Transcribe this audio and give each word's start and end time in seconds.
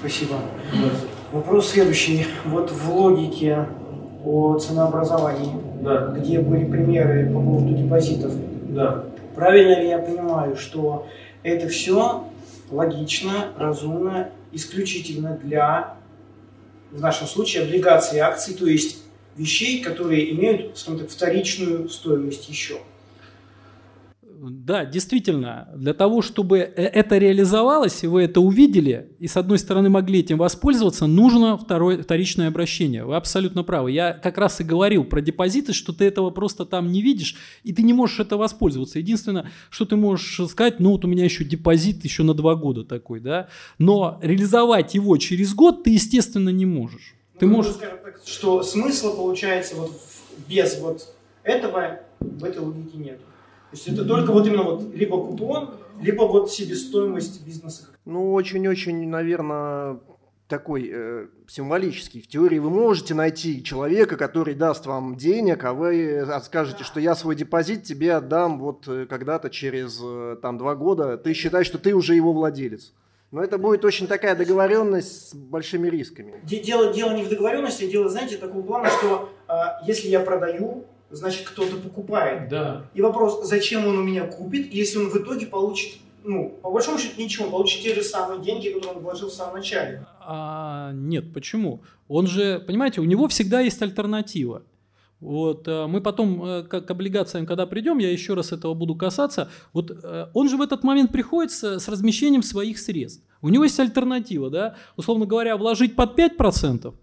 Спасибо. 0.00 0.36
Вопрос 1.30 1.72
следующий. 1.72 2.26
Вот 2.46 2.70
в 2.70 2.90
логике 2.90 3.66
о 4.24 4.58
ценообразовании, 4.58 5.52
да. 5.82 6.06
где 6.16 6.40
были 6.40 6.64
примеры 6.64 7.26
по 7.26 7.38
поводу 7.40 7.74
депозитов. 7.74 8.32
Да. 8.70 9.04
Правильно 9.34 9.78
ли 9.78 9.88
я 9.88 9.98
понимаю, 9.98 10.56
что 10.56 11.06
это 11.42 11.68
все 11.68 12.24
логично, 12.70 13.48
разумно, 13.58 14.30
исключительно 14.52 15.38
для, 15.42 15.96
в 16.90 17.00
нашем 17.00 17.26
случае, 17.26 17.64
облигаций 17.64 18.20
акций, 18.20 18.54
то 18.54 18.66
есть 18.66 19.02
вещей, 19.36 19.82
которые 19.82 20.32
имеют, 20.32 20.78
скажем 20.78 21.00
так, 21.00 21.10
вторичную 21.10 21.90
стоимость 21.90 22.48
еще? 22.48 22.78
Да, 24.42 24.86
действительно, 24.86 25.68
для 25.76 25.92
того, 25.92 26.22
чтобы 26.22 26.60
э, 26.60 26.70
это 26.72 27.18
реализовалось, 27.18 28.02
и 28.04 28.06
вы 28.06 28.22
это 28.22 28.40
увидели, 28.40 29.14
и 29.18 29.26
с 29.26 29.36
одной 29.36 29.58
стороны 29.58 29.90
могли 29.90 30.20
этим 30.20 30.38
воспользоваться, 30.38 31.06
нужно 31.06 31.58
второе, 31.58 32.02
вторичное 32.02 32.48
обращение. 32.48 33.04
Вы 33.04 33.16
абсолютно 33.16 33.64
правы. 33.64 33.90
Я 33.90 34.14
как 34.14 34.38
раз 34.38 34.58
и 34.60 34.64
говорил 34.64 35.04
про 35.04 35.20
депозиты, 35.20 35.74
что 35.74 35.92
ты 35.92 36.06
этого 36.06 36.30
просто 36.30 36.64
там 36.64 36.90
не 36.90 37.02
видишь, 37.02 37.36
и 37.64 37.74
ты 37.74 37.82
не 37.82 37.92
можешь 37.92 38.18
это 38.18 38.38
воспользоваться. 38.38 38.98
Единственное, 38.98 39.50
что 39.68 39.84
ты 39.84 39.96
можешь 39.96 40.48
сказать, 40.48 40.80
ну 40.80 40.92
вот 40.92 41.04
у 41.04 41.08
меня 41.08 41.24
еще 41.24 41.44
депозит 41.44 42.02
еще 42.04 42.22
на 42.22 42.32
два 42.32 42.54
года 42.54 42.82
такой, 42.82 43.20
да, 43.20 43.48
но 43.76 44.18
реализовать 44.22 44.94
его 44.94 45.18
через 45.18 45.52
год 45.52 45.84
ты, 45.84 45.90
естественно, 45.90 46.48
не 46.48 46.64
можешь. 46.64 47.14
Ты 47.38 47.46
ну, 47.46 47.56
можешь... 47.56 47.74
Что 48.24 48.62
смысла 48.62 49.10
получается 49.10 49.76
вот 49.76 50.00
без 50.48 50.78
вот 50.78 51.14
этого 51.42 52.00
в 52.20 52.44
этой 52.44 52.60
логике 52.60 52.96
нет. 52.96 53.20
То 53.70 53.76
есть 53.76 53.88
это 53.88 54.04
только 54.04 54.32
вот 54.32 54.46
именно 54.46 54.64
вот 54.64 54.94
либо 54.94 55.24
купон, 55.24 55.70
либо 56.00 56.22
вот 56.22 56.50
себестоимость 56.50 57.44
бизнеса. 57.46 57.86
Ну, 58.04 58.32
очень-очень, 58.32 59.08
наверное, 59.08 60.00
такой 60.48 60.90
э, 60.92 61.26
символический. 61.48 62.20
В 62.20 62.26
теории 62.26 62.58
вы 62.58 62.68
можете 62.68 63.14
найти 63.14 63.62
человека, 63.62 64.16
который 64.16 64.54
даст 64.54 64.86
вам 64.86 65.16
денег, 65.16 65.64
а 65.64 65.72
вы 65.72 66.26
скажете, 66.42 66.82
что 66.84 66.98
я 66.98 67.14
свой 67.14 67.36
депозит 67.36 67.84
тебе 67.84 68.14
отдам 68.14 68.58
вот 68.58 68.88
э, 68.88 69.06
когда-то 69.06 69.48
через 69.48 70.00
э, 70.02 70.36
там 70.42 70.58
два 70.58 70.74
года. 70.74 71.16
Ты 71.16 71.32
считаешь, 71.32 71.66
что 71.66 71.78
ты 71.78 71.94
уже 71.94 72.14
его 72.14 72.32
владелец. 72.32 72.92
Но 73.30 73.44
это 73.44 73.58
будет 73.58 73.84
очень 73.84 74.08
такая 74.08 74.34
договоренность 74.34 75.30
с 75.30 75.34
большими 75.34 75.88
рисками. 75.88 76.40
Дело, 76.42 76.92
дело 76.92 77.12
не 77.12 77.22
в 77.22 77.28
договоренности, 77.28 77.88
дело, 77.88 78.08
знаете, 78.08 78.36
такого 78.36 78.62
плана, 78.62 78.88
что 78.90 79.30
э, 79.48 79.52
если 79.86 80.08
я 80.08 80.18
продаю, 80.18 80.84
значит 81.10 81.48
кто-то 81.48 81.76
покупает. 81.76 82.48
Да. 82.48 82.84
И 82.94 83.02
вопрос, 83.02 83.46
зачем 83.46 83.86
он 83.86 83.98
у 83.98 84.02
меня 84.02 84.26
купит, 84.26 84.72
если 84.72 84.98
он 84.98 85.10
в 85.10 85.16
итоге 85.16 85.46
получит, 85.46 85.98
ну, 86.24 86.58
по 86.62 86.70
большому 86.70 86.98
счету 86.98 87.20
ничего, 87.20 87.46
он 87.46 87.50
получит 87.50 87.82
те 87.82 87.94
же 87.94 88.02
самые 88.02 88.40
деньги, 88.42 88.68
которые 88.68 88.98
он 88.98 89.02
вложил 89.02 89.28
в 89.28 89.32
самом 89.32 89.56
начале. 89.56 90.06
А, 90.20 90.92
нет, 90.92 91.32
почему? 91.32 91.82
Он 92.08 92.26
же, 92.26 92.62
понимаете, 92.66 93.00
у 93.00 93.04
него 93.04 93.28
всегда 93.28 93.60
есть 93.60 93.80
альтернатива. 93.82 94.62
Вот, 95.20 95.68
э, 95.68 95.86
мы 95.86 96.00
потом 96.00 96.42
э, 96.42 96.62
к, 96.62 96.80
к 96.80 96.90
облигациям, 96.90 97.44
когда 97.44 97.66
придем, 97.66 97.98
я 97.98 98.10
еще 98.10 98.32
раз 98.32 98.52
этого 98.52 98.72
буду 98.72 98.94
касаться. 98.94 99.50
Вот 99.74 99.90
э, 99.90 100.28
он 100.32 100.48
же 100.48 100.56
в 100.56 100.62
этот 100.62 100.82
момент 100.82 101.12
приходит 101.12 101.52
с, 101.52 101.78
с 101.78 101.88
размещением 101.88 102.42
своих 102.42 102.78
средств. 102.78 103.22
У 103.42 103.50
него 103.50 103.64
есть 103.64 103.78
альтернатива, 103.78 104.48
да, 104.48 104.76
условно 104.96 105.26
говоря, 105.26 105.58
вложить 105.58 105.94
под 105.94 106.18
5% 106.18 106.94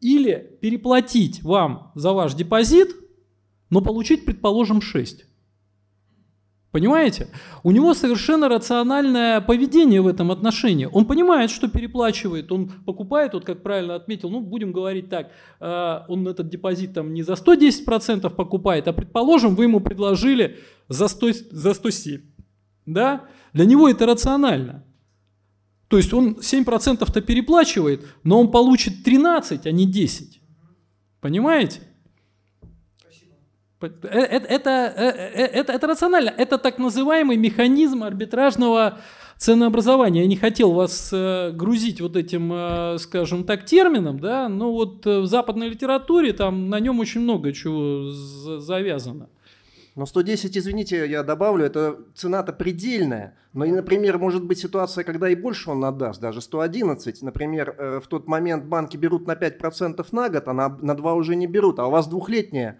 или 0.00 0.58
переплатить 0.60 1.42
вам 1.42 1.90
за 1.96 2.12
ваш 2.12 2.34
депозит– 2.34 2.94
но 3.70 3.80
получить, 3.80 4.24
предположим, 4.24 4.80
6. 4.80 5.24
Понимаете? 6.76 7.28
У 7.62 7.70
него 7.70 7.94
совершенно 7.94 8.50
рациональное 8.50 9.40
поведение 9.40 10.02
в 10.02 10.06
этом 10.06 10.30
отношении. 10.30 10.86
Он 10.92 11.06
понимает, 11.06 11.50
что 11.50 11.68
переплачивает, 11.68 12.52
он 12.52 12.68
покупает, 12.68 13.32
вот 13.32 13.46
как 13.46 13.62
правильно 13.62 13.94
отметил, 13.94 14.28
ну 14.28 14.40
будем 14.40 14.72
говорить 14.72 15.08
так, 15.08 15.30
э, 15.58 16.00
он 16.06 16.28
этот 16.28 16.50
депозит 16.50 16.92
там 16.92 17.14
не 17.14 17.22
за 17.22 17.32
110% 17.32 18.28
покупает, 18.28 18.88
а 18.88 18.92
предположим, 18.92 19.54
вы 19.54 19.64
ему 19.64 19.80
предложили 19.80 20.58
за, 20.88 21.08
100, 21.08 21.28
за 21.50 21.72
107. 21.72 22.20
Да? 22.84 23.24
Для 23.54 23.64
него 23.64 23.88
это 23.88 24.04
рационально. 24.04 24.84
То 25.88 25.96
есть 25.96 26.12
он 26.12 26.36
7%-то 26.40 27.20
переплачивает, 27.22 28.04
но 28.22 28.38
он 28.38 28.50
получит 28.50 29.02
13, 29.02 29.66
а 29.66 29.70
не 29.70 29.86
10. 29.86 30.42
Понимаете? 31.22 31.80
Это, 33.80 34.08
это, 34.08 34.70
это, 34.70 35.72
это 35.72 35.86
рационально. 35.86 36.30
Это 36.30 36.56
так 36.58 36.78
называемый 36.78 37.36
механизм 37.36 38.02
арбитражного 38.04 38.98
ценообразования. 39.36 40.22
Я 40.22 40.28
не 40.28 40.36
хотел 40.36 40.72
вас 40.72 41.10
э, 41.12 41.50
грузить 41.52 42.00
вот 42.00 42.16
этим, 42.16 42.50
э, 42.52 42.98
скажем 42.98 43.44
так, 43.44 43.66
термином, 43.66 44.18
да, 44.18 44.48
но 44.48 44.72
вот 44.72 45.06
э, 45.06 45.20
в 45.20 45.26
западной 45.26 45.68
литературе 45.68 46.32
там 46.32 46.70
на 46.70 46.80
нем 46.80 47.00
очень 47.00 47.20
много 47.20 47.52
чего 47.52 48.10
завязано. 48.60 49.28
Но 49.94 50.04
110, 50.04 50.56
извините, 50.56 51.06
я 51.08 51.22
добавлю, 51.22 51.64
это 51.64 51.96
цена-то 52.14 52.52
предельная. 52.52 53.34
Но, 53.54 53.64
и, 53.64 53.70
например, 53.70 54.18
может 54.18 54.44
быть 54.44 54.58
ситуация, 54.58 55.04
когда 55.04 55.28
и 55.28 55.34
больше 55.34 55.70
он 55.70 55.84
отдаст, 55.84 56.20
даже 56.20 56.42
111. 56.42 57.22
Например, 57.22 58.00
в 58.02 58.06
тот 58.06 58.26
момент 58.26 58.66
банки 58.66 58.98
берут 58.98 59.26
на 59.26 59.32
5% 59.32 60.06
на 60.12 60.28
год, 60.28 60.48
а 60.48 60.52
на, 60.52 60.68
на 60.68 60.94
2 60.94 61.14
уже 61.14 61.34
не 61.34 61.46
берут, 61.46 61.78
а 61.78 61.86
у 61.86 61.90
вас 61.90 62.08
двухлетняя 62.08 62.72
Э, 62.72 62.78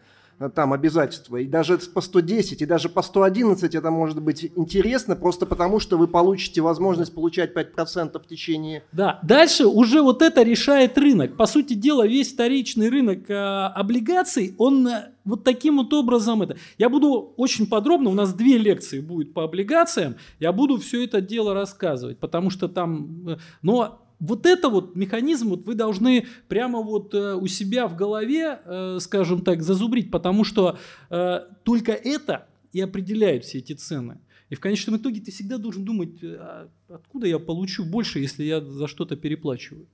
там 0.54 0.72
обязательства. 0.72 1.36
И 1.36 1.46
даже 1.46 1.78
по 1.78 2.00
110, 2.00 2.62
и 2.62 2.66
даже 2.66 2.88
по 2.88 3.02
111 3.02 3.74
это 3.74 3.90
может 3.90 4.20
быть 4.20 4.52
интересно, 4.54 5.16
просто 5.16 5.46
потому 5.46 5.80
что 5.80 5.96
вы 5.96 6.08
получите 6.08 6.60
возможность 6.60 7.14
получать 7.14 7.54
5% 7.54 8.22
в 8.22 8.26
течение... 8.26 8.82
Да, 8.92 9.18
дальше 9.22 9.66
уже 9.66 10.02
вот 10.02 10.22
это 10.22 10.42
решает 10.42 10.98
рынок. 10.98 11.36
По 11.36 11.46
сути 11.46 11.74
дела, 11.74 12.06
весь 12.06 12.32
вторичный 12.32 12.90
рынок 12.90 13.30
э, 13.30 13.34
облигаций, 13.34 14.54
он 14.58 14.86
э, 14.86 15.10
вот 15.24 15.44
таким 15.44 15.78
вот 15.78 15.92
образом 15.92 16.42
это. 16.42 16.56
Я 16.78 16.88
буду 16.88 17.32
очень 17.36 17.66
подробно, 17.66 18.10
у 18.10 18.14
нас 18.14 18.34
две 18.34 18.58
лекции 18.58 19.00
будет 19.00 19.32
по 19.32 19.44
облигациям, 19.44 20.16
я 20.38 20.52
буду 20.52 20.78
все 20.78 21.04
это 21.04 21.20
дело 21.20 21.54
рассказывать, 21.54 22.18
потому 22.18 22.50
что 22.50 22.68
там... 22.68 23.28
Э, 23.28 23.36
но 23.62 24.05
вот 24.18 24.46
это 24.46 24.68
вот 24.68 24.96
механизм 24.96 25.50
вот 25.50 25.66
вы 25.66 25.74
должны 25.74 26.26
прямо 26.48 26.80
вот 26.80 27.14
э, 27.14 27.34
у 27.34 27.46
себя 27.46 27.86
в 27.86 27.96
голове, 27.96 28.60
э, 28.64 28.98
скажем 29.00 29.42
так, 29.42 29.62
зазубрить, 29.62 30.10
потому 30.10 30.44
что 30.44 30.78
э, 31.10 31.40
только 31.64 31.92
это 31.92 32.46
и 32.72 32.80
определяет 32.80 33.44
все 33.44 33.58
эти 33.58 33.74
цены. 33.74 34.18
И 34.48 34.54
в 34.54 34.60
конечном 34.60 34.96
итоге 34.96 35.20
ты 35.20 35.30
всегда 35.30 35.58
должен 35.58 35.84
думать, 35.84 36.22
а 36.22 36.68
откуда 36.88 37.26
я 37.26 37.38
получу 37.38 37.84
больше, 37.84 38.20
если 38.20 38.44
я 38.44 38.60
за 38.60 38.86
что-то 38.86 39.16
переплачиваю. 39.16 39.86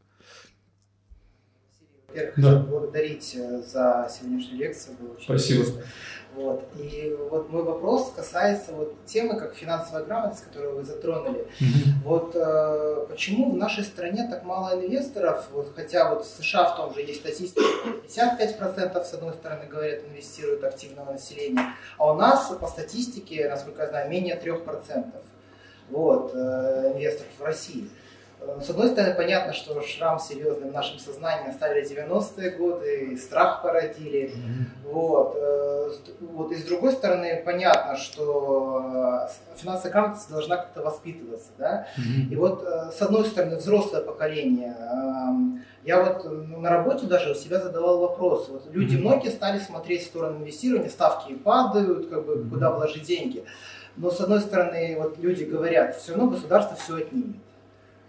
Во-первых, 2.12 2.34
да. 2.36 2.50
хочу 2.50 2.66
благодарить 2.66 3.38
за 3.66 4.10
сегодняшнюю 4.12 4.58
лекцию. 4.58 4.96
Было 4.98 5.12
очень 5.12 5.24
Спасибо. 5.24 5.60
Интересно. 5.62 5.84
Вот. 6.34 6.64
И 6.78 7.14
вот 7.30 7.50
мой 7.50 7.62
вопрос 7.62 8.10
касается 8.16 8.72
вот 8.72 8.94
темы, 9.04 9.38
как 9.38 9.54
финансовая 9.54 10.04
грамотность, 10.04 10.44
которую 10.44 10.76
вы 10.76 10.84
затронули. 10.84 11.40
Mm-hmm. 11.60 12.04
Вот 12.04 12.32
э, 12.34 13.06
почему 13.10 13.52
в 13.52 13.56
нашей 13.56 13.84
стране 13.84 14.26
так 14.30 14.42
мало 14.44 14.74
инвесторов, 14.74 15.46
вот, 15.52 15.72
хотя 15.76 16.08
вот 16.08 16.24
в 16.24 16.28
США 16.28 16.70
в 16.70 16.76
том 16.76 16.94
же 16.94 17.00
есть 17.00 17.20
статистика, 17.20 17.62
55% 18.08 19.04
с 19.04 19.12
одной 19.12 19.34
стороны 19.34 19.66
говорят 19.66 20.04
инвестируют 20.08 20.64
активного 20.64 21.12
населения, 21.12 21.74
а 21.98 22.12
у 22.12 22.16
нас 22.16 22.50
по 22.58 22.66
статистике, 22.66 23.50
насколько 23.50 23.82
я 23.82 23.88
знаю, 23.88 24.10
менее 24.10 24.40
3% 24.42 25.12
вот, 25.90 26.30
э, 26.34 26.92
инвесторов 26.94 27.32
в 27.38 27.44
России. 27.44 27.90
С 28.60 28.70
одной 28.70 28.88
стороны, 28.88 29.14
понятно, 29.14 29.52
что 29.52 29.80
шрам 29.82 30.18
серьезный 30.18 30.70
в 30.70 30.72
нашем 30.72 30.98
сознании 30.98 31.50
оставили 31.50 31.88
90-е 31.88 32.50
годы, 32.50 33.08
и 33.12 33.16
страх 33.16 33.62
породили. 33.62 34.30
Mm-hmm. 34.30 34.90
Вот. 34.92 35.36
Э, 35.36 35.90
вот. 36.20 36.52
И 36.52 36.56
с 36.56 36.64
другой 36.64 36.92
стороны, 36.92 37.42
понятно, 37.44 37.96
что 37.96 39.28
э, 39.28 39.56
финансовая 39.56 39.92
грамотность 39.92 40.30
должна 40.30 40.56
как-то 40.56 40.82
воспитываться. 40.82 41.50
Да? 41.58 41.86
Mm-hmm. 41.96 42.32
И 42.32 42.36
вот, 42.36 42.64
э, 42.64 42.90
с 42.92 43.02
одной 43.02 43.24
стороны, 43.26 43.56
взрослое 43.56 44.02
поколение. 44.02 44.76
Я 45.84 46.00
вот 46.00 46.24
ну, 46.24 46.60
на 46.60 46.70
работе 46.70 47.06
даже 47.06 47.32
у 47.32 47.34
себя 47.34 47.60
задавал 47.60 47.98
вопрос. 47.98 48.48
Вот 48.48 48.66
люди 48.70 48.94
mm-hmm. 48.94 49.00
многие 49.00 49.30
стали 49.30 49.58
смотреть 49.58 50.02
в 50.02 50.06
сторону 50.06 50.38
инвестирования, 50.38 50.88
ставки 50.88 51.34
падают, 51.34 52.08
как 52.08 52.24
бы, 52.24 52.48
куда 52.48 52.70
вложить 52.70 53.02
деньги. 53.02 53.44
Но 53.96 54.10
с 54.10 54.20
одной 54.20 54.40
стороны, 54.40 54.96
вот 54.98 55.18
люди 55.18 55.44
говорят, 55.44 55.96
все 55.96 56.12
равно 56.12 56.30
государство 56.30 56.76
все 56.76 56.98
отнимет. 56.98 57.36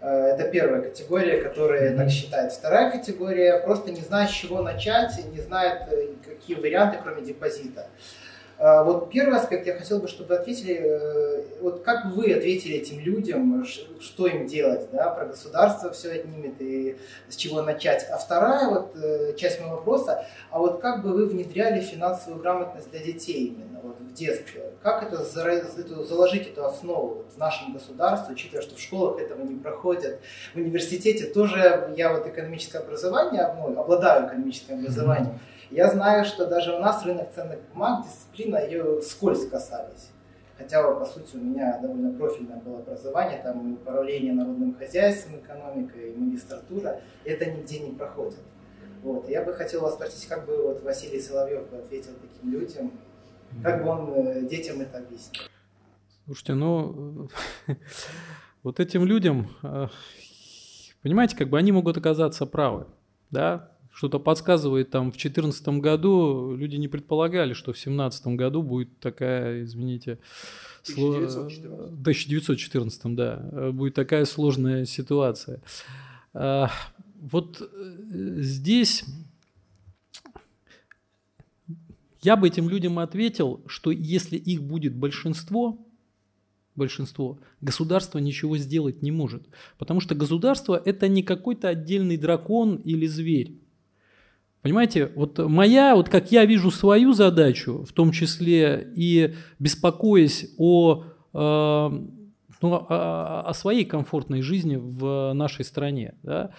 Э, 0.04 0.34
это 0.34 0.50
первая 0.50 0.82
категория, 0.82 1.40
которая 1.40 1.96
так 1.96 2.10
считает. 2.10 2.52
Вторая 2.52 2.90
категория 2.90 3.58
просто 3.60 3.90
не 3.90 4.02
знает, 4.02 4.28
с 4.28 4.34
чего 4.34 4.60
начать, 4.60 5.12
не 5.32 5.40
знает, 5.40 5.88
э, 5.90 6.08
какие 6.22 6.56
варианты, 6.56 6.98
кроме 7.02 7.22
депозита. 7.22 7.86
Э, 8.58 8.82
вот 8.84 9.10
первый 9.10 9.38
аспект 9.38 9.66
я 9.66 9.72
хотел 9.72 10.00
бы, 10.00 10.08
чтобы 10.08 10.28
вы 10.28 10.34
ответили, 10.34 11.42
вот 11.62 11.84
как 11.84 12.04
вы 12.14 12.34
ответили 12.34 12.76
этим 12.76 13.00
людям, 13.00 13.64
что 13.64 14.26
им 14.26 14.46
делать, 14.46 14.90
да, 14.92 15.08
про 15.08 15.24
государство 15.24 15.90
все 15.90 16.12
отнимет 16.12 16.60
и 16.60 16.98
с 17.30 17.36
чего 17.36 17.62
начать. 17.62 18.06
А 18.10 18.18
вторая 18.18 18.68
вот 18.68 18.94
часть 19.38 19.58
моего 19.60 19.76
вопроса, 19.76 20.26
а 20.50 20.58
вот 20.58 20.82
как 20.82 21.02
бы 21.02 21.14
вы 21.14 21.26
внедряли 21.26 21.80
финансовую 21.80 22.42
грамотность 22.42 22.90
для 22.90 23.00
детей 23.00 23.46
именно? 23.46 23.73
Вот, 23.84 24.00
в 24.00 24.12
детстве. 24.12 24.72
Как 24.82 25.02
это, 25.02 25.22
это 25.22 26.04
заложить 26.04 26.48
эту 26.48 26.64
основу 26.64 27.14
вот, 27.16 27.32
в 27.32 27.38
нашем 27.38 27.72
государстве, 27.72 28.34
учитывая, 28.34 28.62
что 28.62 28.74
в 28.76 28.80
школах 28.80 29.20
этого 29.20 29.42
не 29.42 29.56
проходят, 29.56 30.20
в 30.54 30.56
университете 30.56 31.26
тоже 31.26 31.92
я 31.96 32.12
вот 32.12 32.26
экономическое 32.26 32.78
образование, 32.78 33.54
ну, 33.56 33.78
обладаю 33.78 34.26
экономическим 34.26 34.80
образованием, 34.80 35.38
я 35.70 35.90
знаю, 35.90 36.24
что 36.24 36.46
даже 36.46 36.74
у 36.74 36.78
нас 36.78 37.04
рынок 37.04 37.32
ценных 37.34 37.58
бумаг, 37.72 38.04
дисциплина, 38.04 38.64
ее 38.64 39.02
скользко 39.02 39.50
касались. 39.50 40.10
Хотя, 40.56 40.82
по 40.82 41.04
сути, 41.04 41.34
у 41.34 41.40
меня 41.40 41.78
довольно 41.82 42.16
профильное 42.16 42.58
было 42.58 42.78
образование, 42.78 43.40
там 43.42 43.70
и 43.70 43.74
управление 43.74 44.32
народным 44.32 44.76
хозяйством, 44.76 45.40
экономика, 45.40 45.98
и 45.98 46.14
магистратура, 46.14 47.00
это 47.24 47.46
нигде 47.46 47.80
не 47.80 47.92
проходит. 47.92 48.38
Вот. 49.02 49.28
Я 49.28 49.42
бы 49.42 49.52
хотел 49.52 49.82
вас 49.82 49.94
спросить, 49.94 50.26
как 50.26 50.46
бы 50.46 50.56
вот 50.62 50.82
Василий 50.82 51.20
Соловьев 51.20 51.64
ответил 51.72 52.12
таким 52.22 52.52
людям, 52.52 52.92
как 53.62 53.84
бы 53.84 53.90
он 53.90 54.08
э, 54.08 54.48
детям 54.48 54.80
это 54.80 54.98
объяснил? 54.98 55.42
Слушайте, 56.26 56.54
ну, 56.54 57.28
вот 58.62 58.80
этим 58.80 59.04
людям, 59.04 59.50
э, 59.62 59.88
понимаете, 61.02 61.36
как 61.36 61.50
бы 61.50 61.58
они 61.58 61.72
могут 61.72 61.96
оказаться 61.96 62.46
правы, 62.46 62.86
да, 63.30 63.70
что-то 63.94 64.18
подсказывает 64.18 64.90
там 64.90 65.12
в 65.12 65.16
2014 65.16 65.68
году, 65.80 66.56
люди 66.56 66.76
не 66.76 66.88
предполагали, 66.88 67.52
что 67.52 67.72
в 67.72 67.76
2017 67.76 68.26
году 68.28 68.62
будет 68.62 68.98
такая, 68.98 69.62
извините, 69.62 70.18
1914. 70.82 72.00
1914, 72.00 73.14
да, 73.14 73.70
будет 73.72 73.94
такая 73.94 74.24
сложная 74.24 74.84
ситуация. 74.84 75.60
А, 76.32 76.70
вот 77.20 77.60
э, 77.60 78.36
здесь 78.40 79.04
я 82.24 82.36
бы 82.36 82.48
этим 82.48 82.70
людям 82.70 82.98
ответил, 82.98 83.62
что 83.66 83.90
если 83.90 84.36
их 84.36 84.62
будет 84.62 84.96
большинство, 84.96 85.86
большинство, 86.74 87.38
государство 87.60 88.18
ничего 88.18 88.56
сделать 88.56 89.02
не 89.02 89.12
может. 89.12 89.46
Потому 89.78 90.00
что 90.00 90.14
государство 90.14 90.80
это 90.82 91.06
не 91.06 91.22
какой-то 91.22 91.68
отдельный 91.68 92.16
дракон 92.16 92.76
или 92.76 93.06
зверь. 93.06 93.60
Понимаете, 94.62 95.12
вот 95.14 95.38
моя, 95.38 95.94
вот 95.94 96.08
как 96.08 96.32
я 96.32 96.46
вижу 96.46 96.70
свою 96.70 97.12
задачу, 97.12 97.84
в 97.86 97.92
том 97.92 98.10
числе 98.10 98.90
и 98.96 99.34
беспокоясь 99.58 100.54
о, 100.56 101.04
э, 101.34 101.36
ну, 101.36 102.08
о, 102.62 103.42
о 103.46 103.52
своей 103.52 103.84
комфортной 103.84 104.40
жизни 104.40 104.76
в 104.76 105.34
нашей 105.34 105.66
стране, 105.66 106.14
да, 106.22 106.52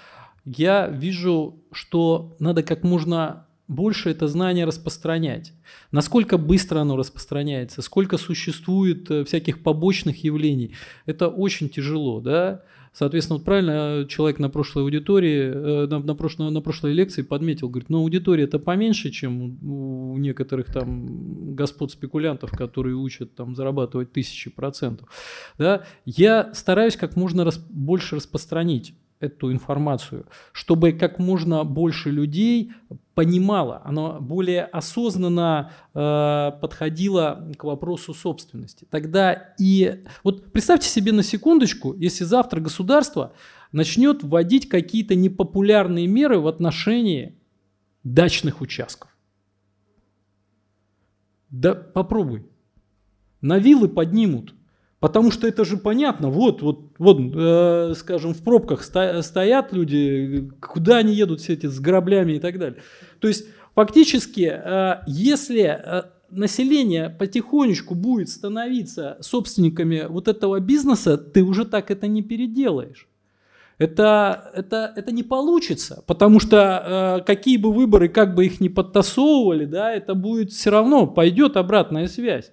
я 0.46 0.88
вижу, 0.88 1.64
что 1.72 2.36
надо 2.38 2.62
как 2.62 2.84
можно 2.84 3.45
больше 3.68 4.10
это 4.10 4.28
знание 4.28 4.66
распространять. 4.66 5.54
Насколько 5.92 6.38
быстро 6.38 6.80
оно 6.80 6.96
распространяется, 6.98 7.82
сколько 7.82 8.18
существует 8.18 9.10
э, 9.10 9.24
всяких 9.24 9.64
побочных 9.64 10.24
явлений, 10.24 10.76
это 11.06 11.28
очень 11.28 11.70
тяжело, 11.70 12.22
да. 12.22 12.64
Соответственно, 12.94 13.40
вот 13.40 13.46
правильно 13.46 13.72
э, 13.72 14.06
человек 14.08 14.40
на 14.40 14.50
прошлой 14.50 14.84
аудитории, 14.84 15.52
э, 15.54 15.88
на, 15.88 16.00
на, 16.00 16.16
прошлой, 16.16 16.50
на 16.52 16.62
прошлой 16.62 16.94
лекции 16.94 17.24
подметил, 17.24 17.70
говорит, 17.70 17.90
ну 17.90 18.00
аудитория 18.00 18.44
это 18.44 18.60
поменьше, 18.60 19.10
чем 19.10 19.58
у 19.68 20.18
некоторых 20.18 20.72
там 20.72 21.56
господ 21.56 21.92
спекулянтов, 21.92 22.52
которые 22.52 22.96
учат 22.96 23.36
там 23.36 23.56
зарабатывать 23.56 24.14
тысячи 24.14 24.50
процентов. 24.50 25.10
Да? 25.58 25.84
Я 26.06 26.54
стараюсь 26.54 26.96
как 26.96 27.16
можно 27.16 27.44
рас, 27.44 27.58
больше 27.70 28.16
распространить 28.16 28.94
эту 29.20 29.52
информацию, 29.52 30.26
чтобы 30.52 30.92
как 30.92 31.20
можно 31.20 31.64
больше 31.64 32.10
людей 32.12 32.74
понимало, 33.14 33.82
оно 33.86 34.20
более 34.20 34.64
осознанно 34.64 35.72
э, 35.94 36.52
подходило 36.60 37.52
к 37.58 37.64
вопросу 37.64 38.14
собственности. 38.14 38.86
Тогда 38.90 39.54
и 39.58 40.04
вот 40.24 40.52
представьте 40.52 40.90
себе 40.90 41.12
на 41.14 41.24
секундочку, 41.24 41.94
если 41.94 42.26
завтра 42.26 42.60
государство 42.60 43.34
начнет 43.72 44.24
вводить 44.24 44.68
какие-то 44.68 45.16
непопулярные 45.16 46.08
меры 46.08 46.40
в 46.40 46.48
отношении 46.48 47.38
дачных 48.04 48.62
участков. 48.62 49.16
Да 51.50 51.74
попробуй. 51.74 52.46
На 53.40 53.60
виллы 53.60 53.88
поднимут 53.88 54.55
Потому 55.06 55.30
что 55.30 55.48
это 55.48 55.66
же 55.66 55.78
понятно, 55.78 56.32
вот, 56.32 56.64
вот, 56.64 56.80
вот, 56.98 57.20
э, 57.20 57.94
скажем, 57.96 58.34
в 58.34 58.42
пробках 58.42 58.82
сто, 58.82 59.22
стоят 59.22 59.72
люди, 59.72 60.50
куда 60.60 60.98
они 60.98 61.14
едут 61.14 61.42
все 61.42 61.54
эти 61.54 61.68
с 61.68 61.80
граблями 61.80 62.32
и 62.34 62.40
так 62.40 62.58
далее. 62.58 62.82
То 63.20 63.28
есть 63.28 63.46
фактически, 63.76 64.52
э, 64.52 65.04
если 65.06 65.62
э, 65.62 66.04
население 66.32 67.12
потихонечку 67.12 67.94
будет 67.94 68.30
становиться 68.30 69.18
собственниками 69.22 70.08
вот 70.10 70.28
этого 70.28 70.60
бизнеса, 70.60 71.20
ты 71.20 71.44
уже 71.44 71.66
так 71.66 71.92
это 71.92 72.08
не 72.08 72.24
переделаешь. 72.24 73.08
Это, 73.78 74.50
это, 74.56 74.92
это 74.96 75.12
не 75.12 75.22
получится, 75.22 76.04
потому 76.08 76.40
что 76.40 77.20
э, 77.20 77.26
какие 77.28 77.58
бы 77.58 77.72
выборы, 77.72 78.10
как 78.10 78.34
бы 78.34 78.48
их 78.48 78.60
ни 78.60 78.70
подтасовывали, 78.70 79.66
да, 79.66 79.94
это 79.94 80.16
будет 80.16 80.52
все 80.52 80.72
равно, 80.72 81.06
пойдет 81.06 81.58
обратная 81.58 82.08
связь. 82.08 82.52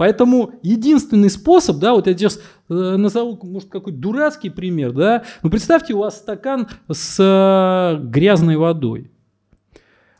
Поэтому 0.00 0.54
единственный 0.62 1.28
способ, 1.28 1.76
да, 1.76 1.92
вот 1.92 2.06
я 2.06 2.14
сейчас 2.16 2.40
э, 2.70 2.72
назову, 2.72 3.38
может, 3.42 3.68
какой-то 3.68 3.98
дурацкий 3.98 4.48
пример, 4.48 4.92
да, 4.92 5.24
ну 5.42 5.50
представьте, 5.50 5.92
у 5.92 5.98
вас 5.98 6.16
стакан 6.16 6.68
с 6.90 7.18
э, 7.20 8.02
грязной 8.02 8.56
водой. 8.56 9.10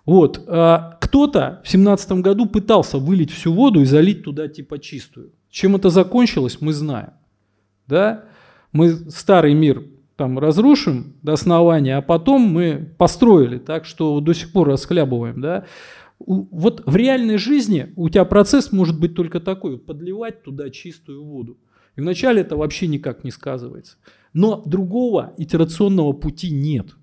Вот, 0.05 0.45
э, 0.47 0.79
кто-то 1.01 1.63
в 1.65 1.69
семнадцатом 1.71 2.21
году 2.21 2.45
пытался 2.45 2.99
вылить 2.99 3.31
всю 3.31 3.55
воду 3.55 3.81
и 3.81 3.87
залить 3.87 4.23
туда 4.23 4.49
типа 4.49 4.79
чистую. 4.79 5.33
Чем 5.49 5.77
это 5.77 5.89
закончилось, 5.89 6.59
мы 6.61 6.75
знаем. 6.75 7.15
Да? 7.87 8.25
Мы 8.73 8.91
старый 8.91 9.55
мир 9.55 9.85
там 10.17 10.39
разрушим 10.39 11.15
до 11.23 11.33
основания, 11.33 11.97
а 11.97 12.03
потом 12.03 12.43
мы 12.43 12.93
построили 12.99 13.57
так, 13.57 13.87
что 13.87 14.21
до 14.21 14.35
сих 14.35 14.53
пор 14.53 14.69
расхлябываем. 14.69 15.41
Да? 15.41 15.65
Вот 16.27 16.83
в 16.87 16.97
реальной 16.97 17.39
жизни 17.39 17.93
у 17.97 18.09
тебя 18.09 18.25
процесс 18.25 18.73
может 18.73 19.01
быть 19.01 19.15
только 19.15 19.41
такой, 19.41 19.79
подливать 19.79 20.43
туда 20.43 20.71
чистую 20.71 21.25
воду. 21.25 21.59
И 21.97 22.01
вначале 22.01 22.43
это 22.43 22.57
вообще 22.57 22.87
никак 22.87 23.25
не 23.25 23.31
сказывается. 23.31 23.97
Но 24.33 24.63
другого 24.65 25.35
итерационного 25.39 26.13
пути 26.13 26.51
нет. 26.51 26.95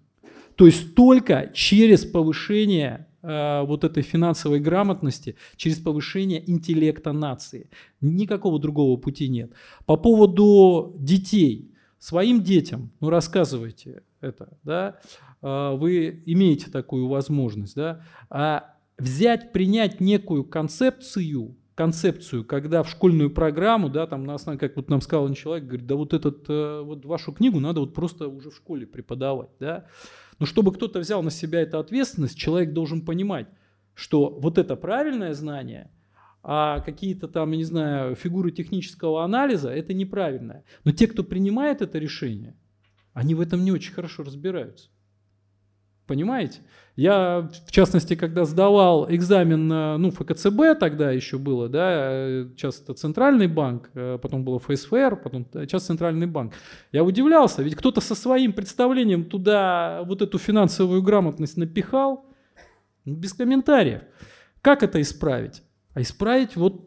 То 0.56 0.66
есть 0.66 0.96
только 0.96 1.52
через 1.54 2.06
повышение 2.06 3.08
э, 3.22 3.62
вот 3.64 3.84
этой 3.84 4.02
финансовой 4.02 4.60
грамотности, 4.60 5.36
через 5.56 5.78
повышение 5.78 6.50
интеллекта 6.50 7.12
нации. 7.12 7.70
Никакого 8.02 8.60
другого 8.60 8.98
пути 8.98 9.28
нет. 9.28 9.52
По 9.86 9.98
поводу 9.98 10.96
детей. 11.00 11.74
Своим 12.00 12.44
детям, 12.44 12.92
ну 13.00 13.10
рассказывайте 13.10 14.04
это, 14.22 14.50
да, 14.64 15.00
э, 15.42 15.76
вы 15.76 16.22
имеете 16.28 16.70
такую 16.70 17.08
возможность, 17.08 17.76
да, 17.76 18.04
а 18.30 18.77
взять, 18.98 19.52
принять 19.52 20.00
некую 20.00 20.44
концепцию, 20.44 21.56
концепцию, 21.76 22.44
когда 22.44 22.82
в 22.82 22.90
школьную 22.90 23.30
программу, 23.30 23.90
да, 23.90 24.08
там 24.08 24.26
на 24.26 24.34
основе, 24.34 24.58
как 24.58 24.76
вот 24.76 24.90
нам 24.90 25.00
сказал 25.02 25.26
один 25.26 25.36
человек, 25.36 25.66
говорит, 25.66 25.86
да 25.86 25.96
вот 25.96 26.14
этот, 26.14 26.46
э, 26.50 26.82
вот 26.82 27.06
вашу 27.06 27.32
книгу 27.32 27.60
надо 27.60 27.82
вот 27.82 27.94
просто 27.94 28.28
уже 28.28 28.50
в 28.50 28.56
школе 28.56 28.88
преподавать, 28.88 29.52
да. 29.60 29.86
Но 30.40 30.46
чтобы 30.46 30.74
кто-то 30.74 31.00
взял 31.00 31.22
на 31.22 31.30
себя 31.30 31.62
эту 31.62 31.78
ответственность, 31.78 32.38
человек 32.38 32.74
должен 32.74 33.02
понимать, 33.02 33.48
что 33.94 34.30
вот 34.30 34.58
это 34.58 34.76
правильное 34.76 35.34
знание, 35.34 35.92
а 36.42 36.80
какие-то 36.80 37.28
там, 37.28 37.52
я 37.52 37.58
не 37.58 37.64
знаю, 37.64 38.16
фигуры 38.16 38.52
технического 38.52 39.24
анализа, 39.24 39.70
это 39.70 39.94
неправильное. 39.94 40.64
Но 40.84 40.92
те, 40.92 41.08
кто 41.08 41.24
принимает 41.24 41.82
это 41.82 42.00
решение, 42.00 42.56
они 43.14 43.36
в 43.36 43.42
этом 43.42 43.64
не 43.64 43.72
очень 43.72 43.94
хорошо 43.94 44.24
разбираются. 44.24 44.90
Понимаете? 46.08 46.62
Я, 46.96 47.50
в 47.68 47.72
частности, 47.72 48.16
когда 48.16 48.46
сдавал 48.46 49.08
экзамен, 49.12 49.68
ну, 49.68 50.10
ФКЦБ 50.10 50.80
тогда 50.80 51.12
еще 51.12 51.38
было, 51.38 51.70
да, 51.70 52.46
сейчас 52.56 52.82
это 52.82 52.96
Центральный 52.96 53.48
банк, 53.48 53.92
э, 53.94 54.18
потом 54.20 54.44
было 54.44 54.58
ФСФР, 54.60 55.18
потом 55.18 55.46
сейчас 55.54 55.86
Центральный 55.86 56.26
банк. 56.26 56.54
Я 56.92 57.04
удивлялся, 57.04 57.62
ведь 57.62 57.76
кто-то 57.76 58.02
со 58.02 58.16
своим 58.16 58.54
представлением 58.54 59.26
туда 59.26 60.02
вот 60.06 60.24
эту 60.24 60.40
финансовую 60.40 61.04
грамотность 61.04 61.58
напихал, 61.58 62.26
ну, 63.06 63.14
без 63.14 63.34
комментариев. 63.34 64.02
Как 64.62 64.82
это 64.82 65.00
исправить? 65.00 65.62
А 65.94 66.02
исправить 66.02 66.56
вот, 66.56 66.84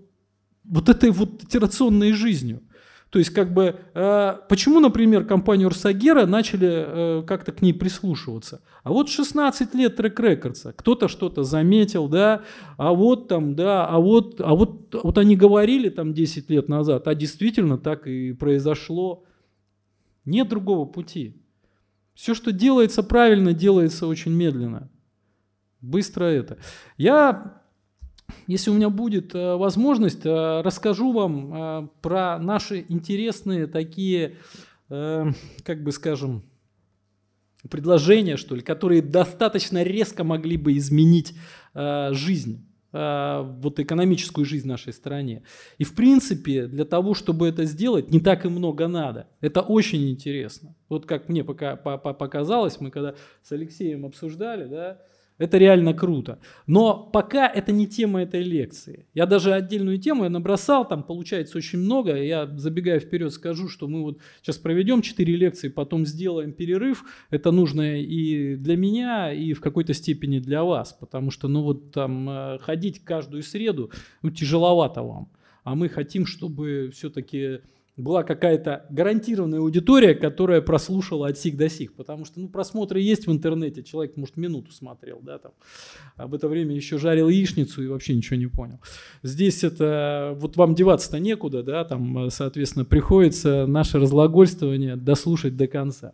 вот 0.65 0.89
этой 0.89 1.11
вот 1.11 1.45
итерационной 1.45 2.13
жизнью. 2.13 2.63
То 3.11 3.19
есть, 3.19 3.31
как 3.31 3.53
бы, 3.53 3.75
э, 3.93 4.35
почему, 4.49 4.79
например, 4.79 5.25
компанию 5.25 5.69
Росагера 5.69 6.27
начали 6.27 6.69
э, 6.71 7.23
как-то 7.27 7.51
к 7.51 7.61
ней 7.61 7.73
прислушиваться? 7.73 8.63
А 8.85 8.91
вот 8.93 9.09
16 9.09 9.75
лет 9.75 9.97
трек 9.97 10.19
рекордса, 10.21 10.73
кто-то 10.73 11.09
что-то 11.09 11.43
заметил, 11.43 12.07
да, 12.07 12.43
а 12.77 12.93
вот 12.93 13.27
там, 13.27 13.57
да, 13.57 13.85
а 13.85 13.99
вот, 13.99 14.41
а 14.41 14.55
вот, 14.55 14.95
вот 15.03 15.19
они 15.19 15.35
говорили 15.35 15.89
там 15.89 16.15
10 16.15 16.49
лет 16.51 16.69
назад, 16.69 17.09
а 17.09 17.17
действительно 17.17 17.79
так 17.79 18.07
и 18.07 18.33
произошло. 18.33 19.25
Нет 20.25 20.49
другого 20.49 20.87
пути. 20.87 21.35
Все, 22.15 22.35
что 22.35 22.53
делается 22.53 23.03
правильно, 23.03 23.53
делается 23.53 24.07
очень 24.07 24.33
медленно. 24.33 24.89
Быстро 25.81 26.25
это. 26.25 26.59
Я 26.97 27.60
если 28.47 28.71
у 28.71 28.75
меня 28.75 28.91
будет 28.91 29.35
э, 29.35 29.57
возможность, 29.57 30.25
э, 30.25 30.61
расскажу 30.63 31.13
вам 31.13 31.55
э, 31.55 31.89
про 32.03 32.39
наши 32.39 32.85
интересные 32.89 33.67
такие, 33.67 34.37
как 34.89 35.85
бы 35.85 35.93
скажем, 35.93 36.43
предложения, 37.71 38.37
что 38.37 38.57
ли, 38.57 38.61
которые 38.61 39.03
достаточно 39.03 39.85
резко 39.85 40.25
могли 40.25 40.57
бы 40.57 40.77
изменить 40.77 41.33
жизнь 41.73 42.67
вот 42.93 43.79
экономическую 43.79 44.45
жизнь 44.45 44.67
нашей 44.67 44.93
стране. 44.93 45.45
И 45.79 45.85
в 45.85 45.95
принципе 45.95 46.67
для 46.67 46.85
того, 46.85 47.15
чтобы 47.15 47.47
это 47.47 47.67
сделать, 47.67 48.11
не 48.11 48.19
так 48.19 48.45
и 48.45 48.49
много 48.49 48.89
надо. 48.89 49.29
Это 49.41 49.61
очень 49.61 50.11
интересно. 50.11 50.75
Вот 50.89 51.07
как 51.07 51.29
мне 51.29 51.45
пока 51.45 51.77
показалось, 51.77 52.81
мы 52.81 52.91
когда 52.91 53.15
с 53.45 53.53
Алексеем 53.53 54.05
обсуждали, 54.05 54.65
да, 54.65 54.99
это 55.41 55.57
реально 55.57 55.95
круто. 55.95 56.39
Но 56.67 57.09
пока 57.13 57.49
это 57.49 57.73
не 57.73 57.87
тема 57.87 58.21
этой 58.21 58.43
лекции. 58.43 59.07
Я 59.15 59.25
даже 59.25 59.55
отдельную 59.55 59.99
тему 59.99 60.25
я 60.25 60.31
набросал, 60.31 60.87
там 60.87 61.03
получается 61.03 61.57
очень 61.57 61.79
много. 61.79 62.15
Я 62.15 62.47
забегая 62.59 63.01
вперед 63.01 63.33
скажу, 63.33 63.69
что 63.69 63.89
мы 63.89 64.03
вот 64.03 64.19
сейчас 64.43 64.59
проведем 64.59 65.01
4 65.01 65.37
лекции, 65.37 65.71
потом 65.71 66.05
сделаем 66.05 66.53
перерыв. 66.53 67.05
Это 67.31 67.53
нужно 67.53 68.03
и 68.03 68.55
для 68.57 68.77
меня, 68.77 69.33
и 69.33 69.55
в 69.55 69.63
какой-то 69.63 69.95
степени 69.95 70.41
для 70.41 70.63
вас. 70.63 70.93
Потому 70.93 71.31
что 71.31 71.49
ну 71.49 71.63
вот 71.63 71.91
там 71.91 72.29
э, 72.29 72.59
ходить 72.59 73.03
каждую 73.03 73.43
среду 73.43 73.91
ну, 74.21 74.31
тяжеловато 74.31 75.03
вам. 75.03 75.33
А 75.65 75.75
мы 75.75 75.89
хотим, 75.89 76.27
чтобы 76.27 76.91
все-таки 76.93 77.61
была 78.01 78.23
какая-то 78.23 78.87
гарантированная 78.91 79.61
аудитория, 79.61 80.15
которая 80.15 80.61
прослушала 80.61 81.29
от 81.29 81.39
сих 81.39 81.57
до 81.57 81.69
сих. 81.69 81.95
Потому 81.95 82.25
что 82.25 82.41
ну, 82.41 82.49
просмотры 82.49 83.01
есть 83.01 83.27
в 83.27 83.33
интернете, 83.33 83.83
человек, 83.83 84.17
может, 84.17 84.37
минуту 84.37 84.73
смотрел, 84.73 85.21
да, 85.23 85.39
там, 85.39 85.53
а 86.17 86.27
в 86.27 86.35
это 86.35 86.49
время 86.49 86.75
еще 86.75 86.99
жарил 86.99 87.29
яичницу 87.29 87.83
и 87.83 87.87
вообще 87.87 88.15
ничего 88.15 88.37
не 88.37 88.47
понял. 88.47 88.81
Здесь 89.23 89.63
это, 89.65 90.35
вот 90.37 90.57
вам 90.57 90.75
деваться-то 90.75 91.21
некуда, 91.21 91.63
да, 91.63 91.85
там, 91.85 92.31
соответственно, 92.31 92.85
приходится 92.85 93.67
наше 93.67 93.99
разглагольствование 93.99 94.97
дослушать 94.97 95.57
до 95.57 95.67
конца. 95.67 96.13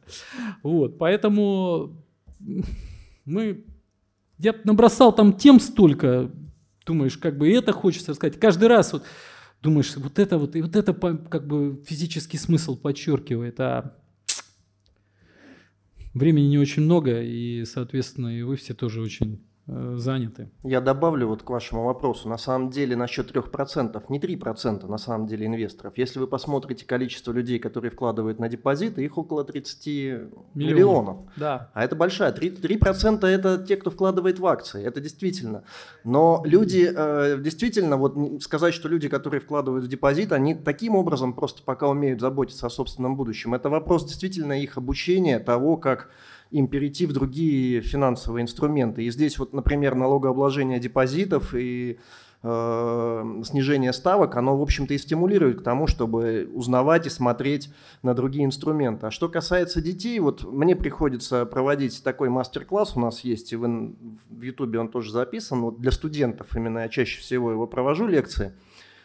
Вот, 0.62 0.98
поэтому 0.98 2.04
мы, 3.24 3.64
я 4.38 4.54
набросал 4.64 5.14
там 5.14 5.32
тем 5.32 5.60
столько, 5.60 6.30
думаешь, 6.86 7.16
как 7.16 7.38
бы 7.38 7.48
и 7.48 7.52
это 7.52 7.72
хочется 7.72 8.12
рассказать. 8.12 8.38
Каждый 8.38 8.68
раз 8.68 8.92
вот 8.92 9.02
думаешь, 9.66 9.94
вот 9.96 10.18
это 10.18 10.38
вот, 10.38 10.56
и 10.56 10.62
вот 10.62 10.74
это 10.74 10.94
как 10.94 11.46
бы 11.46 11.82
физический 11.86 12.38
смысл 12.38 12.76
подчеркивает, 12.76 13.60
а 13.60 13.96
времени 16.14 16.46
не 16.46 16.58
очень 16.58 16.82
много, 16.82 17.20
и, 17.22 17.64
соответственно, 17.64 18.28
и 18.38 18.42
вы 18.42 18.56
все 18.56 18.74
тоже 18.74 19.02
очень 19.02 19.45
заняты. 19.66 20.48
Я 20.62 20.80
добавлю 20.80 21.26
вот 21.26 21.42
к 21.42 21.50
вашему 21.50 21.84
вопросу. 21.84 22.28
На 22.28 22.38
самом 22.38 22.70
деле 22.70 22.94
насчет 22.94 23.34
3%, 23.34 24.02
не 24.08 24.20
3% 24.20 24.86
на 24.86 24.98
самом 24.98 25.26
деле 25.26 25.46
инвесторов. 25.46 25.94
Если 25.96 26.20
вы 26.20 26.28
посмотрите 26.28 26.86
количество 26.86 27.32
людей, 27.32 27.58
которые 27.58 27.90
вкладывают 27.90 28.38
на 28.38 28.48
депозиты, 28.48 29.04
их 29.04 29.18
около 29.18 29.44
30 29.44 29.86
миллионов. 29.86 30.36
миллионов. 30.54 31.16
Да. 31.36 31.70
А 31.74 31.84
это 31.84 31.96
большая. 31.96 32.32
3%, 32.32 32.60
3% 32.60 33.26
это 33.26 33.58
те, 33.58 33.76
кто 33.76 33.90
вкладывает 33.90 34.38
в 34.38 34.46
акции. 34.46 34.84
Это 34.84 35.00
действительно. 35.00 35.64
Но 36.04 36.42
люди, 36.44 36.88
э, 36.94 37.38
действительно, 37.40 37.96
вот 37.96 38.42
сказать, 38.42 38.72
что 38.72 38.88
люди, 38.88 39.08
которые 39.08 39.40
вкладывают 39.40 39.84
в 39.84 39.88
депозит, 39.88 40.30
они 40.30 40.54
таким 40.54 40.94
образом 40.94 41.32
просто 41.32 41.62
пока 41.64 41.88
умеют 41.88 42.20
заботиться 42.20 42.66
о 42.66 42.70
собственном 42.70 43.16
будущем. 43.16 43.54
Это 43.54 43.68
вопрос 43.68 44.04
действительно 44.06 44.52
их 44.52 44.76
обучения, 44.76 45.40
того, 45.40 45.76
как 45.76 46.10
им 46.50 46.68
перейти 46.68 47.06
в 47.06 47.12
другие 47.12 47.80
финансовые 47.80 48.42
инструменты. 48.42 49.04
И 49.04 49.10
здесь 49.10 49.38
вот, 49.38 49.52
например, 49.52 49.94
налогообложение 49.94 50.78
депозитов 50.78 51.54
и 51.54 51.98
э, 52.42 53.42
снижение 53.44 53.92
ставок, 53.92 54.36
оно, 54.36 54.56
в 54.56 54.62
общем-то, 54.62 54.94
и 54.94 54.98
стимулирует 54.98 55.60
к 55.60 55.62
тому, 55.64 55.86
чтобы 55.86 56.48
узнавать 56.52 57.06
и 57.06 57.10
смотреть 57.10 57.70
на 58.02 58.14
другие 58.14 58.44
инструменты. 58.44 59.06
А 59.06 59.10
что 59.10 59.28
касается 59.28 59.80
детей, 59.82 60.18
вот 60.20 60.44
мне 60.44 60.76
приходится 60.76 61.44
проводить 61.46 62.02
такой 62.04 62.28
мастер-класс, 62.28 62.96
у 62.96 63.00
нас 63.00 63.20
есть, 63.20 63.52
и 63.52 63.56
в, 63.56 63.92
Ютубе 64.40 64.78
он 64.78 64.88
тоже 64.88 65.12
записан, 65.12 65.62
вот 65.62 65.80
для 65.80 65.90
студентов 65.90 66.54
именно 66.56 66.80
я 66.80 66.88
чаще 66.88 67.20
всего 67.20 67.50
его 67.50 67.66
провожу 67.66 68.06
лекции. 68.06 68.52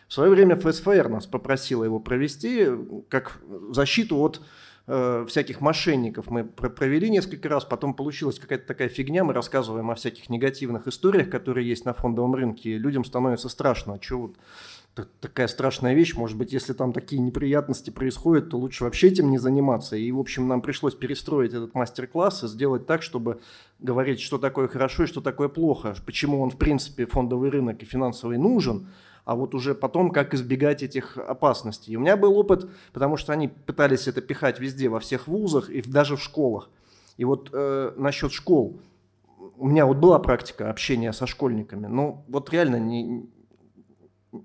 В 0.07 0.13
свое 0.13 0.29
время 0.29 0.57
ФСФР 0.57 1.07
нас 1.07 1.25
попросила 1.25 1.85
его 1.85 1.99
провести 1.99 2.67
как 3.07 3.39
защиту 3.71 4.17
от 4.17 4.41
э, 4.87 5.25
всяких 5.27 5.61
мошенников 5.61 6.29
мы 6.29 6.43
провели 6.43 7.09
несколько 7.09 7.49
раз, 7.49 7.65
потом 7.65 7.93
получилась 7.93 8.39
какая-то 8.39 8.67
такая 8.67 8.89
фигня, 8.89 9.23
мы 9.23 9.33
рассказываем 9.33 9.91
о 9.91 9.95
всяких 9.95 10.29
негативных 10.29 10.87
историях, 10.87 11.29
которые 11.29 11.67
есть 11.67 11.85
на 11.85 11.93
фондовом 11.93 12.35
рынке, 12.35 12.71
и 12.71 12.77
людям 12.77 13.05
становится 13.05 13.49
страшно, 13.49 13.93
а 13.93 14.01
что 14.01 14.19
вот 14.19 14.35
такая 15.19 15.47
страшная 15.47 15.93
вещь, 15.93 16.15
может 16.15 16.37
быть, 16.37 16.51
если 16.51 16.73
там 16.73 16.91
такие 16.91 17.21
неприятности 17.21 17.89
происходят, 17.89 18.49
то 18.49 18.57
лучше 18.57 18.83
вообще 18.83 19.07
этим 19.07 19.31
не 19.31 19.37
заниматься. 19.37 19.95
И, 19.95 20.11
в 20.11 20.19
общем, 20.19 20.47
нам 20.47 20.61
пришлось 20.61 20.95
перестроить 20.95 21.53
этот 21.53 21.73
мастер-класс 21.73 22.43
и 22.43 22.47
сделать 22.47 22.85
так, 22.85 23.01
чтобы 23.01 23.39
говорить, 23.79 24.19
что 24.19 24.37
такое 24.37 24.67
хорошо 24.67 25.03
и 25.03 25.07
что 25.07 25.21
такое 25.21 25.47
плохо, 25.47 25.95
почему 26.05 26.41
он, 26.41 26.49
в 26.49 26.57
принципе, 26.57 27.05
фондовый 27.05 27.49
рынок 27.49 27.81
и 27.81 27.85
финансовый 27.85 28.37
нужен, 28.37 28.87
а 29.25 29.35
вот 29.35 29.53
уже 29.55 29.75
потом, 29.75 30.11
как 30.11 30.33
избегать 30.33 30.83
этих 30.83 31.17
опасностей. 31.17 31.93
И 31.93 31.95
у 31.95 31.99
меня 31.99 32.17
был 32.17 32.37
опыт, 32.37 32.69
потому 32.93 33.17
что 33.17 33.33
они 33.33 33.47
пытались 33.47 34.07
это 34.07 34.21
пихать 34.21 34.59
везде, 34.59 34.89
во 34.89 34.99
всех 34.99 35.27
вузах 35.27 35.69
и 35.69 35.81
даже 35.81 36.15
в 36.15 36.21
школах. 36.21 36.69
И 37.17 37.25
вот 37.25 37.49
э, 37.53 37.93
насчет 37.97 38.31
школ, 38.31 38.79
у 39.57 39.67
меня 39.67 39.85
вот 39.85 39.97
была 39.97 40.19
практика 40.19 40.69
общения 40.69 41.13
со 41.13 41.27
школьниками, 41.27 41.87
но 41.87 42.23
вот 42.27 42.49
реально 42.51 42.77
не, 42.77 43.29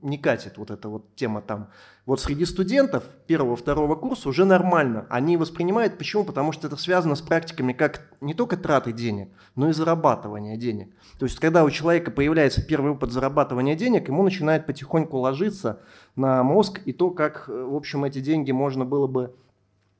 не 0.03 0.19
катит 0.19 0.59
вот 0.59 0.71
эта 0.71 0.89
вот 0.89 1.15
тема 1.15 1.41
там. 1.41 1.69
Вот 2.07 2.21
среди 2.21 2.45
студентов 2.45 3.05
первого-второго 3.27 3.95
курса 3.95 4.29
уже 4.29 4.45
нормально. 4.45 5.07
Они 5.11 5.37
воспринимают, 5.37 5.99
почему? 5.99 6.25
Потому 6.25 6.53
что 6.53 6.67
это 6.67 6.77
связано 6.77 7.15
с 7.15 7.21
практиками 7.21 7.73
как 7.73 8.03
не 8.21 8.35
только 8.35 8.57
траты 8.57 8.93
денег, 8.93 9.29
но 9.55 9.69
и 9.69 9.73
зарабатывания 9.73 10.57
денег. 10.57 10.95
То 11.19 11.27
есть, 11.27 11.39
когда 11.39 11.65
у 11.65 11.71
человека 11.71 12.11
появляется 12.11 12.63
первый 12.63 12.93
опыт 12.93 13.13
зарабатывания 13.13 13.77
денег, 13.77 14.09
ему 14.09 14.23
начинает 14.23 14.67
потихоньку 14.67 15.19
ложиться 15.19 15.81
на 16.17 16.43
мозг 16.43 16.81
и 16.85 16.93
то, 16.93 17.11
как, 17.11 17.49
в 17.49 17.75
общем, 17.75 18.05
эти 18.05 18.21
деньги 18.21 18.51
можно 18.51 18.85
было 18.85 19.07
бы 19.07 19.35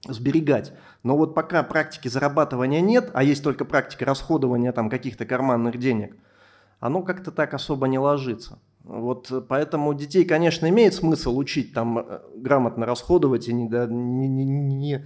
сберегать. 0.07 0.73
Но 1.03 1.17
вот 1.17 1.35
пока 1.35 1.63
практики 1.63 2.09
зарабатывания 2.09 2.81
нет, 2.81 3.11
а 3.15 3.23
есть 3.23 3.43
только 3.43 3.65
практика 3.65 4.05
расходования 4.05 4.73
там 4.73 4.91
каких-то 4.91 5.27
карманных 5.27 5.79
денег, 5.79 6.17
оно 6.81 7.03
как-то 7.03 7.31
так 7.31 7.55
особо 7.55 7.89
не 7.89 7.99
ложится. 7.99 8.59
Вот 8.87 9.47
поэтому 9.49 9.95
детей, 9.95 10.25
конечно, 10.25 10.69
имеет 10.69 10.95
смысл 10.95 11.37
учить 11.37 11.75
там 11.75 11.99
э, 11.99 12.21
грамотно 12.37 12.87
расходовать 12.87 13.49
и 13.49 13.53
не, 13.53 13.65
не, 13.65 14.29
не, 14.29 14.45
не, 14.45 15.05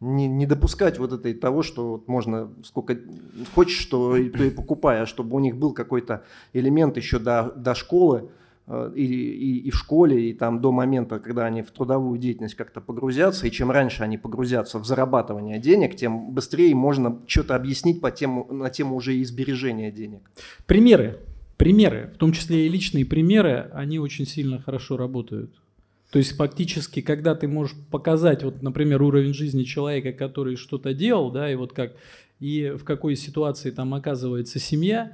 не, 0.00 0.28
не 0.28 0.46
допускать 0.46 0.98
вот 0.98 1.12
этой 1.12 1.32
того, 1.32 1.62
что 1.62 1.92
вот 1.92 2.08
можно 2.08 2.52
сколько 2.64 2.98
хочешь, 3.54 3.78
что 3.78 4.16
и, 4.16 4.28
то 4.28 4.42
и 4.42 4.50
покупай, 4.56 5.02
а 5.02 5.06
чтобы 5.06 5.36
у 5.36 5.38
них 5.38 5.56
был 5.56 5.72
какой-то 5.72 6.24
элемент 6.52 6.96
еще 6.96 7.20
до, 7.20 7.52
до 7.54 7.76
школы, 7.76 8.28
э, 8.66 8.92
и, 8.96 9.04
и, 9.04 9.58
и 9.68 9.70
в 9.70 9.76
школе, 9.76 10.30
и 10.30 10.34
там 10.34 10.60
до 10.60 10.72
момента, 10.72 11.20
когда 11.20 11.44
они 11.46 11.62
в 11.62 11.70
трудовую 11.70 12.18
деятельность 12.18 12.56
как-то 12.56 12.80
погрузятся, 12.80 13.46
и 13.46 13.52
чем 13.52 13.70
раньше 13.70 14.02
они 14.02 14.18
погрузятся 14.18 14.80
в 14.80 14.84
зарабатывание 14.84 15.60
денег, 15.60 15.94
тем 15.94 16.32
быстрее 16.32 16.74
можно 16.74 17.20
что-то 17.28 17.54
объяснить 17.54 18.00
по 18.00 18.10
тему, 18.10 18.48
на 18.50 18.68
тему 18.68 18.96
уже 18.96 19.14
и 19.14 19.24
сбережения 19.24 19.92
денег. 19.92 20.28
Примеры 20.66 21.20
примеры, 21.62 22.10
в 22.14 22.18
том 22.18 22.32
числе 22.32 22.66
и 22.66 22.68
личные 22.68 23.06
примеры, 23.06 23.70
они 23.72 24.00
очень 24.00 24.26
сильно 24.26 24.60
хорошо 24.60 24.96
работают. 24.96 25.52
То 26.10 26.18
есть 26.18 26.36
фактически, 26.36 27.00
когда 27.00 27.36
ты 27.36 27.46
можешь 27.46 27.76
показать, 27.90 28.42
вот, 28.42 28.62
например, 28.62 29.00
уровень 29.00 29.32
жизни 29.32 29.62
человека, 29.62 30.12
который 30.12 30.56
что-то 30.56 30.92
делал, 30.92 31.30
да, 31.30 31.50
и 31.50 31.54
вот 31.54 31.72
как, 31.72 31.92
и 32.40 32.74
в 32.76 32.82
какой 32.82 33.14
ситуации 33.14 33.70
там 33.70 33.94
оказывается 33.94 34.58
семья, 34.58 35.12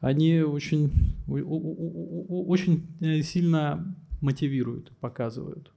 они 0.00 0.42
очень, 0.42 0.92
очень 1.26 2.86
э, 3.00 3.22
сильно 3.22 3.92
мотивируют, 4.20 4.92
показывают. 5.00 5.72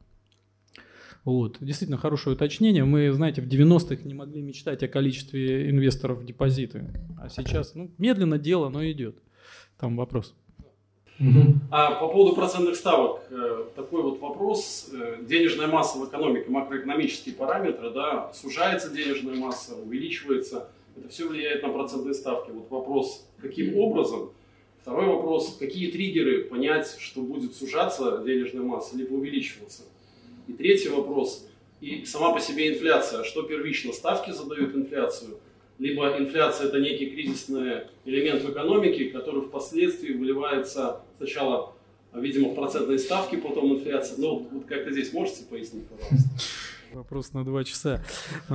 Вот. 1.25 1.57
Действительно, 1.59 1.97
хорошее 1.97 2.35
уточнение. 2.35 2.83
Мы, 2.85 3.11
знаете, 3.13 3.41
в 3.41 3.47
90-х 3.47 4.03
не 4.03 4.13
могли 4.13 4.43
мечтать 4.43 4.83
о 4.83 4.87
количестве 4.87 5.71
инвесторов 5.71 6.19
в 6.19 6.25
депозиты. 6.25 6.85
А 7.17 7.29
сейчас, 7.29 7.73
ну, 7.73 7.89
медленно 7.97 8.37
дело, 8.37 8.69
но 8.69 8.85
идет. 8.85 9.15
Там 9.79 9.97
вопрос. 9.97 10.35
А 11.71 11.95
по 11.95 12.07
поводу 12.07 12.35
процентных 12.35 12.75
ставок, 12.75 13.21
э, 13.29 13.65
такой 13.75 14.01
вот 14.01 14.19
вопрос. 14.19 14.89
Э, 14.91 15.17
денежная 15.21 15.67
масса 15.67 15.97
в 15.99 16.09
экономике, 16.09 16.49
макроэкономические 16.49 17.35
параметры, 17.35 17.91
да, 17.91 18.31
сужается 18.33 18.89
денежная 18.89 19.35
масса, 19.35 19.75
увеличивается. 19.75 20.69
Это 20.97 21.09
все 21.09 21.27
влияет 21.27 21.63
на 21.63 21.69
процентные 21.69 22.13
ставки. 22.13 22.51
Вот 22.51 22.69
вопрос, 22.69 23.27
каким 23.41 23.77
образом? 23.77 24.31
Второй 24.81 25.07
вопрос, 25.07 25.55
какие 25.57 25.91
триггеры 25.91 26.43
понять, 26.43 26.97
что 26.99 27.21
будет 27.21 27.55
сужаться 27.55 28.21
денежная 28.25 28.63
масса, 28.63 28.97
либо 28.97 29.13
увеличиваться? 29.13 29.83
И 30.47 30.53
третий 30.53 30.89
вопрос, 30.89 31.47
и 31.79 32.05
сама 32.05 32.33
по 32.33 32.41
себе 32.41 32.73
инфляция. 32.73 33.23
Что 33.23 33.43
первично, 33.43 33.93
ставки 33.93 34.31
задают 34.31 34.75
инфляцию, 34.75 35.37
либо 35.79 36.17
инфляция 36.17 36.67
это 36.67 36.79
некий 36.79 37.07
кризисный 37.07 37.83
элемент 38.05 38.43
в 38.43 38.51
экономике, 38.51 39.09
который 39.09 39.41
впоследствии 39.41 40.13
выливается 40.13 41.01
сначала, 41.17 41.73
видимо, 42.13 42.49
в 42.49 42.55
процентные 42.55 42.99
ставки, 42.99 43.35
потом 43.35 43.75
инфляция. 43.75 44.17
Ну, 44.17 44.47
вот 44.51 44.65
как-то 44.65 44.91
здесь 44.91 45.13
можете 45.13 45.45
пояснить, 45.45 45.87
пожалуйста? 45.87 46.29
Вопрос 46.93 47.33
на 47.33 47.43
два 47.43 47.63
часа. 47.63 48.03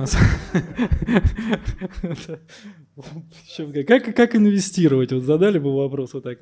Как, 3.87 4.15
как 4.15 4.35
инвестировать? 4.35 5.11
Вот 5.11 5.23
задали 5.23 5.59
бы 5.59 5.75
вопрос 5.75 6.13
вот 6.13 6.23
так. 6.23 6.39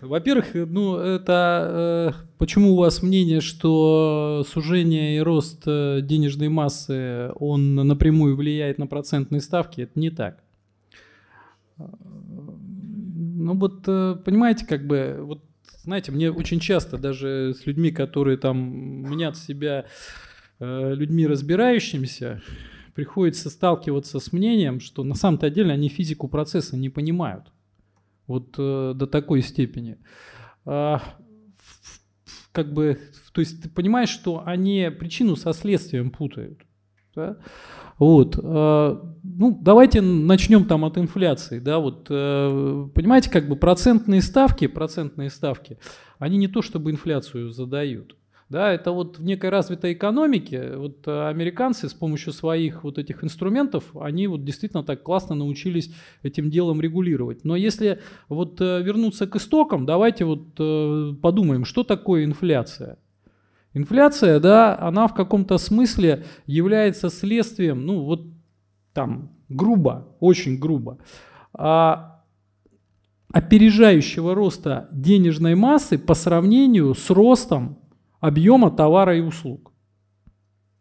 Во-первых, 0.00 0.54
ну 0.54 0.96
это 0.96 2.12
э, 2.14 2.24
почему 2.38 2.72
у 2.72 2.76
вас 2.76 3.02
мнение, 3.02 3.40
что 3.40 4.44
сужение 4.48 5.16
и 5.16 5.20
рост 5.20 5.62
э, 5.66 6.00
денежной 6.02 6.48
массы 6.48 7.30
он 7.36 7.74
напрямую 7.74 8.36
влияет 8.36 8.78
на 8.78 8.86
процентные 8.86 9.40
ставки? 9.40 9.82
Это 9.82 9.98
не 9.98 10.10
так. 10.10 10.42
Ну 11.78 13.54
вот 13.58 13.84
э, 13.86 14.16
понимаете, 14.24 14.66
как 14.66 14.86
бы 14.86 15.18
вот 15.20 15.42
знаете, 15.82 16.12
мне 16.12 16.30
очень 16.30 16.60
часто 16.60 16.98
даже 16.98 17.54
с 17.54 17.66
людьми, 17.66 17.90
которые 17.92 18.38
там 18.38 18.56
мнят 18.58 19.36
себя 19.36 19.84
людьми 20.58 21.26
разбирающимися, 21.26 22.40
приходится 22.94 23.50
сталкиваться 23.50 24.18
с 24.18 24.32
мнением, 24.32 24.80
что 24.80 25.04
на 25.04 25.14
самом-то 25.14 25.50
деле 25.50 25.72
они 25.72 25.88
физику 25.88 26.28
процесса 26.28 26.76
не 26.76 26.88
понимают. 26.88 27.52
Вот 28.26 28.54
э, 28.58 28.92
до 28.94 29.06
такой 29.06 29.42
степени. 29.42 29.98
А, 30.64 31.00
как 32.52 32.72
бы, 32.72 32.98
то 33.32 33.40
есть 33.40 33.62
ты 33.62 33.68
понимаешь, 33.68 34.08
что 34.08 34.42
они 34.44 34.90
причину 34.98 35.36
со 35.36 35.52
следствием 35.52 36.10
путают. 36.10 36.60
Да? 37.14 37.38
Вот, 37.98 38.38
э, 38.42 38.96
ну, 39.22 39.58
давайте 39.60 40.02
начнем 40.02 40.66
там 40.66 40.84
от 40.84 40.98
инфляции, 40.98 41.60
да, 41.60 41.78
вот, 41.78 42.08
э, 42.10 42.88
понимаете, 42.94 43.30
как 43.30 43.48
бы 43.48 43.56
процентные 43.56 44.20
ставки, 44.20 44.66
процентные 44.66 45.30
ставки, 45.30 45.78
они 46.18 46.36
не 46.36 46.46
то 46.46 46.60
чтобы 46.60 46.90
инфляцию 46.90 47.52
задают, 47.52 48.16
да, 48.48 48.72
это 48.72 48.92
вот 48.92 49.18
в 49.18 49.24
некой 49.24 49.50
развитой 49.50 49.92
экономике, 49.92 50.76
вот 50.76 51.06
э, 51.08 51.28
американцы 51.28 51.88
с 51.88 51.94
помощью 51.94 52.32
своих 52.32 52.84
вот 52.84 52.96
этих 52.96 53.24
инструментов, 53.24 53.84
они 54.00 54.28
вот 54.28 54.44
действительно 54.44 54.84
так 54.84 55.02
классно 55.02 55.34
научились 55.34 55.92
этим 56.22 56.48
делом 56.48 56.80
регулировать. 56.80 57.44
Но 57.44 57.56
если 57.56 58.00
вот 58.28 58.60
э, 58.60 58.82
вернуться 58.82 59.26
к 59.26 59.34
истокам, 59.36 59.84
давайте 59.84 60.24
вот 60.24 60.46
э, 60.60 61.14
подумаем, 61.20 61.64
что 61.64 61.82
такое 61.82 62.24
инфляция. 62.24 62.98
Инфляция, 63.74 64.38
да, 64.38 64.78
она 64.78 65.08
в 65.08 65.14
каком-то 65.14 65.58
смысле 65.58 66.24
является 66.46 67.10
следствием, 67.10 67.84
ну 67.84 68.04
вот 68.04 68.22
там 68.92 69.32
грубо, 69.48 70.06
очень 70.20 70.58
грубо, 70.58 70.98
а 71.52 72.22
опережающего 73.32 74.36
роста 74.36 74.88
денежной 74.92 75.56
массы 75.56 75.98
по 75.98 76.14
сравнению 76.14 76.94
с 76.94 77.10
ростом 77.10 77.80
объема 78.20 78.70
товара 78.70 79.16
и 79.16 79.20
услуг. 79.20 79.72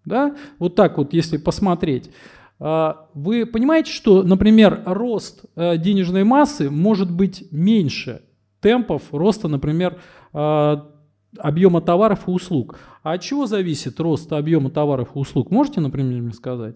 Да? 0.05 0.35
Вот 0.59 0.75
так 0.75 0.97
вот, 0.97 1.13
если 1.13 1.37
посмотреть. 1.37 2.11
А, 2.59 3.09
вы 3.13 3.45
понимаете, 3.45 3.91
что, 3.91 4.23
например, 4.23 4.83
рост 4.85 5.45
э, 5.55 5.77
денежной 5.77 6.23
массы 6.23 6.69
может 6.69 7.11
быть 7.11 7.47
меньше 7.51 8.21
темпов 8.61 9.03
роста, 9.11 9.47
например, 9.47 9.99
а, 10.33 10.91
объема 11.37 11.81
товаров 11.81 12.27
и 12.27 12.31
услуг. 12.31 12.79
А 13.03 13.13
от 13.13 13.21
чего 13.21 13.45
зависит 13.45 13.99
рост 13.99 14.31
объема 14.31 14.69
товаров 14.69 15.09
и 15.15 15.19
услуг? 15.19 15.51
Можете, 15.51 15.81
например, 15.81 16.21
мне 16.21 16.33
сказать? 16.33 16.75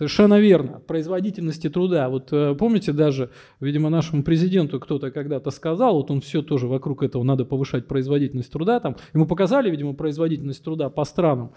Совершенно 0.00 0.40
верно. 0.40 0.80
Производительности 0.86 1.68
труда. 1.68 2.08
Вот 2.08 2.32
э, 2.32 2.54
помните 2.58 2.94
даже, 2.94 3.28
видимо, 3.60 3.90
нашему 3.90 4.22
президенту 4.22 4.80
кто-то 4.80 5.10
когда-то 5.10 5.50
сказал, 5.50 5.96
вот 5.96 6.10
он 6.10 6.22
все 6.22 6.40
тоже 6.40 6.68
вокруг 6.68 7.02
этого 7.02 7.22
надо 7.22 7.44
повышать 7.44 7.86
производительность 7.86 8.50
труда. 8.50 8.80
Там, 8.80 8.96
ему 9.12 9.26
показали, 9.26 9.68
видимо, 9.68 9.92
производительность 9.92 10.64
труда 10.64 10.88
по 10.88 11.04
странам. 11.04 11.52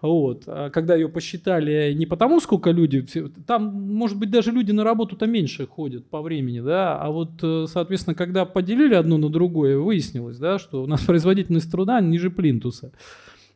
Вот. 0.00 0.44
А 0.46 0.70
когда 0.70 0.94
ее 0.94 1.10
посчитали 1.10 1.92
не 1.92 2.06
потому, 2.06 2.40
сколько 2.40 2.70
люди, 2.70 3.04
там, 3.46 3.64
может 3.64 4.18
быть, 4.18 4.30
даже 4.30 4.52
люди 4.52 4.72
на 4.72 4.82
работу-то 4.82 5.26
меньше 5.26 5.66
ходят 5.66 6.08
по 6.08 6.22
времени, 6.22 6.60
да, 6.60 6.98
а 6.98 7.10
вот, 7.10 7.32
э, 7.42 7.66
соответственно, 7.68 8.14
когда 8.14 8.46
поделили 8.46 8.94
одно 8.94 9.18
на 9.18 9.28
другое, 9.28 9.76
выяснилось, 9.76 10.38
да, 10.38 10.58
что 10.58 10.82
у 10.82 10.86
нас 10.86 11.02
производительность 11.06 11.70
труда 11.70 12.00
ниже 12.00 12.30
плинтуса. 12.30 12.92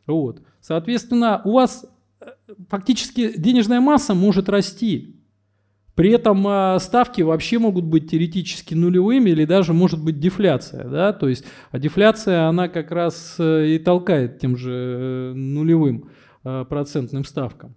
Вот. 0.05 0.43
Соответственно, 0.59 1.41
у 1.43 1.53
вас 1.53 1.87
фактически 2.69 3.37
денежная 3.37 3.81
масса 3.81 4.13
может 4.13 4.49
расти. 4.49 5.21
При 5.95 6.11
этом 6.11 6.45
а, 6.47 6.79
ставки 6.79 7.21
вообще 7.21 7.59
могут 7.59 7.83
быть 7.85 8.09
теоретически 8.09 8.73
нулевыми 8.73 9.29
или 9.29 9.45
даже 9.45 9.73
может 9.73 10.03
быть 10.03 10.19
дефляция. 10.19 10.87
Да? 10.87 11.13
То 11.13 11.27
есть, 11.27 11.45
а 11.71 11.79
дефляция, 11.79 12.47
она 12.47 12.69
как 12.69 12.91
раз 12.91 13.35
э, 13.39 13.67
и 13.75 13.79
толкает 13.79 14.39
тем 14.39 14.55
же 14.55 14.71
э, 14.71 15.33
нулевым 15.33 16.09
э, 16.43 16.65
процентным 16.67 17.25
ставкам. 17.25 17.75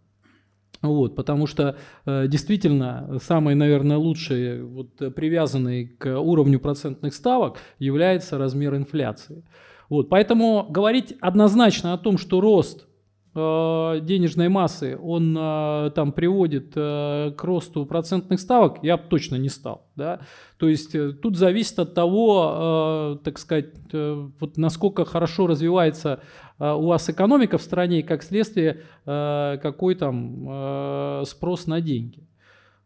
Вот, 0.81 1.17
потому 1.17 1.47
что 1.47 1.79
действительно 2.05 3.19
самые, 3.23 3.55
наверное, 3.57 3.97
лучшие, 3.97 4.63
вот, 4.63 4.97
привязанные 5.15 5.89
к 5.89 6.21
уровню 6.21 6.61
процентных 6.61 7.15
ставок, 7.15 7.57
является 7.79 8.37
размер 8.37 8.75
инфляции. 8.77 9.47
Вот, 9.89 10.11
поэтому 10.11 10.67
говорить 10.69 11.15
однозначно 11.23 11.95
о 11.95 11.99
том, 11.99 12.19
что 12.19 12.43
рост 12.43 12.87
денежной 13.35 14.49
массы, 14.49 14.97
он 14.97 15.37
э, 15.37 15.91
там 15.95 16.13
приводит 16.13 16.73
э, 16.77 17.33
к 17.37 17.45
росту 17.45 17.85
процентных 17.85 18.39
ставок, 18.39 18.79
я 18.83 18.97
бы 18.97 19.03
точно 19.09 19.37
не 19.37 19.49
стал. 19.49 19.89
Да? 19.97 20.21
То 20.59 20.69
есть 20.69 20.95
тут 21.21 21.37
зависит 21.37 21.79
от 21.79 21.95
того, 21.95 23.19
так 23.25 23.39
сказать, 23.39 23.75
вот 23.93 24.57
насколько 24.57 25.05
хорошо 25.05 25.47
развивается 25.47 26.21
у 26.59 26.87
вас 26.87 27.11
экономика 27.11 27.59
в 27.59 27.63
стране 27.63 28.01
и 28.01 28.03
как 28.03 28.23
следствие 28.23 28.83
какой 29.05 29.97
там 29.97 31.25
спрос 31.27 31.67
на 31.67 31.81
деньги. 31.81 32.27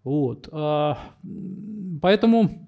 Вот. 0.03 0.49
Поэтому 2.01 2.68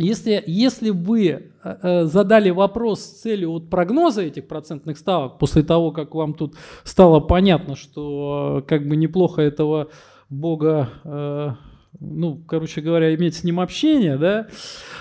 если, 0.00 0.42
если 0.46 0.90
вы 0.90 1.26
э, 1.28 1.40
э, 1.62 2.04
задали 2.06 2.50
вопрос 2.50 3.00
с 3.00 3.20
целью 3.20 3.52
вот 3.52 3.70
прогноза 3.70 4.22
этих 4.22 4.48
процентных 4.48 4.98
ставок, 4.98 5.38
после 5.38 5.62
того, 5.62 5.92
как 5.92 6.14
вам 6.14 6.34
тут 6.34 6.56
стало 6.84 7.20
понятно, 7.20 7.76
что 7.76 8.60
э, 8.60 8.68
как 8.68 8.88
бы 8.88 8.96
неплохо 8.96 9.42
этого 9.42 9.88
бога, 10.28 11.58
ну, 11.98 12.36
короче 12.46 12.80
говоря, 12.80 13.12
иметь 13.16 13.34
с 13.34 13.42
ним 13.42 13.58
общение, 13.58 14.16
да, 14.16 14.46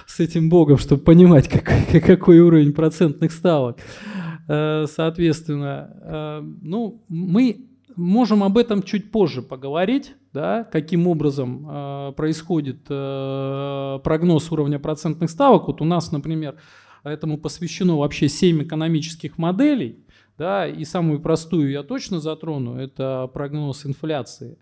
с 0.07 0.19
этим 0.19 0.49
богом, 0.49 0.79
чтобы 0.79 1.03
понимать, 1.03 1.47
какой, 1.49 2.01
какой 2.01 2.39
уровень 2.39 2.73
процентных 2.73 3.31
ставок, 3.31 3.77
соответственно, 4.47 6.41
ну, 6.61 7.03
мы 7.09 7.69
можем 7.95 8.43
об 8.43 8.57
этом 8.57 8.81
чуть 8.81 9.11
позже 9.11 9.43
поговорить, 9.43 10.15
да, 10.33 10.63
каким 10.63 11.07
образом 11.07 11.65
э, 11.67 12.13
происходит 12.15 12.85
э, 12.89 13.99
прогноз 14.03 14.51
уровня 14.51 14.79
процентных 14.79 15.29
ставок. 15.29 15.67
Вот 15.67 15.81
у 15.81 15.85
нас, 15.85 16.11
например, 16.11 16.57
этому 17.03 17.37
посвящено 17.37 17.97
вообще 17.97 18.27
7 18.27 18.63
экономических 18.63 19.37
моделей, 19.37 20.05
да, 20.37 20.67
и 20.67 20.85
самую 20.85 21.21
простую 21.21 21.71
я 21.71 21.83
точно 21.83 22.19
затрону, 22.19 22.75
это 22.75 23.29
прогноз 23.33 23.85
инфляции, 23.85 24.57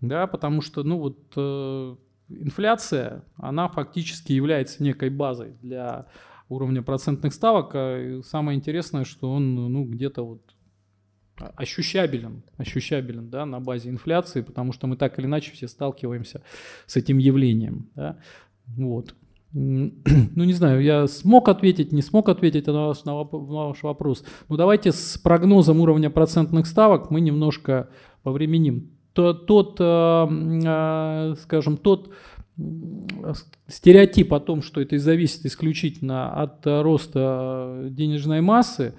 да, 0.00 0.26
потому 0.26 0.62
что, 0.62 0.82
ну 0.82 0.98
вот, 0.98 1.18
э, 1.36 1.96
инфляция, 2.28 3.24
она 3.36 3.68
фактически 3.68 4.32
является 4.32 4.82
некой 4.82 5.10
базой 5.10 5.54
для 5.60 6.06
уровня 6.48 6.82
процентных 6.82 7.34
ставок, 7.34 7.70
а 7.74 8.20
самое 8.24 8.56
интересное, 8.56 9.04
что 9.04 9.30
он, 9.30 9.54
ну, 9.54 9.84
где-то 9.84 10.24
вот 10.24 10.42
ощущабелен, 11.56 12.42
ощущабелен 12.56 13.30
да, 13.30 13.46
на 13.46 13.60
базе 13.60 13.90
инфляции, 13.90 14.42
потому 14.42 14.72
что 14.72 14.86
мы 14.86 14.96
так 14.96 15.18
или 15.18 15.26
иначе 15.26 15.52
все 15.52 15.68
сталкиваемся 15.68 16.42
с 16.86 16.96
этим 16.96 17.18
явлением. 17.18 17.88
Да. 17.94 18.16
Вот. 18.66 19.14
Ну, 19.52 20.44
не 20.44 20.52
знаю, 20.52 20.80
я 20.80 21.06
смог 21.08 21.48
ответить, 21.48 21.92
не 21.92 22.02
смог 22.02 22.28
ответить 22.28 22.66
на 22.66 22.86
ваш, 22.86 23.04
на 23.04 23.14
ваш 23.14 23.82
вопрос. 23.82 24.24
Ну, 24.48 24.56
давайте 24.56 24.92
с 24.92 25.18
прогнозом 25.18 25.80
уровня 25.80 26.08
процентных 26.08 26.66
ставок 26.66 27.10
мы 27.10 27.20
немножко 27.20 27.88
повременим. 28.22 28.90
Тот, 29.12 29.46
тот 29.46 29.76
э, 29.80 29.84
э, 29.84 31.34
скажем, 31.42 31.76
тот 31.76 32.12
стереотип 33.66 34.32
о 34.34 34.40
том, 34.40 34.62
что 34.62 34.80
это 34.80 34.98
зависит 34.98 35.46
исключительно 35.46 36.32
от 36.32 36.66
роста 36.66 37.86
денежной 37.90 38.40
массы, 38.40 38.94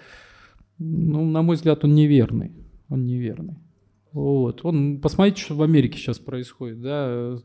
ну, 0.84 1.26
на 1.26 1.42
мой 1.44 1.56
взгляд, 1.56 1.84
он 1.84 1.94
неверный. 1.94 2.52
Он 2.90 3.06
неверный. 3.06 3.58
Вот. 4.12 4.66
Он, 4.66 5.00
посмотрите, 5.00 5.42
что 5.42 5.56
в 5.56 5.62
Америке 5.62 5.98
сейчас 5.98 6.18
происходит. 6.18 6.82
Да? 6.82 7.38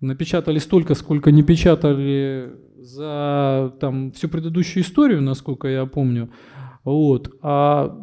Напечатали 0.00 0.58
столько, 0.58 0.94
сколько 0.94 1.30
не 1.30 1.42
печатали 1.42 2.52
за 2.78 3.72
там, 3.80 4.10
всю 4.10 4.28
предыдущую 4.28 4.82
историю, 4.82 5.22
насколько 5.22 5.68
я 5.68 5.86
помню. 5.86 6.30
Вот. 6.82 7.32
А 7.42 7.96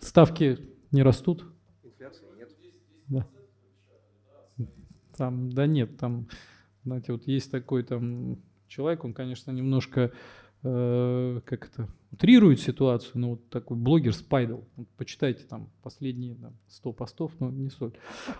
ставки 0.00 0.58
не 0.92 1.02
растут. 1.02 1.46
Инфляции 1.82 2.24
нет. 3.08 3.26
Там, 5.16 5.50
да 5.50 5.66
нет, 5.66 5.96
там, 5.96 6.28
знаете, 6.84 7.12
вот 7.12 7.26
есть 7.26 7.50
такой 7.50 7.82
там 7.84 8.36
человек, 8.68 9.04
он, 9.04 9.14
конечно, 9.14 9.50
немножко, 9.50 10.12
э, 10.66 11.40
как 11.44 11.68
это, 11.68 11.88
утрирует 12.12 12.60
ситуацию, 12.60 13.12
но 13.14 13.30
вот 13.30 13.48
такой 13.48 13.76
блогер 13.76 14.12
Спайдл. 14.12 14.60
Вот 14.76 14.88
почитайте 14.96 15.44
там 15.44 15.70
последние 15.82 16.34
там, 16.34 16.54
100 16.68 16.92
постов, 16.92 17.32
но 17.38 17.50
не 17.50 17.70
соль. 17.70 17.92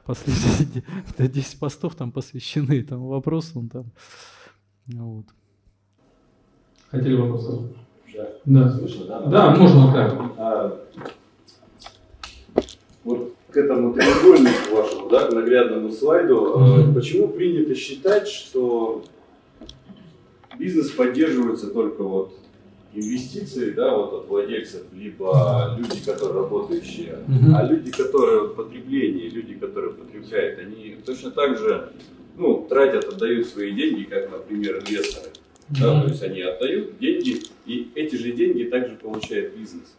Последние 0.05 0.85
10 1.19 1.59
постов 1.59 1.95
там 1.95 2.13
посвящены 2.13 2.81
этому 2.81 3.09
вопросу. 3.09 3.59
Он 3.61 3.69
там, 3.69 3.93
вот. 4.87 5.27
Хотели 6.91 7.15
вопрос 7.15 7.49
Да. 8.15 8.29
Да. 8.45 8.73
Слышно, 8.73 9.07
да? 9.07 9.21
Да, 9.27 9.57
можно 9.57 9.93
так. 9.93 10.33
А, 10.39 10.87
вот 13.05 13.35
к 13.51 13.57
этому 13.57 13.95
треугольнику 13.95 14.77
вашему, 14.77 15.09
да, 15.09 15.29
к 15.29 15.33
наглядному 15.33 15.91
слайду, 15.91 16.59
mm-hmm. 16.59 16.95
почему 16.95 17.29
принято 17.29 17.75
считать, 17.75 18.29
что 18.29 19.05
бизнес 20.59 20.91
поддерживается 20.91 21.69
только 21.69 22.03
вот 22.03 22.39
инвестиции, 22.95 23.71
да, 23.73 23.95
вот 23.97 24.13
от 24.13 24.29
владельцев, 24.29 24.83
либо 24.93 25.77
люди, 25.79 26.05
которые 26.05 26.43
работающие, 26.43 27.19
mm-hmm. 27.29 27.55
а 27.55 27.65
люди, 27.65 27.91
которые 27.91 28.49
в 28.49 28.55
потреблении, 28.55 29.29
люди, 29.29 29.55
которые 29.55 29.93
потребляют, 29.93 30.59
они 30.59 30.97
точно 31.05 31.31
так 31.31 31.59
же, 31.59 31.93
ну, 32.37 32.67
тратят, 32.69 33.05
отдают 33.05 33.47
свои 33.47 33.73
деньги, 33.73 34.05
как, 34.05 34.31
например, 34.31 34.79
инвесторы. 34.79 35.31
Mm-hmm. 35.69 35.81
Да, 35.81 36.03
то 36.03 36.09
есть 36.09 36.23
они 36.23 36.41
отдают 36.41 36.99
деньги, 36.99 37.43
и 37.67 37.91
эти 37.95 38.17
же 38.17 38.33
деньги 38.33 38.65
также 38.65 38.97
получает 38.97 39.57
бизнес. 39.57 39.97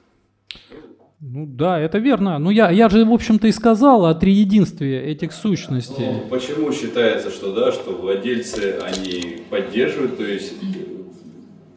Ну 1.20 1.48
да, 1.48 1.80
это 1.80 1.98
верно. 1.98 2.38
Ну 2.38 2.52
я, 2.52 2.70
я 2.70 2.90
же, 2.90 3.04
в 3.04 3.12
общем-то, 3.12 3.48
и 3.48 3.52
сказал 3.52 4.06
о 4.06 4.14
триединстве 4.14 5.02
этих 5.02 5.34
сущностей. 5.34 6.06
Ну, 6.06 6.28
почему 6.30 6.72
считается, 6.72 7.32
что 7.32 7.54
да, 7.54 7.72
что 7.72 7.92
владельцы 7.92 8.78
они 8.82 9.44
поддерживают, 9.50 10.18
то 10.18 10.24
есть 10.24 10.54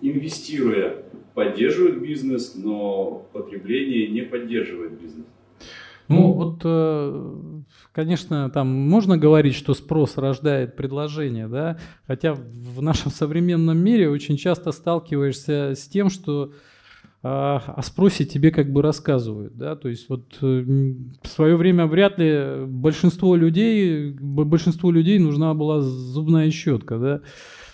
инвестируя, 0.03 1.05
поддерживают 1.35 2.03
бизнес, 2.03 2.55
но 2.55 3.27
потребление 3.33 4.09
не 4.09 4.23
поддерживает 4.23 5.01
бизнес? 5.01 5.25
Ну 6.09 6.33
вот, 6.33 6.61
э, 6.65 7.63
конечно, 7.93 8.51
там 8.51 8.67
можно 8.67 9.17
говорить, 9.17 9.55
что 9.55 9.75
спрос 9.75 10.19
рождает 10.19 10.75
предложение, 10.75 11.47
да, 11.47 11.79
хотя 12.07 12.35
в 12.35 12.83
нашем 12.83 13.13
современном 13.13 13.79
мире 13.79 14.11
очень 14.11 14.37
часто 14.37 14.73
сталкиваешься 14.73 15.75
с 15.77 15.87
тем, 15.87 16.11
что 16.11 16.53
а, 17.23 17.83
спросе 17.83 18.25
тебе 18.25 18.51
как 18.51 18.73
бы 18.73 18.81
рассказывают, 18.81 19.55
да, 19.55 19.77
то 19.77 19.91
есть 19.91 20.09
вот 20.09 20.39
э, 20.41 20.65
в 21.23 21.29
свое 21.29 21.55
время 21.57 21.87
вряд 21.87 22.19
ли 22.19 22.65
большинство 22.67 23.37
людей, 23.37 24.13
большинству 24.13 24.91
людей 24.91 25.19
нужна 25.19 25.53
была 25.53 25.83
зубная 25.83 26.51
щетка, 26.51 26.99
да, 26.99 27.21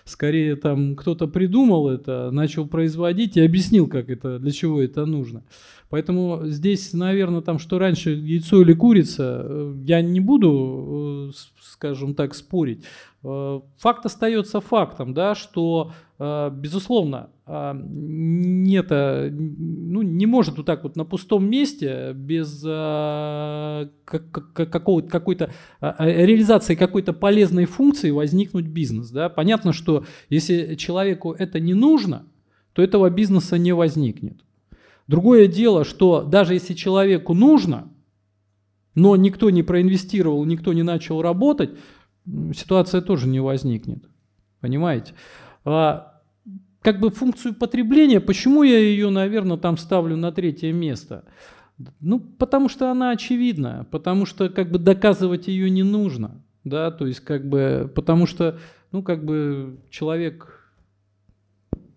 скорее 0.04 0.56
там 0.56 0.96
кто-то 0.96 1.28
придумал 1.28 1.88
это, 1.88 2.32
начал 2.32 2.66
производить 2.66 3.36
и 3.36 3.40
объяснил, 3.40 3.86
как 3.86 4.10
это, 4.10 4.40
для 4.40 4.50
чего 4.50 4.82
это 4.82 5.06
нужно. 5.06 5.44
Поэтому 5.90 6.40
здесь, 6.46 6.92
наверное, 6.92 7.40
там, 7.40 7.60
что 7.60 7.78
раньше 7.78 8.10
яйцо 8.10 8.62
или 8.62 8.72
курица, 8.72 9.42
э, 9.44 9.74
я 9.84 10.00
не 10.02 10.18
буду, 10.18 11.30
э, 11.30 11.32
скажем 11.60 12.16
так, 12.16 12.34
спорить. 12.34 12.82
Факт 13.22 14.06
остается 14.06 14.60
фактом, 14.60 15.12
да, 15.12 15.34
что, 15.34 15.92
безусловно, 16.18 17.30
нет, 17.46 18.90
ну, 18.90 20.02
не 20.02 20.26
может 20.26 20.56
вот 20.56 20.66
так 20.66 20.82
вот 20.82 20.96
на 20.96 21.04
пустом 21.04 21.48
месте 21.48 22.12
без 22.14 22.60
какого-то, 24.04 25.08
какой-то 25.08 25.50
реализации 25.80 26.74
какой-то 26.74 27.12
полезной 27.12 27.66
функции 27.66 28.10
возникнуть 28.10 28.66
бизнес. 28.66 29.10
Да? 29.10 29.28
Понятно, 29.28 29.72
что 29.72 30.04
если 30.30 30.74
человеку 30.74 31.32
это 31.32 31.60
не 31.60 31.74
нужно, 31.74 32.24
то 32.72 32.82
этого 32.82 33.10
бизнеса 33.10 33.58
не 33.58 33.72
возникнет. 33.72 34.40
Другое 35.06 35.46
дело, 35.46 35.84
что 35.84 36.22
даже 36.22 36.54
если 36.54 36.74
человеку 36.74 37.34
нужно, 37.34 37.92
но 38.94 39.14
никто 39.16 39.50
не 39.50 39.62
проинвестировал, 39.62 40.44
никто 40.46 40.72
не 40.72 40.82
начал 40.82 41.20
работать, 41.22 41.70
ситуация 42.54 43.02
тоже 43.02 43.28
не 43.28 43.40
возникнет. 43.40 44.08
Понимаете? 44.60 45.12
А, 45.66 46.22
как 46.80 47.00
бы 47.00 47.10
функцию 47.10 47.54
потребления, 47.54 48.20
почему 48.20 48.62
я 48.62 48.78
ее, 48.78 49.10
наверное, 49.10 49.56
там 49.56 49.76
ставлю 49.76 50.16
на 50.16 50.30
третье 50.30 50.72
место? 50.72 51.24
Ну, 52.00 52.20
потому 52.20 52.68
что 52.68 52.90
она 52.90 53.10
очевидна, 53.10 53.86
потому 53.90 54.24
что 54.24 54.48
как 54.48 54.70
бы 54.70 54.78
доказывать 54.78 55.48
ее 55.48 55.68
не 55.68 55.82
нужно, 55.82 56.40
да, 56.64 56.90
то 56.90 57.06
есть 57.06 57.20
как 57.20 57.46
бы, 57.46 57.90
потому 57.94 58.26
что, 58.26 58.58
ну, 58.92 59.02
как 59.02 59.24
бы 59.24 59.78
человек, 59.90 60.72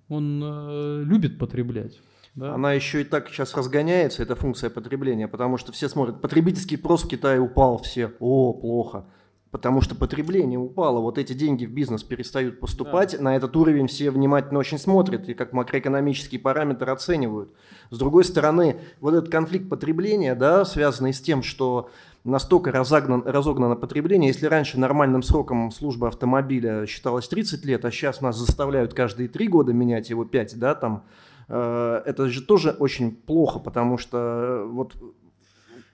он 0.10 0.41
э, 0.43 1.03
любит 1.05 1.38
потреблять. 1.38 2.01
Да. 2.36 2.55
Она 2.55 2.73
еще 2.73 3.01
и 3.01 3.03
так 3.03 3.29
сейчас 3.29 3.55
разгоняется, 3.55 4.23
эта 4.23 4.36
функция 4.36 4.69
потребления, 4.69 5.27
потому 5.27 5.58
что 5.58 5.71
все 5.71 5.88
смотрят, 5.88 6.21
потребительский 6.21 6.77
спрос 6.77 7.03
в 7.03 7.08
Китае 7.08 7.39
упал, 7.39 7.77
все, 7.77 8.12
о, 8.19 8.53
плохо. 8.53 9.05
Потому 9.51 9.81
что 9.81 9.95
потребление 9.95 10.59
упало, 10.59 10.99
вот 10.99 11.17
эти 11.17 11.33
деньги 11.33 11.65
в 11.65 11.71
бизнес 11.71 12.03
перестают 12.03 12.59
поступать, 12.59 13.15
да. 13.17 13.23
на 13.23 13.35
этот 13.35 13.55
уровень 13.55 13.88
все 13.88 14.12
внимательно 14.12 14.59
очень 14.59 14.77
смотрят 14.77 15.27
и 15.27 15.33
как 15.33 15.53
макроэкономический 15.53 16.38
параметр 16.38 16.89
оценивают. 16.91 17.51
С 17.89 17.97
другой 17.97 18.23
стороны, 18.23 18.77
вот 18.99 19.15
этот 19.15 19.29
конфликт 19.29 19.67
потребления, 19.67 20.35
да, 20.35 20.65
связанный 20.65 21.13
с 21.13 21.19
тем, 21.19 21.41
что 21.41 21.89
настолько 22.23 22.71
разогнан, 22.71 23.23
разогнано 23.25 23.75
потребление, 23.75 24.27
если 24.27 24.45
раньше 24.45 24.79
нормальным 24.79 25.23
сроком 25.23 25.71
службы 25.71 26.07
автомобиля 26.07 26.85
считалось 26.85 27.27
30 27.27 27.65
лет, 27.65 27.85
а 27.85 27.91
сейчас 27.91 28.21
нас 28.21 28.38
заставляют 28.38 28.93
каждые 28.93 29.29
3 29.29 29.47
года 29.47 29.73
менять 29.73 30.12
его 30.12 30.25
5, 30.25 30.59
да, 30.59 30.75
там, 30.75 31.05
Э, 31.49 32.01
это 32.05 32.29
же 32.29 32.41
тоже 32.41 32.71
очень 32.71 33.12
плохо, 33.12 33.59
потому 33.59 33.97
что 33.97 34.17
э, 34.17 34.65
вот 34.65 34.95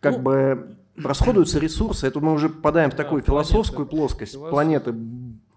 как 0.02 0.18
ну, 0.18 0.24
бы 0.24 0.78
расходуются 0.98 1.60
ресурсы, 1.60 2.08
это 2.08 2.20
мы 2.20 2.34
уже 2.34 2.50
попадаем 2.50 2.92
в 2.92 2.96
такую 2.96 3.22
да, 3.22 3.28
философскую 3.28 3.86
планета. 3.86 3.96
плоскость 3.96 4.40
планеты 4.40 4.96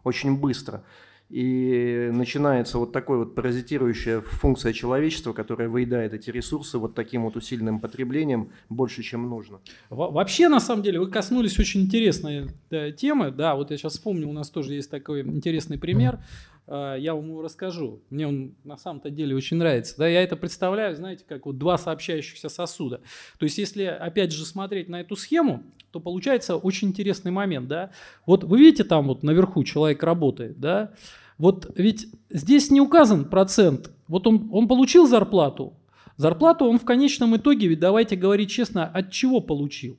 очень 0.04 0.36
быстро. 0.36 0.84
И 1.28 2.08
начинается 2.10 2.78
вот 2.78 2.92
такой 2.92 3.18
вот 3.18 3.34
паразитирующая 3.34 4.22
функция 4.22 4.72
человечества, 4.72 5.34
которая 5.34 5.68
выедает 5.68 6.14
эти 6.14 6.30
ресурсы 6.30 6.78
вот 6.78 6.94
таким 6.94 7.24
вот 7.24 7.36
усиленным 7.36 7.80
потреблением 7.80 8.48
больше, 8.70 9.02
чем 9.02 9.28
нужно. 9.28 9.58
Вообще, 9.90 10.48
на 10.48 10.58
самом 10.58 10.82
деле, 10.82 11.00
вы 11.00 11.10
коснулись 11.10 11.58
очень 11.58 11.82
интересной 11.82 12.48
да, 12.70 12.90
темы. 12.92 13.30
Да, 13.30 13.56
вот 13.56 13.70
я 13.70 13.76
сейчас 13.76 13.92
вспомнил, 13.94 14.30
у 14.30 14.32
нас 14.32 14.48
тоже 14.48 14.72
есть 14.72 14.90
такой 14.90 15.20
интересный 15.20 15.76
пример. 15.76 16.14
А, 16.14 16.20
я 16.68 17.14
вам 17.14 17.28
его 17.28 17.42
расскажу. 17.42 18.00
Мне 18.10 18.28
он 18.28 18.54
на 18.64 18.76
самом-то 18.76 19.10
деле 19.10 19.34
очень 19.34 19.56
нравится. 19.56 19.96
Да, 19.96 20.06
я 20.06 20.22
это 20.22 20.36
представляю, 20.36 20.94
знаете, 20.94 21.24
как 21.26 21.46
вот 21.46 21.58
два 21.58 21.78
сообщающихся 21.78 22.48
сосуда. 22.48 23.00
То 23.38 23.44
есть, 23.44 23.58
если 23.58 23.84
опять 23.84 24.32
же 24.32 24.44
смотреть 24.44 24.88
на 24.88 25.00
эту 25.00 25.16
схему, 25.16 25.62
то 25.90 26.00
получается 26.00 26.56
очень 26.56 26.88
интересный 26.88 27.30
момент, 27.30 27.68
да. 27.68 27.90
Вот 28.26 28.44
вы 28.44 28.58
видите, 28.58 28.84
там 28.84 29.08
вот 29.08 29.22
наверху 29.22 29.64
человек 29.64 30.02
работает, 30.02 30.60
да. 30.60 30.92
Вот 31.38 31.70
ведь 31.76 32.08
здесь 32.30 32.70
не 32.70 32.80
указан 32.80 33.24
процент. 33.24 33.90
Вот 34.08 34.26
он, 34.26 34.48
он 34.52 34.68
получил 34.68 35.06
зарплату. 35.06 35.74
Зарплату 36.16 36.66
он 36.66 36.78
в 36.78 36.84
конечном 36.84 37.36
итоге, 37.36 37.68
ведь 37.68 37.78
давайте 37.78 38.16
говорить 38.16 38.50
честно, 38.50 38.86
от 38.86 39.12
чего 39.12 39.40
получил? 39.40 39.96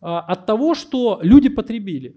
А, 0.00 0.20
от 0.20 0.46
того, 0.46 0.74
что 0.74 1.20
люди 1.22 1.48
потребили. 1.48 2.16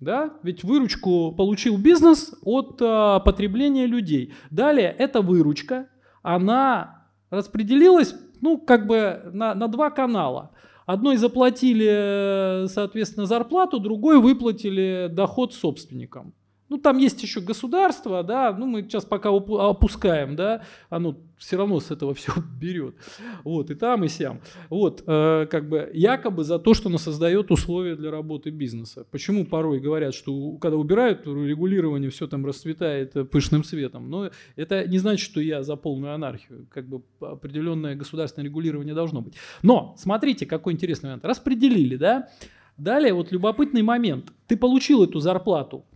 Да? 0.00 0.34
Ведь 0.42 0.62
выручку 0.62 1.32
получил 1.32 1.78
бизнес 1.78 2.34
от 2.42 2.80
а, 2.82 3.20
потребления 3.20 3.86
людей. 3.86 4.34
Далее 4.50 4.94
эта 4.98 5.22
выручка, 5.22 5.88
она 6.22 7.06
распределилась 7.30 8.14
ну, 8.40 8.58
как 8.58 8.86
бы 8.86 9.30
на, 9.32 9.54
на 9.54 9.68
два 9.68 9.90
канала. 9.90 10.50
Одной 10.84 11.16
заплатили, 11.16 12.66
соответственно, 12.68 13.26
зарплату, 13.26 13.80
другой 13.80 14.20
выплатили 14.20 15.08
доход 15.10 15.52
собственникам. 15.52 16.32
Ну, 16.68 16.78
там 16.78 16.98
есть 16.98 17.22
еще 17.22 17.40
государство, 17.40 18.22
да, 18.24 18.52
ну, 18.52 18.66
мы 18.66 18.82
сейчас 18.82 19.04
пока 19.04 19.30
опускаем, 19.30 20.34
да, 20.34 20.62
оно 20.90 21.16
все 21.38 21.56
равно 21.56 21.78
с 21.80 21.90
этого 21.90 22.14
все 22.14 22.32
берет. 22.60 22.96
Вот, 23.44 23.70
и 23.70 23.74
там, 23.74 24.04
и 24.04 24.08
сям. 24.08 24.40
Вот, 24.68 25.04
э, 25.06 25.46
как 25.50 25.68
бы, 25.68 25.90
якобы 25.94 26.42
за 26.44 26.58
то, 26.58 26.74
что 26.74 26.88
оно 26.88 26.98
создает 26.98 27.50
условия 27.50 27.94
для 27.94 28.10
работы 28.10 28.50
бизнеса. 28.50 29.06
Почему 29.10 29.44
порой 29.44 29.78
говорят, 29.78 30.14
что 30.14 30.56
когда 30.56 30.76
убирают 30.76 31.26
регулирование, 31.26 32.10
все 32.10 32.26
там 32.26 32.44
расцветает 32.44 33.14
пышным 33.30 33.62
светом. 33.62 34.10
Но 34.10 34.30
это 34.56 34.86
не 34.88 34.98
значит, 34.98 35.24
что 35.24 35.40
я 35.40 35.62
за 35.62 35.76
полную 35.76 36.14
анархию. 36.14 36.66
Как 36.70 36.88
бы 36.88 37.02
определенное 37.20 37.94
государственное 37.94 38.46
регулирование 38.46 38.94
должно 38.94 39.20
быть. 39.20 39.34
Но, 39.62 39.94
смотрите, 39.98 40.46
какой 40.46 40.72
интересный 40.72 41.10
момент. 41.10 41.24
Распределили, 41.24 41.96
да, 41.96 42.28
Далее 42.76 43.14
вот 43.14 43.32
любопытный 43.32 43.80
момент. 43.80 44.32
Ты 44.46 44.56
получил 44.56 45.02
эту 45.02 45.18
зарплату, 45.20 45.86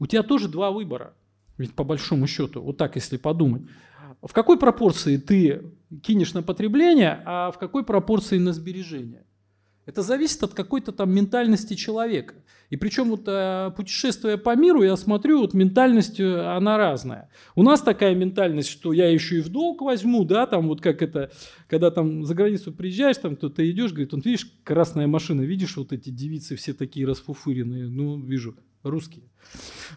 у 0.00 0.06
тебя 0.06 0.24
тоже 0.24 0.48
два 0.48 0.72
выбора. 0.72 1.14
Ведь 1.58 1.74
по 1.74 1.84
большому 1.84 2.26
счету, 2.26 2.62
вот 2.62 2.76
так 2.76 2.96
если 2.96 3.16
подумать. 3.18 3.62
В 4.22 4.32
какой 4.32 4.58
пропорции 4.58 5.18
ты 5.18 5.62
кинешь 6.02 6.34
на 6.34 6.42
потребление, 6.42 7.22
а 7.24 7.50
в 7.52 7.58
какой 7.58 7.84
пропорции 7.84 8.38
на 8.38 8.52
сбережение? 8.52 9.24
Это 9.86 10.02
зависит 10.02 10.42
от 10.42 10.54
какой-то 10.54 10.92
там 10.92 11.12
ментальности 11.12 11.74
человека. 11.74 12.34
И 12.68 12.76
причем 12.76 13.10
вот 13.10 13.24
э, 13.26 13.72
путешествуя 13.76 14.36
по 14.36 14.54
миру, 14.54 14.82
я 14.82 14.96
смотрю, 14.96 15.40
вот 15.40 15.54
ментальность, 15.54 16.20
э, 16.20 16.40
она 16.46 16.76
разная. 16.78 17.28
У 17.56 17.64
нас 17.64 17.82
такая 17.82 18.14
ментальность, 18.14 18.68
что 18.68 18.92
я 18.92 19.10
еще 19.10 19.38
и 19.38 19.40
в 19.40 19.48
долг 19.48 19.82
возьму, 19.82 20.24
да, 20.24 20.46
там 20.46 20.68
вот 20.68 20.80
как 20.80 21.02
это, 21.02 21.32
когда 21.66 21.90
там 21.90 22.24
за 22.24 22.34
границу 22.34 22.72
приезжаешь, 22.72 23.16
там 23.16 23.34
кто-то 23.34 23.68
идешь, 23.68 23.90
говорит, 23.90 24.14
он, 24.14 24.20
видишь, 24.20 24.48
красная 24.62 25.08
машина, 25.08 25.42
видишь, 25.42 25.76
вот 25.76 25.92
эти 25.92 26.10
девицы 26.10 26.54
все 26.54 26.72
такие 26.72 27.06
расфуфыренные, 27.06 27.88
ну, 27.88 28.20
вижу, 28.20 28.54
русские. 28.82 29.24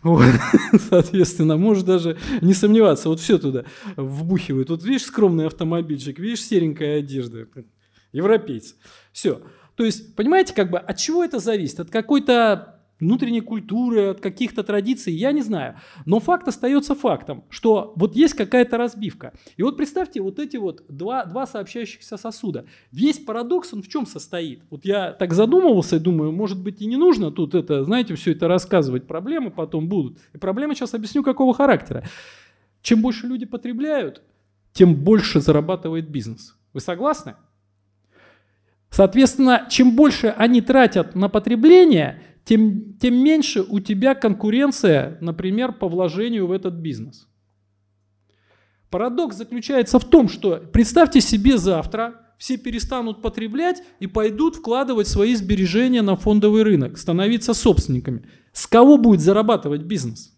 Вот. 0.02 0.26
Соответственно, 0.90 1.58
можешь 1.58 1.84
даже 1.84 2.18
не 2.42 2.54
сомневаться, 2.54 3.10
вот 3.10 3.20
все 3.20 3.38
туда 3.38 3.66
вбухивают. 3.96 4.70
Вот 4.70 4.84
видишь 4.84 5.06
скромный 5.06 5.48
автомобильчик, 5.48 6.20
видишь 6.20 6.44
серенькая 6.44 7.00
одежда, 7.00 7.48
европейцы. 8.12 8.76
Все. 9.12 9.42
То 9.76 9.84
есть, 9.84 10.16
понимаете, 10.16 10.54
как 10.54 10.70
бы 10.70 10.78
от 10.78 10.98
чего 10.98 11.24
это 11.24 11.40
зависит? 11.40 11.80
От 11.80 11.90
какой-то 11.90 12.83
внутренней 13.00 13.42
культуры, 13.42 14.10
от 14.10 14.22
каких-то 14.22 14.64
традиций, 14.64 15.14
я 15.14 15.32
не 15.32 15.42
знаю. 15.42 15.76
Но 16.06 16.20
факт 16.20 16.48
остается 16.48 16.96
фактом, 16.96 17.44
что 17.50 17.94
вот 17.96 18.16
есть 18.16 18.34
какая-то 18.34 18.78
разбивка. 18.78 19.34
И 19.58 19.64
вот 19.64 19.78
представьте 19.78 20.22
вот 20.22 20.40
эти 20.40 20.58
вот 20.58 20.84
два, 20.88 21.26
два 21.26 21.46
сообщающихся 21.46 22.18
сосуда. 22.18 22.66
Весь 22.92 23.20
парадокс, 23.20 23.74
он 23.74 23.82
в 23.82 23.88
чем 23.88 24.06
состоит? 24.06 24.64
Вот 24.70 24.86
я 24.86 25.12
так 25.12 25.34
задумывался 25.34 25.98
и 25.98 26.00
думаю, 26.00 26.32
может 26.32 26.62
быть 26.62 26.82
и 26.82 26.86
не 26.86 26.98
нужно 26.98 27.32
тут 27.32 27.56
это, 27.56 27.84
знаете, 27.84 28.16
все 28.16 28.32
это 28.32 28.48
рассказывать. 28.48 29.08
Проблемы 29.08 29.52
потом 29.52 29.88
будут. 29.88 30.20
И 30.34 30.38
проблемы 30.38 30.76
сейчас 30.76 30.94
объясню, 30.94 31.24
какого 31.24 31.54
характера. 31.54 32.04
Чем 32.82 33.02
больше 33.02 33.28
люди 33.28 33.46
потребляют, 33.46 34.22
тем 34.74 34.96
больше 34.96 35.40
зарабатывает 35.40 36.10
бизнес. 36.10 36.56
Вы 36.74 36.82
согласны? 36.82 37.36
Соответственно, 38.90 39.66
чем 39.70 39.96
больше 39.96 40.28
они 40.28 40.62
тратят 40.62 41.16
на 41.16 41.28
потребление, 41.28 42.22
тем, 42.46 42.98
тем 43.00 43.16
меньше 43.16 43.62
у 43.62 43.80
тебя 43.80 44.16
конкуренция, 44.16 45.18
например, 45.22 45.74
по 45.74 45.88
вложению 45.88 46.48
в 46.48 46.52
этот 46.52 46.76
бизнес. 46.76 47.28
Парадокс 48.90 49.36
заключается 49.36 49.98
в 49.98 50.06
том, 50.06 50.30
что 50.30 50.58
представьте 50.58 51.20
себе 51.22 51.58
завтра, 51.58 52.24
все 52.38 52.58
перестанут 52.58 53.22
потреблять 53.22 53.82
и 54.00 54.08
пойдут 54.08 54.58
вкладывать 54.58 55.08
свои 55.08 55.34
сбережения 55.36 56.02
на 56.02 56.16
фондовый 56.16 56.64
рынок, 56.64 56.98
становиться 56.98 57.54
собственниками. 57.54 58.28
С 58.52 58.68
кого 58.68 58.98
будет 58.98 59.22
зарабатывать 59.22 59.84
бизнес? 59.84 60.38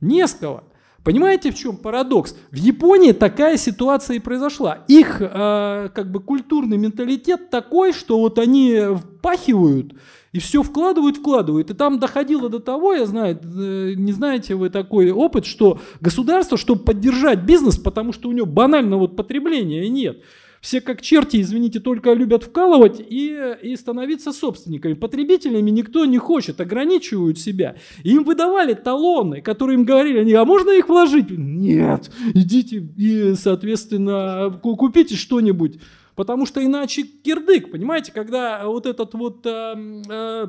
Не 0.00 0.26
с 0.26 0.34
кого. 0.34 0.71
Понимаете, 1.04 1.50
в 1.50 1.56
чем 1.56 1.76
парадокс? 1.76 2.36
В 2.50 2.56
Японии 2.56 3.12
такая 3.12 3.56
ситуация 3.56 4.16
и 4.16 4.20
произошла. 4.20 4.84
Их 4.86 5.20
э, 5.20 5.88
как 5.92 6.12
бы 6.12 6.20
культурный 6.20 6.76
менталитет 6.76 7.50
такой, 7.50 7.92
что 7.92 8.18
вот 8.18 8.38
они 8.38 8.80
впахивают 8.96 9.94
и 10.32 10.38
все 10.38 10.62
вкладывают, 10.62 11.18
вкладывают. 11.18 11.70
И 11.70 11.74
там 11.74 11.98
доходило 11.98 12.48
до 12.48 12.60
того, 12.60 12.94
я 12.94 13.06
знаю, 13.06 13.38
э, 13.42 13.94
не 13.96 14.12
знаете 14.12 14.54
вы 14.54 14.70
такой 14.70 15.10
опыт, 15.10 15.44
что 15.44 15.80
государство, 16.00 16.56
чтобы 16.56 16.82
поддержать 16.84 17.40
бизнес, 17.40 17.78
потому 17.78 18.12
что 18.12 18.28
у 18.28 18.32
него 18.32 18.46
банально 18.46 18.96
вот 18.96 19.16
потребления 19.16 19.88
нет, 19.88 20.22
все 20.62 20.80
как 20.80 21.02
черти, 21.02 21.40
извините, 21.40 21.80
только 21.80 22.12
любят 22.12 22.44
вкалывать 22.44 23.00
и, 23.00 23.56
и 23.62 23.74
становиться 23.74 24.32
собственниками. 24.32 24.94
Потребителями 24.94 25.70
никто 25.70 26.04
не 26.04 26.18
хочет, 26.18 26.60
ограничивают 26.60 27.38
себя. 27.38 27.74
Им 28.04 28.22
выдавали 28.22 28.74
талоны, 28.74 29.42
которые 29.42 29.74
им 29.74 29.84
говорили, 29.84 30.20
они, 30.20 30.32
а 30.34 30.44
можно 30.44 30.70
их 30.70 30.88
вложить? 30.88 31.30
Нет, 31.30 32.12
идите 32.32 32.76
и, 32.96 33.34
соответственно, 33.34 34.60
купите 34.62 35.16
что-нибудь. 35.16 35.80
Потому 36.14 36.46
что 36.46 36.64
иначе 36.64 37.02
кирдык, 37.02 37.72
понимаете, 37.72 38.12
когда 38.12 38.64
вот 38.66 38.86
этот 38.86 39.14
вот... 39.14 39.44
Э, 39.44 39.74
э, 40.08 40.46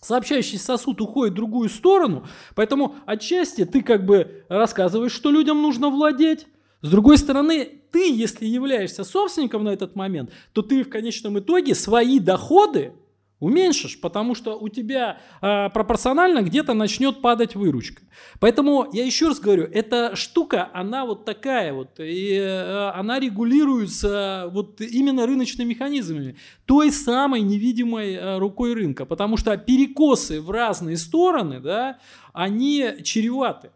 сообщающий 0.00 0.58
сосуд 0.58 1.00
уходит 1.00 1.34
в 1.34 1.36
другую 1.36 1.68
сторону, 1.68 2.26
поэтому 2.56 2.96
отчасти 3.06 3.64
ты 3.64 3.82
как 3.82 4.04
бы 4.04 4.44
рассказываешь, 4.48 5.12
что 5.12 5.30
людям 5.30 5.62
нужно 5.62 5.90
владеть, 5.90 6.48
с 6.80 6.90
другой 6.90 7.18
стороны, 7.18 7.81
ты, 7.92 8.10
если 8.10 8.46
являешься 8.46 9.04
собственником 9.04 9.64
на 9.64 9.70
этот 9.70 9.94
момент, 9.94 10.30
то 10.52 10.62
ты 10.62 10.82
в 10.82 10.88
конечном 10.88 11.38
итоге 11.38 11.74
свои 11.74 12.18
доходы 12.18 12.92
уменьшишь, 13.42 14.00
потому 14.00 14.36
что 14.36 14.56
у 14.56 14.68
тебя 14.68 15.18
э, 15.40 15.68
пропорционально 15.70 16.42
где-то 16.42 16.74
начнет 16.74 17.20
падать 17.20 17.56
выручка. 17.56 18.02
Поэтому 18.38 18.88
я 18.92 19.04
еще 19.04 19.26
раз 19.26 19.40
говорю, 19.40 19.64
эта 19.64 20.14
штука, 20.14 20.70
она 20.72 21.04
вот 21.04 21.24
такая 21.24 21.72
вот, 21.72 21.98
и 21.98 22.34
э, 22.34 22.90
она 22.94 23.18
регулируется 23.18 24.48
вот 24.52 24.80
именно 24.80 25.26
рыночными 25.26 25.70
механизмами, 25.70 26.36
той 26.66 26.92
самой 26.92 27.40
невидимой 27.40 28.14
э, 28.14 28.38
рукой 28.38 28.74
рынка, 28.74 29.06
потому 29.06 29.36
что 29.36 29.56
перекосы 29.56 30.40
в 30.40 30.48
разные 30.52 30.96
стороны, 30.96 31.58
да, 31.58 31.98
они 32.32 32.94
чреваты. 33.02 33.70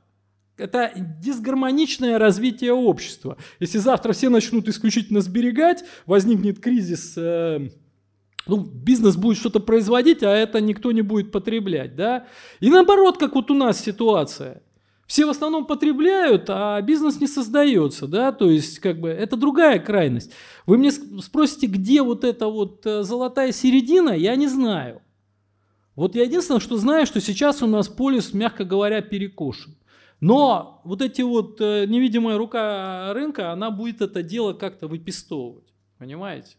Это 0.57 0.93
дисгармоничное 1.21 2.19
развитие 2.19 2.73
общества. 2.73 3.37
Если 3.61 3.79
завтра 3.79 4.13
все 4.13 4.29
начнут 4.31 4.69
исключительно 4.69 5.21
сберегать, 5.21 5.85
возникнет 6.07 6.61
кризис, 6.61 7.15
э, 7.17 7.69
ну, 8.47 8.59
бизнес 8.59 9.17
будет 9.17 9.37
что-то 9.37 9.61
производить, 9.61 10.23
а 10.23 10.31
это 10.31 10.61
никто 10.61 10.93
не 10.93 11.03
будет 11.03 11.31
потреблять. 11.31 11.95
Да? 11.95 12.27
И 12.61 12.71
наоборот, 12.71 13.19
как 13.19 13.35
вот 13.35 13.51
у 13.51 13.55
нас 13.55 13.81
ситуация. 13.81 14.63
Все 15.07 15.25
в 15.25 15.31
основном 15.31 15.67
потребляют, 15.67 16.47
а 16.49 16.81
бизнес 16.81 17.21
не 17.21 17.29
создается, 17.29 18.09
да, 18.09 18.33
то 18.33 18.51
есть 18.51 18.81
как 18.81 19.01
бы 19.01 19.09
это 19.09 19.37
другая 19.37 19.79
крайность. 19.79 20.33
Вы 20.67 20.79
мне 20.79 20.91
спросите, 20.91 21.69
где 21.69 22.03
вот 22.03 22.25
эта 22.25 22.49
вот 22.49 22.85
э, 22.87 23.05
золотая 23.05 23.53
середина, 23.53 24.11
я 24.11 24.35
не 24.35 24.49
знаю. 24.49 25.03
Вот 25.95 26.17
я 26.17 26.25
единственное, 26.25 26.61
что 26.61 26.77
знаю, 26.77 27.07
что 27.07 27.21
сейчас 27.21 27.63
у 27.63 27.69
нас 27.69 27.89
полис, 27.89 28.35
мягко 28.35 28.65
говоря, 28.65 29.01
перекошен. 29.01 29.77
Но 30.21 30.81
вот 30.85 31.03
эти 31.03 31.23
вот 31.23 31.61
э, 31.61 31.85
невидимая 31.87 32.39
рука 32.39 33.13
рынка, 33.13 33.53
она 33.53 33.71
будет 33.71 34.01
это 34.01 34.23
дело 34.23 34.55
как-то 34.55 34.89
выпистовывать. 34.89 35.73
Понимаете? 35.99 36.57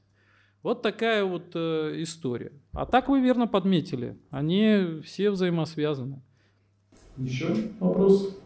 Вот 0.62 0.82
такая 0.82 1.24
вот 1.24 1.52
э, 1.56 2.02
история. 2.02 2.52
А 2.74 2.86
так 2.86 3.10
вы 3.10 3.22
верно 3.22 3.48
подметили. 3.48 4.18
Они 4.30 5.02
все 5.04 5.32
взаимосвязаны. 5.32 6.22
Еще 7.18 7.48
вопрос? 7.80 8.38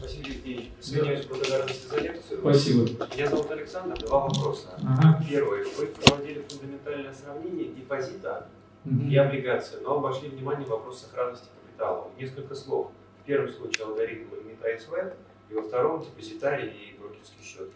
Василий 0.00 0.34
Евгеньевич, 0.34 0.70
присоединяюсь 0.76 1.26
к 1.26 1.28
благодарности 1.28 1.86
за 1.86 2.00
лекцию. 2.00 2.40
Спасибо. 2.40 3.06
Меня 3.14 3.28
зовут 3.28 3.50
Александр. 3.50 3.98
Два 4.00 4.26
вопроса. 4.26 4.68
Ага. 4.82 5.24
Первый. 5.28 5.64
Вы 5.78 5.86
проводили 5.86 6.44
фундаментальное 6.48 7.14
сравнение 7.14 7.72
депозита 7.72 8.48
угу. 8.84 9.04
и 9.08 9.16
облигации, 9.16 9.78
но 9.82 9.98
обошли 9.98 10.28
внимание 10.28 10.66
вопрос 10.66 11.00
сохранности 11.02 11.48
капитала. 11.60 12.10
Несколько 12.18 12.54
слов. 12.54 12.90
В 13.22 13.24
первом 13.24 13.48
случае 13.48 13.86
алгоритм 13.86 14.34
лимита 14.34 14.68
АСВ, 14.68 14.92
и 15.48 15.54
во 15.54 15.62
втором 15.62 16.00
депозитарий 16.00 16.70
и 16.70 16.98
брокерский 16.98 17.42
счет. 17.42 17.70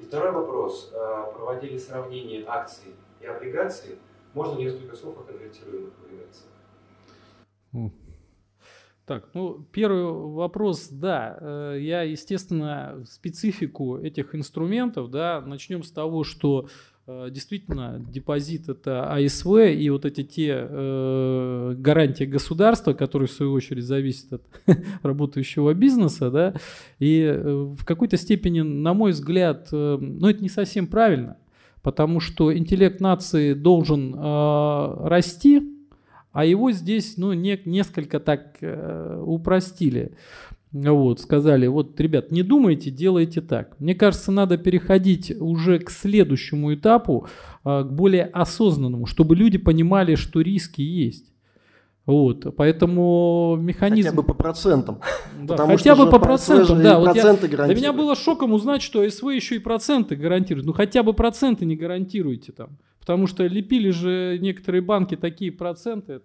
И 0.00 0.04
второй 0.04 0.32
вопрос. 0.32 0.92
А, 0.94 1.32
проводили 1.32 1.76
сравнение 1.78 2.44
акций 2.46 2.94
и 3.20 3.26
облигаций. 3.26 3.98
Можно 4.34 4.58
несколько 4.58 4.96
слов 4.96 5.18
о 5.18 5.22
конвертируемых 5.22 5.92
облигациях? 6.04 6.52
Так, 9.04 9.28
ну, 9.34 9.66
первый 9.72 10.04
вопрос, 10.04 10.88
да, 10.88 11.36
э, 11.40 11.78
я, 11.80 12.02
естественно, 12.02 13.04
специфику 13.04 13.98
этих 13.98 14.34
инструментов, 14.36 15.10
да, 15.10 15.40
начнем 15.40 15.82
с 15.82 15.90
того, 15.90 16.22
что 16.22 16.68
действительно 17.06 17.98
депозит 17.98 18.68
это 18.68 19.12
АСВ 19.12 19.46
и 19.46 19.90
вот 19.90 20.04
эти 20.04 20.22
те 20.22 20.54
э, 20.54 21.74
гарантии 21.76 22.24
государства, 22.24 22.92
которые 22.92 23.28
в 23.28 23.32
свою 23.32 23.52
очередь 23.52 23.84
зависят 23.84 24.34
от 24.34 24.42
работающего 25.02 25.74
бизнеса, 25.74 26.30
да, 26.30 26.54
и 27.00 27.22
э, 27.22 27.74
в 27.76 27.84
какой-то 27.84 28.16
степени, 28.16 28.60
на 28.60 28.94
мой 28.94 29.10
взгляд, 29.10 29.68
э, 29.72 29.98
ну 30.00 30.28
это 30.28 30.40
не 30.42 30.48
совсем 30.48 30.86
правильно, 30.86 31.38
потому 31.82 32.20
что 32.20 32.56
интеллект 32.56 33.00
нации 33.00 33.54
должен 33.54 34.14
э, 34.14 35.08
расти, 35.08 35.62
а 36.30 36.44
его 36.44 36.70
здесь 36.72 37.16
ну, 37.18 37.32
не, 37.32 37.60
несколько 37.64 38.20
так 38.20 38.58
э, 38.60 39.22
упростили. 39.26 40.12
Вот, 40.72 41.20
сказали, 41.20 41.66
вот, 41.66 42.00
ребят, 42.00 42.30
не 42.30 42.42
думайте, 42.42 42.90
делайте 42.90 43.42
так. 43.42 43.78
Мне 43.78 43.94
кажется, 43.94 44.32
надо 44.32 44.56
переходить 44.56 45.30
уже 45.38 45.78
к 45.78 45.90
следующему 45.90 46.72
этапу, 46.74 47.26
а, 47.62 47.82
к 47.82 47.92
более 47.92 48.24
осознанному, 48.24 49.04
чтобы 49.04 49.36
люди 49.36 49.58
понимали, 49.58 50.14
что 50.14 50.40
риски 50.40 50.80
есть. 50.80 51.32
Вот, 52.06 52.56
поэтому 52.56 53.56
механизм... 53.60 54.08
Хотя 54.08 54.22
бы 54.22 54.26
по 54.26 54.34
процентам. 54.34 55.00
Да, 55.40 55.56
хотя 55.56 55.94
бы 55.94 56.10
по 56.10 56.18
процентам, 56.18 56.82
да. 56.82 56.98
Вот 56.98 57.14
я, 57.14 57.34
для 57.34 57.74
меня 57.74 57.92
было 57.92 58.16
шоком 58.16 58.52
узнать, 58.54 58.82
что 58.82 59.08
СВ 59.08 59.24
еще 59.28 59.56
и 59.56 59.58
проценты 59.60 60.16
гарантируют. 60.16 60.66
Ну 60.66 60.72
хотя 60.72 61.04
бы 61.04 61.12
проценты 61.12 61.64
не 61.64 61.76
гарантируйте 61.76 62.50
там. 62.50 62.78
Потому 62.98 63.26
что 63.28 63.46
лепили 63.46 63.90
же 63.90 64.38
некоторые 64.40 64.80
банки 64.80 65.16
такие 65.16 65.52
проценты. 65.52 66.22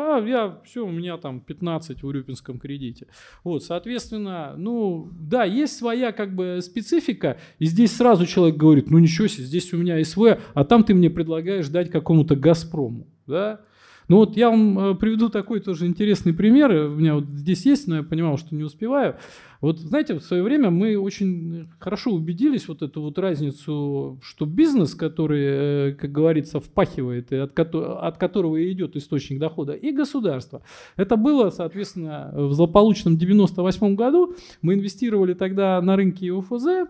А 0.00 0.20
я, 0.20 0.60
все, 0.64 0.86
у 0.86 0.92
меня 0.92 1.16
там 1.16 1.40
15 1.40 2.04
в 2.04 2.06
Урюпинском 2.06 2.60
кредите. 2.60 3.08
Вот, 3.42 3.64
соответственно, 3.64 4.54
ну, 4.56 5.08
да, 5.10 5.42
есть 5.42 5.76
своя 5.76 6.12
как 6.12 6.36
бы 6.36 6.60
специфика, 6.62 7.36
и 7.58 7.64
здесь 7.66 7.96
сразу 7.96 8.24
человек 8.24 8.56
говорит, 8.56 8.90
ну 8.90 8.98
ничего 8.98 9.26
себе, 9.26 9.44
здесь 9.44 9.72
у 9.72 9.76
меня 9.76 10.02
СВ, 10.04 10.38
а 10.54 10.64
там 10.64 10.84
ты 10.84 10.94
мне 10.94 11.10
предлагаешь 11.10 11.66
дать 11.66 11.90
какому-то 11.90 12.36
Газпрому, 12.36 13.08
да, 13.26 13.62
ну 14.08 14.16
вот 14.16 14.36
я 14.36 14.50
вам 14.50 14.78
э, 14.78 14.94
приведу 14.94 15.28
такой 15.28 15.60
тоже 15.60 15.86
интересный 15.86 16.32
пример. 16.32 16.70
У 16.70 16.96
меня 16.96 17.14
вот 17.14 17.26
здесь 17.26 17.66
есть, 17.66 17.86
но 17.86 17.96
я 17.96 18.02
понимал, 18.02 18.38
что 18.38 18.54
не 18.54 18.64
успеваю. 18.64 19.16
Вот 19.60 19.78
знаете, 19.80 20.14
в 20.14 20.22
свое 20.22 20.42
время 20.42 20.70
мы 20.70 20.96
очень 20.96 21.68
хорошо 21.78 22.12
убедились 22.12 22.68
вот 22.68 22.82
эту 22.82 23.02
вот 23.02 23.18
разницу, 23.18 24.18
что 24.22 24.46
бизнес, 24.46 24.94
который, 24.94 25.90
э, 25.90 25.92
как 25.94 26.10
говорится, 26.10 26.60
впахивает, 26.60 27.32
и 27.32 27.36
от, 27.36 27.58
от 27.58 28.18
которого 28.18 28.72
идет 28.72 28.96
источник 28.96 29.38
дохода, 29.38 29.72
и 29.72 29.92
государство. 29.92 30.62
Это 30.96 31.16
было, 31.16 31.50
соответственно, 31.50 32.30
в 32.32 32.52
злополучном 32.54 33.18
98 33.18 33.94
году. 33.94 34.34
Мы 34.62 34.74
инвестировали 34.74 35.34
тогда 35.34 35.82
на 35.82 35.96
рынке 35.96 36.30
УФЗ, 36.30 36.88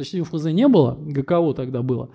Точнее, 0.00 0.22
УФЗ 0.22 0.46
не 0.46 0.66
было, 0.66 0.98
ГКО 0.98 1.52
тогда 1.52 1.82
было. 1.82 2.08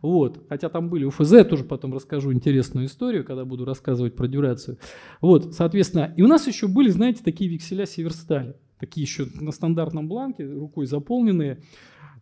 Вот. 0.00 0.44
Хотя 0.48 0.68
там 0.68 0.88
были 0.88 1.06
УФЗ, 1.06 1.32
я 1.32 1.44
тоже 1.44 1.64
потом 1.64 1.92
расскажу 1.92 2.32
интересную 2.32 2.86
историю, 2.86 3.24
когда 3.24 3.44
буду 3.44 3.64
рассказывать 3.64 4.14
про 4.14 4.28
дюрацию. 4.28 4.78
Вот, 5.20 5.52
соответственно, 5.52 6.14
и 6.16 6.22
у 6.22 6.28
нас 6.28 6.46
еще 6.46 6.68
были, 6.68 6.88
знаете, 6.90 7.24
такие 7.24 7.50
векселя 7.50 7.84
Северстали. 7.84 8.54
Такие 8.78 9.02
еще 9.02 9.26
на 9.40 9.50
стандартном 9.50 10.06
бланке, 10.06 10.48
рукой 10.48 10.86
заполненные. 10.86 11.60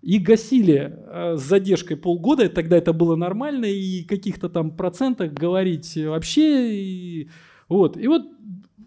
И 0.00 0.18
гасили 0.18 0.90
э, 0.90 1.36
с 1.36 1.42
задержкой 1.42 1.98
полгода, 1.98 2.48
тогда 2.48 2.78
это 2.78 2.94
было 2.94 3.14
нормально, 3.14 3.66
и 3.66 4.04
каких-то 4.04 4.48
там 4.48 4.74
процентах 4.74 5.34
говорить 5.34 5.98
вообще. 5.98 6.74
И, 6.74 7.28
вот. 7.68 7.98
и 7.98 8.06
вот 8.06 8.22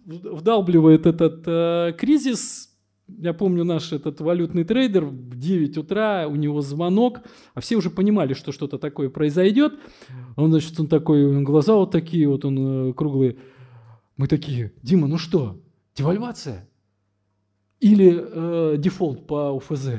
вдалбливает 0.08 1.06
этот 1.06 1.43
э, 1.46 1.93
кризис, 1.96 2.73
я 3.08 3.34
помню 3.34 3.63
наш 3.63 3.92
этот 3.92 4.22
валютный 4.22 4.63
трейдер 4.63 5.06
в 5.06 5.38
9 5.38 5.78
утра, 5.78 6.28
у 6.28 6.36
него 6.36 6.62
звонок, 6.62 7.22
а 7.54 7.62
все 7.62 7.76
уже 7.76 7.89
понимали, 7.89 8.34
что 8.34 8.52
что-то 8.52 8.78
такое 8.78 9.10
произойдет. 9.10 9.74
Он, 10.36 10.52
значит, 10.52 10.80
он 10.80 10.88
такой, 10.88 11.44
глаза 11.44 11.76
вот 11.76 11.92
такие, 11.92 12.28
вот 12.28 12.46
он 12.46 12.89
э, 12.89 12.94
круглые. 12.94 13.38
Мы 14.18 14.28
такие, 14.28 14.74
Дима, 14.82 15.08
ну 15.08 15.18
что, 15.18 15.60
девальвация? 15.96 16.70
Или 17.80 18.16
э, 18.16 18.78
дефолт 18.78 19.28
по 19.28 19.52
УФЗ? 19.52 19.89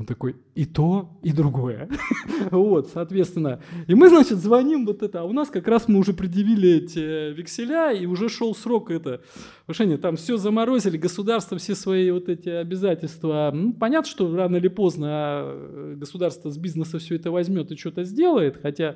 Он 0.00 0.06
такой, 0.06 0.36
и 0.54 0.64
то, 0.64 1.10
и 1.22 1.30
другое. 1.30 1.86
вот, 2.50 2.88
соответственно. 2.88 3.60
И 3.86 3.94
мы, 3.94 4.08
значит, 4.08 4.38
звоним 4.38 4.86
вот 4.86 5.02
это. 5.02 5.20
А 5.20 5.24
у 5.24 5.34
нас 5.34 5.50
как 5.50 5.68
раз 5.68 5.88
мы 5.88 5.98
уже 5.98 6.14
предъявили 6.14 6.70
эти 6.70 7.34
векселя, 7.34 7.92
и 7.92 8.06
уже 8.06 8.30
шел 8.30 8.54
срок 8.54 8.90
это. 8.90 9.20
Повышение, 9.66 9.98
там 9.98 10.16
все 10.16 10.38
заморозили, 10.38 10.96
государство 10.96 11.58
все 11.58 11.74
свои 11.74 12.10
вот 12.12 12.30
эти 12.30 12.48
обязательства. 12.48 13.50
Ну, 13.52 13.74
понятно, 13.74 14.10
что 14.10 14.34
рано 14.34 14.56
или 14.56 14.68
поздно 14.68 15.06
а, 15.10 15.94
государство 15.96 16.48
с 16.48 16.56
бизнеса 16.56 16.98
все 16.98 17.16
это 17.16 17.30
возьмет 17.30 17.70
и 17.70 17.76
что-то 17.76 18.04
сделает, 18.04 18.56
хотя 18.62 18.94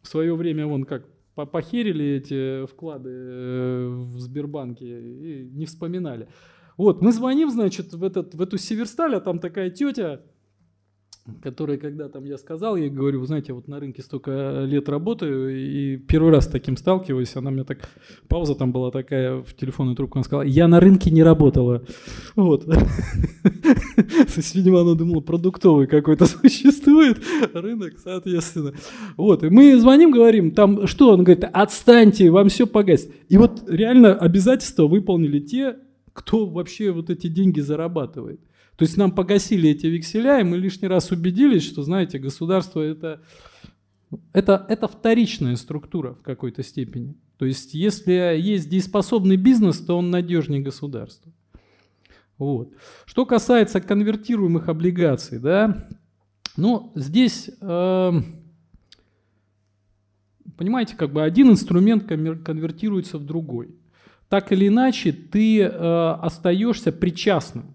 в 0.00 0.06
свое 0.06 0.36
время 0.36 0.68
вон 0.68 0.84
как 0.84 1.06
похерили 1.34 2.04
эти 2.04 2.66
вклады 2.66 3.10
э, 3.10 3.88
в 3.88 4.20
Сбербанке 4.20 4.86
и 4.86 5.50
не 5.50 5.66
вспоминали. 5.66 6.28
Вот, 6.80 7.02
мы 7.02 7.12
звоним, 7.12 7.50
значит, 7.50 7.92
в, 7.92 8.02
этот, 8.02 8.34
в 8.34 8.40
эту 8.40 8.56
Северсталь, 8.56 9.14
а 9.14 9.20
там 9.20 9.38
такая 9.38 9.68
тетя, 9.68 10.22
которая, 11.42 11.76
когда 11.76 12.08
там 12.08 12.24
я 12.24 12.38
сказал, 12.38 12.74
я 12.74 12.88
говорю, 12.88 13.20
вы 13.20 13.26
знаете, 13.26 13.52
вот 13.52 13.68
на 13.68 13.78
рынке 13.78 14.00
столько 14.00 14.62
лет 14.64 14.88
работаю, 14.88 15.54
и 15.54 15.98
первый 15.98 16.32
раз 16.32 16.46
с 16.46 16.48
таким 16.48 16.78
сталкиваюсь, 16.78 17.36
она 17.36 17.50
мне 17.50 17.64
так, 17.64 17.86
пауза 18.28 18.54
там 18.54 18.72
была 18.72 18.90
такая 18.90 19.42
в 19.42 19.52
телефонную 19.52 19.94
трубку, 19.94 20.16
она 20.16 20.24
сказала, 20.24 20.40
я 20.40 20.68
на 20.68 20.80
рынке 20.80 21.10
не 21.10 21.22
работала. 21.22 21.84
Вот. 22.34 22.64
То 22.64 22.72
есть, 24.36 24.54
видимо, 24.54 24.80
она 24.80 24.94
думала, 24.94 25.20
продуктовый 25.20 25.86
какой-то 25.86 26.24
существует 26.40 27.18
рынок, 27.52 27.98
соответственно. 28.02 28.72
Вот, 29.18 29.44
и 29.44 29.50
мы 29.50 29.78
звоним, 29.78 30.12
говорим, 30.12 30.52
там 30.52 30.86
что? 30.86 31.12
Он 31.12 31.24
говорит, 31.24 31.44
отстаньте, 31.52 32.30
вам 32.30 32.48
все 32.48 32.66
погасит. 32.66 33.12
И 33.28 33.36
вот 33.36 33.64
реально 33.68 34.14
обязательства 34.14 34.86
выполнили 34.86 35.40
те, 35.40 35.76
кто 36.20 36.44
вообще 36.44 36.90
вот 36.90 37.08
эти 37.08 37.28
деньги 37.28 37.60
зарабатывает. 37.60 38.40
То 38.76 38.84
есть 38.84 38.98
нам 38.98 39.10
погасили 39.10 39.70
эти 39.70 39.86
векселя, 39.86 40.38
и 40.38 40.44
мы 40.44 40.58
лишний 40.58 40.86
раз 40.86 41.10
убедились, 41.10 41.64
что, 41.64 41.82
знаете, 41.82 42.18
государство 42.18 42.82
это, 42.82 43.22
это, 44.34 44.66
это 44.68 44.86
вторичная 44.86 45.56
структура 45.56 46.12
в 46.12 46.22
какой-то 46.22 46.62
степени. 46.62 47.16
То 47.38 47.46
есть 47.46 47.72
если 47.72 48.12
есть 48.38 48.68
дееспособный 48.68 49.36
бизнес, 49.36 49.78
то 49.78 49.96
он 49.96 50.10
надежнее 50.10 50.60
государства. 50.60 51.32
Вот. 52.36 52.74
Что 53.06 53.24
касается 53.24 53.80
конвертируемых 53.80 54.68
облигаций, 54.68 55.38
да, 55.38 55.88
ну, 56.58 56.92
здесь, 56.96 57.50
э, 57.62 58.12
понимаете, 60.58 60.96
как 60.96 61.14
бы 61.14 61.22
один 61.22 61.50
инструмент 61.50 62.04
конвертируется 62.04 63.16
в 63.16 63.24
другой 63.24 63.79
так 64.30 64.52
или 64.52 64.68
иначе 64.68 65.12
ты 65.12 65.60
э, 65.60 65.66
остаешься 65.68 66.92
причастным 66.92 67.74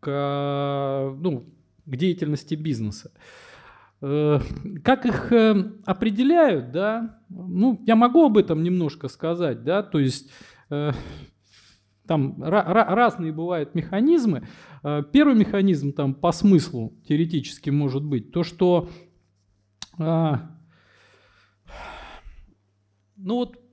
к, 0.00 1.16
ну, 1.18 1.46
к 1.86 1.96
деятельности 1.96 2.54
бизнеса. 2.54 3.10
Э, 4.02 4.38
как 4.84 5.06
их 5.06 5.32
э, 5.32 5.72
определяют, 5.86 6.72
да, 6.72 7.18
ну, 7.30 7.82
я 7.86 7.96
могу 7.96 8.26
об 8.26 8.36
этом 8.36 8.62
немножко 8.62 9.08
сказать, 9.08 9.64
да, 9.64 9.82
то 9.82 9.98
есть 9.98 10.30
э, 10.68 10.92
там 12.06 12.36
разные 12.42 13.32
бывают 13.32 13.74
механизмы. 13.74 14.46
Э, 14.82 15.02
первый 15.10 15.34
механизм 15.34 15.94
там 15.94 16.12
по 16.12 16.32
смыслу 16.32 16.92
теоретически 17.08 17.70
может 17.70 18.04
быть 18.04 18.30
то, 18.30 18.44
что 18.44 18.90
э, 19.98 20.32
ну 23.16 23.34
вот 23.36 23.63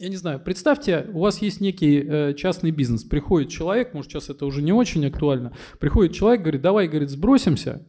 я 0.00 0.08
не 0.08 0.16
знаю, 0.16 0.40
представьте, 0.40 1.06
у 1.12 1.20
вас 1.20 1.42
есть 1.42 1.60
некий 1.60 2.02
э, 2.02 2.34
частный 2.34 2.70
бизнес, 2.70 3.04
приходит 3.04 3.50
человек, 3.50 3.92
может 3.92 4.10
сейчас 4.10 4.30
это 4.30 4.46
уже 4.46 4.62
не 4.62 4.72
очень 4.72 5.04
актуально, 5.06 5.52
приходит 5.78 6.14
человек, 6.14 6.40
говорит, 6.40 6.62
давай, 6.62 6.88
говорит, 6.88 7.10
сбросимся, 7.10 7.86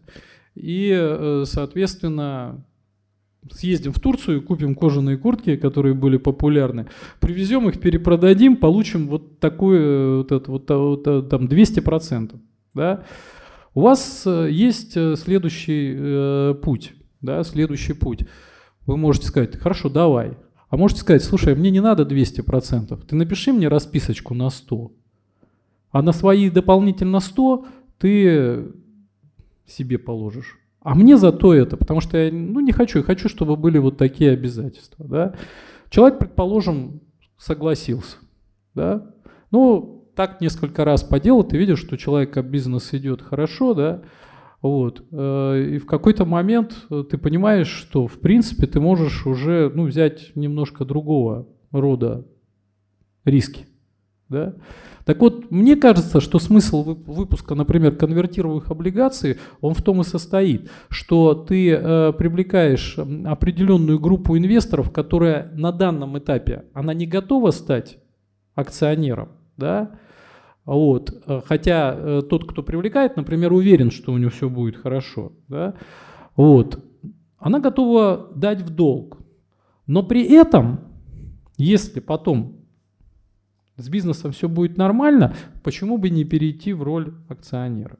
и, 0.53 0.91
э, 0.93 1.45
соответственно, 1.47 2.65
съездим 3.49 3.93
в 3.93 3.99
Турцию, 4.01 4.41
купим 4.41 4.75
кожаные 4.75 5.17
куртки, 5.17 5.55
которые 5.55 5.93
были 5.93 6.17
популярны, 6.17 6.87
привезем 7.21 7.69
их, 7.69 7.79
перепродадим, 7.79 8.57
получим 8.57 9.07
вот 9.07 9.39
такой, 9.39 9.77
э, 9.79 10.17
вот 10.17 10.31
это, 10.33 10.51
вот, 10.51 10.69
вот, 10.69 11.07
э, 11.07 11.21
там 11.29 11.47
200%. 11.47 12.35
Да? 12.73 13.05
У 13.73 13.81
вас 13.81 14.23
э, 14.25 14.49
есть 14.51 14.97
следующий 15.17 15.95
э, 15.97 16.55
путь, 16.61 16.91
да, 17.21 17.41
следующий 17.45 17.93
путь. 17.93 18.27
Вы 18.85 18.97
можете 18.97 19.27
сказать, 19.27 19.57
хорошо, 19.57 19.87
давай, 19.87 20.33
а 20.71 20.77
можете 20.77 21.01
сказать, 21.01 21.21
слушай, 21.21 21.53
мне 21.53 21.69
не 21.69 21.81
надо 21.81 22.03
200%, 22.03 23.05
ты 23.05 23.15
напиши 23.15 23.51
мне 23.51 23.67
расписочку 23.67 24.33
на 24.33 24.49
100, 24.49 24.91
а 25.91 26.01
на 26.01 26.13
свои 26.13 26.49
дополнительно 26.49 27.19
100 27.19 27.65
ты 27.99 28.71
себе 29.67 29.99
положишь. 29.99 30.57
А 30.79 30.95
мне 30.95 31.17
зато 31.17 31.53
это, 31.53 31.75
потому 31.75 31.99
что 31.99 32.17
я 32.17 32.31
ну, 32.31 32.61
не 32.61 32.71
хочу, 32.71 32.99
я 32.99 33.03
хочу, 33.03 33.27
чтобы 33.27 33.57
были 33.57 33.79
вот 33.79 33.97
такие 33.97 34.31
обязательства. 34.31 35.05
Да? 35.05 35.35
Человек, 35.89 36.19
предположим, 36.19 37.01
согласился. 37.37 38.17
Да? 38.73 39.13
Ну, 39.51 40.09
так 40.15 40.39
несколько 40.39 40.85
раз 40.85 41.03
поделал, 41.03 41.43
ты 41.43 41.57
видишь, 41.57 41.79
что 41.79 41.95
у 41.95 41.97
человека 41.97 42.41
бизнес 42.41 42.93
идет 42.93 43.21
хорошо, 43.21 43.73
да, 43.73 44.01
вот. 44.61 45.03
Э, 45.11 45.63
и 45.75 45.77
в 45.79 45.85
какой-то 45.85 46.25
момент 46.25 46.85
э, 46.89 47.03
ты 47.09 47.17
понимаешь, 47.17 47.67
что 47.67 48.07
в 48.07 48.19
принципе 48.19 48.67
ты 48.67 48.79
можешь 48.79 49.25
уже 49.25 49.71
ну, 49.73 49.85
взять 49.85 50.31
немножко 50.35 50.85
другого 50.85 51.47
рода 51.71 52.25
риски. 53.25 53.67
Да? 54.29 54.55
Так 55.05 55.19
вот, 55.19 55.49
мне 55.49 55.75
кажется, 55.75 56.21
что 56.21 56.37
смысл 56.39 56.83
выпуска, 56.83 57.55
например, 57.55 57.95
конвертируемых 57.95 58.69
облигаций, 58.69 59.39
он 59.59 59.73
в 59.73 59.81
том 59.81 60.01
и 60.01 60.03
состоит, 60.03 60.69
что 60.89 61.33
ты 61.33 61.71
э, 61.71 62.13
привлекаешь 62.13 62.97
определенную 63.25 63.99
группу 63.99 64.37
инвесторов, 64.37 64.91
которая 64.91 65.51
на 65.53 65.71
данном 65.71 66.19
этапе, 66.19 66.65
она 66.73 66.93
не 66.93 67.07
готова 67.07 67.51
стать 67.51 67.97
акционером, 68.53 69.29
да, 69.57 69.99
вот. 70.65 71.23
Э, 71.25 71.41
хотя 71.45 71.95
э, 71.95 72.21
тот, 72.29 72.49
кто 72.49 72.63
привлекает, 72.63 73.15
например, 73.15 73.53
уверен, 73.53 73.91
что 73.91 74.11
у 74.13 74.17
него 74.17 74.29
все 74.29 74.49
будет 74.49 74.77
хорошо. 74.77 75.33
Да? 75.47 75.75
Вот. 76.35 76.83
Она 77.37 77.59
готова 77.59 78.29
дать 78.35 78.61
в 78.61 78.69
долг. 78.69 79.17
Но 79.87 80.03
при 80.03 80.23
этом, 80.23 80.81
если 81.57 81.99
потом 81.99 82.57
с 83.77 83.89
бизнесом 83.89 84.31
все 84.31 84.47
будет 84.47 84.77
нормально, 84.77 85.35
почему 85.63 85.97
бы 85.97 86.09
не 86.09 86.23
перейти 86.23 86.73
в 86.73 86.83
роль 86.83 87.13
акционера? 87.27 87.97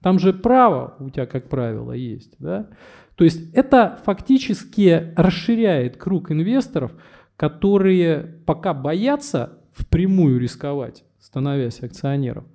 Там 0.00 0.18
же 0.20 0.32
право 0.32 0.94
у 1.00 1.10
тебя, 1.10 1.26
как 1.26 1.48
правило, 1.48 1.92
есть. 1.92 2.34
Да? 2.38 2.68
То 3.16 3.24
есть 3.24 3.52
это 3.54 3.98
фактически 4.04 5.12
расширяет 5.16 5.96
круг 5.96 6.30
инвесторов, 6.30 6.92
которые 7.36 8.40
пока 8.46 8.72
боятся 8.72 9.58
впрямую 9.72 10.38
рисковать, 10.38 11.04
становясь 11.26 11.82
акционером. 11.82 12.46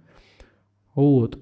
Вот. 0.95 1.37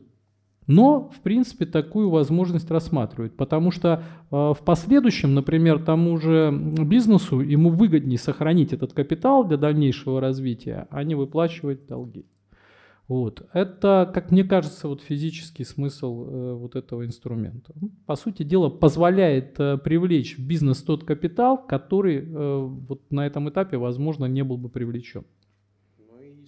Но, 0.65 1.09
в 1.09 1.21
принципе, 1.21 1.65
такую 1.65 2.09
возможность 2.09 2.69
рассматривают, 2.69 3.35
потому 3.37 3.71
что 3.71 4.03
э, 4.29 4.35
в 4.35 4.59
последующем, 4.63 5.33
например, 5.33 5.83
тому 5.83 6.17
же 6.17 6.51
бизнесу 6.51 7.39
ему 7.39 7.69
выгоднее 7.69 8.19
сохранить 8.19 8.73
этот 8.73 8.93
капитал 8.93 9.47
для 9.47 9.57
дальнейшего 9.57 10.21
развития, 10.21 10.87
а 10.91 11.03
не 11.03 11.15
выплачивать 11.15 11.87
долги. 11.87 12.25
Вот. 13.09 13.49
Это, 13.53 14.09
как 14.13 14.29
мне 14.29 14.43
кажется, 14.43 14.87
вот 14.87 15.01
физический 15.01 15.63
смысл 15.63 16.25
э, 16.25 16.53
вот 16.53 16.75
этого 16.75 17.03
инструмента. 17.03 17.73
Ну, 17.81 17.89
по 18.05 18.15
сути 18.15 18.43
дела, 18.43 18.69
позволяет 18.69 19.59
э, 19.59 19.79
привлечь 19.79 20.37
в 20.37 20.47
бизнес 20.47 20.83
тот 20.83 21.03
капитал, 21.03 21.57
который 21.57 22.17
э, 22.17 22.59
вот 22.87 23.11
на 23.11 23.25
этом 23.25 23.49
этапе, 23.49 23.77
возможно, 23.77 24.25
не 24.25 24.43
был 24.43 24.57
бы 24.57 24.69
привлечен. 24.69 25.25
Ну 25.97 26.21
и 26.21 26.45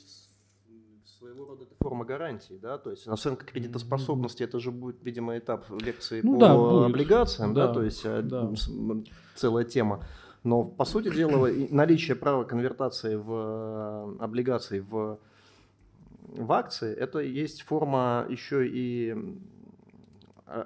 своего 1.03 1.45
рода 1.45 1.63
это 1.63 1.70
форма 1.82 2.05
гарантии, 2.05 2.59
да, 2.61 2.77
то 2.77 2.91
есть 2.91 3.07
оценка 3.07 3.45
кредитоспособности, 3.45 4.43
это 4.43 4.59
же 4.59 4.71
будет, 4.71 5.03
видимо, 5.03 5.38
этап 5.38 5.65
лекции 5.82 6.21
ну, 6.23 6.34
по 6.34 6.39
да, 6.39 6.86
облигациям, 6.86 7.53
да, 7.53 7.67
да, 7.67 7.73
то 7.73 7.84
есть 7.84 8.01
э, 8.05 8.21
да. 8.21 8.51
целая 9.36 9.65
тема. 9.65 10.03
Но, 10.43 10.63
по 10.63 10.86
сути 10.86 11.13
дела, 11.13 11.49
наличие 11.69 12.15
права 12.15 12.43
конвертации 12.43 13.15
в 13.15 14.17
э, 14.19 14.23
облигации 14.23 14.79
в 14.79 15.19
в 16.34 16.51
акции, 16.53 16.93
это 16.93 17.19
есть 17.19 17.63
форма 17.63 18.25
еще 18.29 18.65
и 18.65 19.13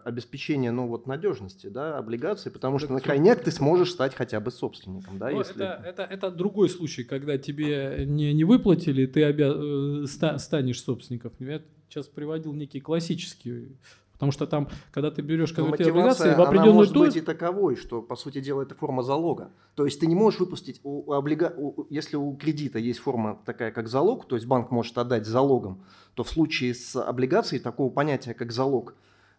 обеспечения 0.04 0.72
ну, 0.72 0.88
вот, 0.88 1.08
надежности 1.08 1.68
да, 1.68 1.98
облигаций, 1.98 2.52
потому 2.52 2.80
что 2.80 2.94
на 2.94 3.02
крайняк 3.02 3.44
ты 3.44 3.52
сможешь 3.52 3.92
стать 3.92 4.16
хотя 4.16 4.40
бы 4.40 4.52
собственником. 4.52 5.18
Да, 5.18 5.30
если... 5.30 5.64
это, 5.64 5.84
это, 5.86 6.04
это 6.04 6.32
другой 6.32 6.70
случай, 6.70 7.04
когда 7.04 7.38
тебе 7.38 8.06
не, 8.08 8.34
не 8.34 8.44
выплатили, 8.44 9.06
ты 9.06 9.24
обя... 9.24 9.52
Э, 9.54 10.06
станешь 10.38 10.82
собственником. 10.82 11.32
Я 11.40 11.62
сейчас 11.90 12.08
приводил 12.08 12.54
некий 12.54 12.80
классический 12.80 13.76
Потому 14.16 14.32
что 14.32 14.48
там, 14.48 14.70
когда 14.94 15.12
ты 15.12 15.22
берешь 15.22 15.52
конвертные 15.52 15.90
облигации, 15.90 16.34
в 16.34 16.42
определенную 16.42 16.72
она 16.72 16.74
может 16.74 16.94
то... 16.94 17.02
быть 17.02 17.18
и 17.18 17.22
таковой, 17.22 17.76
что, 17.76 18.02
по 18.02 18.16
сути 18.16 18.40
дела, 18.40 18.62
это 18.62 18.74
форма 18.74 19.04
залога. 19.04 19.52
То 19.76 19.84
есть 19.84 20.00
ты 20.00 20.08
не 20.08 20.16
можешь 20.16 20.40
выпустить, 20.40 20.80
у 20.84 21.12
облига... 21.12 21.54
у... 21.58 21.86
если 21.90 22.16
у 22.16 22.34
кредита 22.38 22.80
есть 22.80 23.00
форма 23.00 23.42
такая, 23.46 23.72
как 23.72 23.90
залог, 23.90 24.26
то 24.26 24.36
есть 24.36 24.48
банк 24.48 24.72
может 24.72 24.98
отдать 24.98 25.26
залогом, 25.26 25.84
то 26.14 26.24
в 26.24 26.30
случае 26.30 26.74
с 26.74 26.96
облигацией 26.96 27.62
такого 27.62 27.90
понятия, 27.90 28.34
как 28.34 28.54
залог, 28.54 28.96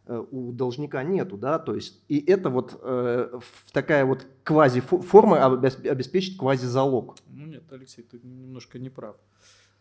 у 0.07 0.53
должника 0.53 1.03
нету, 1.03 1.37
да, 1.37 1.59
то 1.59 1.75
есть 1.75 2.03
и 2.09 2.19
это 2.19 2.51
вот 2.51 2.79
э, 2.83 3.41
такая 3.73 4.05
вот 4.05 4.27
квази-форма 4.45 5.45
обеспечит 5.45 6.39
квази-залог. 6.39 7.17
Ну 7.29 7.47
нет, 7.47 7.65
Алексей, 7.71 8.03
ты 8.03 8.21
немножко 8.23 8.79
не 8.79 8.91
прав 8.91 9.17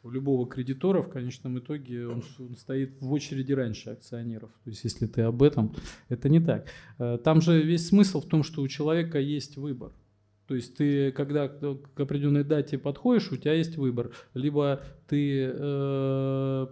у 0.06 0.12
любого 0.12 0.48
кредитора 0.48 1.02
в 1.02 1.10
конечном 1.10 1.58
итоге 1.58 2.08
он, 2.08 2.24
он 2.38 2.56
стоит 2.56 3.02
в 3.02 3.12
очереди 3.12 3.54
раньше 3.54 3.90
акционеров. 3.90 4.52
То 4.64 4.70
есть 4.70 4.84
если 4.84 5.08
ты 5.08 5.22
об 5.22 5.42
этом, 5.42 5.76
это 6.10 6.30
не 6.30 6.40
так. 6.40 6.68
Э, 7.00 7.18
там 7.18 7.42
же 7.42 7.64
весь 7.64 7.88
смысл 7.88 8.22
в 8.22 8.28
том, 8.28 8.44
что 8.44 8.62
у 8.62 8.68
человека 8.68 9.20
есть 9.20 9.58
выбор. 9.58 9.92
То 10.48 10.54
есть 10.54 10.78
ты, 10.78 11.12
когда 11.12 11.48
к 11.48 12.00
определенной 12.00 12.44
дате 12.44 12.78
подходишь, 12.78 13.32
у 13.32 13.38
тебя 13.38 13.54
есть 13.54 13.78
выбор. 13.78 14.12
Либо 14.36 14.84
ты 15.08 15.52
э, 15.52 16.68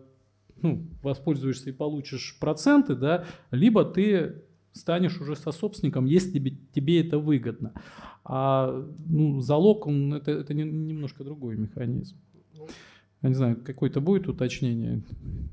ну, 0.64 0.88
воспользуешься 1.03 1.70
и 1.70 1.74
получишь 1.74 2.38
проценты, 2.39 2.95
да, 2.95 3.26
либо 3.51 3.86
ты 3.86 4.41
станешь 4.72 5.22
уже 5.22 5.36
сособственником, 5.36 6.05
если 6.05 6.32
тебе, 6.32 6.57
тебе 6.74 7.05
это 7.05 7.20
выгодно. 7.20 7.74
А 8.24 8.84
ну, 9.05 9.41
залог, 9.41 9.86
он, 9.86 10.14
это, 10.14 10.32
это 10.32 10.53
немножко 10.53 11.24
другой 11.24 11.57
механизм. 11.57 12.18
Я 13.22 13.30
не 13.30 13.36
знаю, 13.36 13.61
какое-то 13.64 14.01
будет 14.01 14.28
уточнение? 14.28 15.03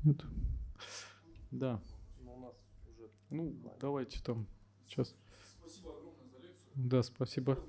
Нет? 0.03 0.21
Да. 1.51 1.79
Ну, 3.29 3.55
давайте 3.79 4.21
там 4.23 4.45
сейчас. 4.87 5.15
Спасибо 5.59 5.91
огромное 5.91 6.27
за 6.29 6.37
лекцию. 6.39 6.69
Да, 6.75 7.03
спасибо. 7.03 7.59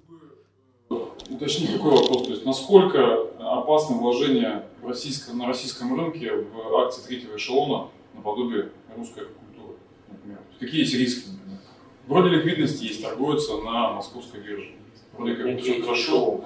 Уточни, 1.33 1.67
какой 1.67 1.93
вопрос, 1.93 2.27
то 2.27 2.31
есть 2.31 2.45
насколько 2.45 3.27
опасно 3.39 3.97
вложение 3.97 4.65
в 4.83 4.87
российском, 4.87 5.39
на 5.39 5.47
российском 5.47 5.99
рынке 5.99 6.31
в 6.33 6.77
акции 6.77 7.03
третьего 7.07 7.37
эшелона 7.37 7.89
наподобие 8.15 8.71
русской 8.97 9.25
культуры, 9.25 9.79
например? 10.09 10.39
Какие 10.61 10.81
есть 10.81 10.95
риски, 10.95 11.31
например? 11.31 11.59
Вроде 12.07 12.29
ликвидности 12.37 12.85
есть, 12.85 13.03
торгуются 13.03 13.57
на 13.59 13.93
московской 13.93 14.41
бирже. 14.41 14.73
Вроде 15.17 15.35
как 15.35 15.61
все 15.61 15.83
хорошо. 15.83 16.45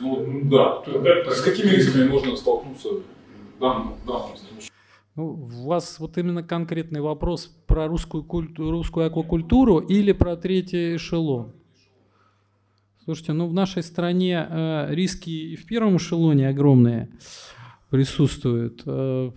Ну, 0.00 0.40
да. 0.44 0.82
С 1.30 1.40
какими 1.40 1.70
рисками 1.70 2.08
можно 2.08 2.36
столкнуться 2.36 2.88
в 2.88 3.60
данном, 3.60 3.94
случае? 4.04 4.70
Ну, 5.14 5.32
у 5.32 5.66
вас 5.66 5.98
вот 5.98 6.18
именно 6.18 6.42
конкретный 6.42 7.00
вопрос 7.00 7.46
про 7.66 7.88
русскую, 7.88 8.22
культу, 8.22 8.70
русскую 8.70 9.06
аквакультуру 9.06 9.78
или 9.78 10.12
про 10.12 10.36
третий 10.36 10.96
эшелон? 10.96 11.55
Слушайте, 13.06 13.34
ну 13.34 13.46
в 13.46 13.52
нашей 13.52 13.84
стране 13.84 14.44
э, 14.50 14.88
риски 14.90 15.30
и 15.30 15.54
в 15.54 15.64
первом 15.64 15.96
эшелоне 15.98 16.48
огромные 16.48 17.08
присутствуют. 17.88 18.82
Э, 18.84 19.30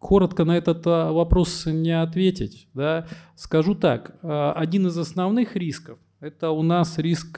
коротко 0.00 0.44
на 0.44 0.56
этот 0.56 0.84
э, 0.84 1.12
вопрос 1.12 1.66
не 1.66 1.92
ответить. 1.92 2.66
Да? 2.74 3.06
Скажу 3.36 3.76
так, 3.76 4.16
один 4.22 4.88
из 4.88 4.98
основных 4.98 5.54
рисков– 5.54 6.00
это 6.20 6.50
у 6.50 6.62
нас 6.62 6.98
риск 6.98 7.36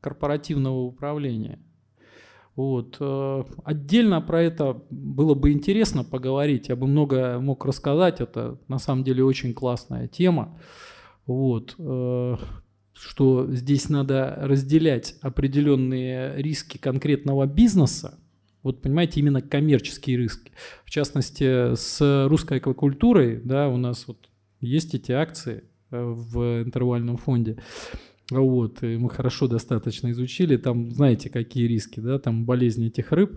корпоративного 0.00 0.80
управления. 0.80 1.60
Вот. 2.56 3.00
Отдельно 3.62 4.20
про 4.20 4.42
это 4.42 4.82
было 4.90 5.34
бы 5.34 5.52
интересно 5.52 6.02
поговорить, 6.02 6.68
я 6.68 6.74
бы 6.74 6.88
много 6.88 7.38
мог 7.38 7.64
рассказать, 7.64 8.20
это 8.20 8.58
на 8.66 8.80
самом 8.80 9.04
деле 9.04 9.24
очень 9.24 9.54
классная 9.54 10.08
тема. 10.08 10.58
Вот. 11.26 11.76
Что 13.04 13.48
здесь 13.50 13.88
надо 13.88 14.38
разделять 14.42 15.16
определенные 15.22 16.40
риски 16.40 16.78
конкретного 16.78 17.46
бизнеса, 17.46 18.20
вот 18.62 18.80
понимаете, 18.80 19.18
именно 19.18 19.42
коммерческие 19.42 20.16
риски. 20.16 20.52
В 20.84 20.90
частности, 20.90 21.74
с 21.74 22.28
русской 22.28 22.58
аквакультурой, 22.58 23.40
да, 23.42 23.68
у 23.68 23.76
нас 23.76 24.06
вот 24.06 24.28
есть 24.60 24.94
эти 24.94 25.10
акции 25.10 25.64
э, 25.90 26.00
в 26.00 26.62
интервальном 26.62 27.16
фонде. 27.16 27.56
Вот, 28.30 28.84
и 28.84 28.96
мы 28.98 29.10
хорошо 29.10 29.48
достаточно 29.48 30.12
изучили, 30.12 30.56
там 30.56 30.92
знаете, 30.92 31.28
какие 31.28 31.66
риски, 31.66 31.98
да, 31.98 32.20
там 32.20 32.44
болезни 32.44 32.86
этих 32.86 33.10
рыб. 33.10 33.36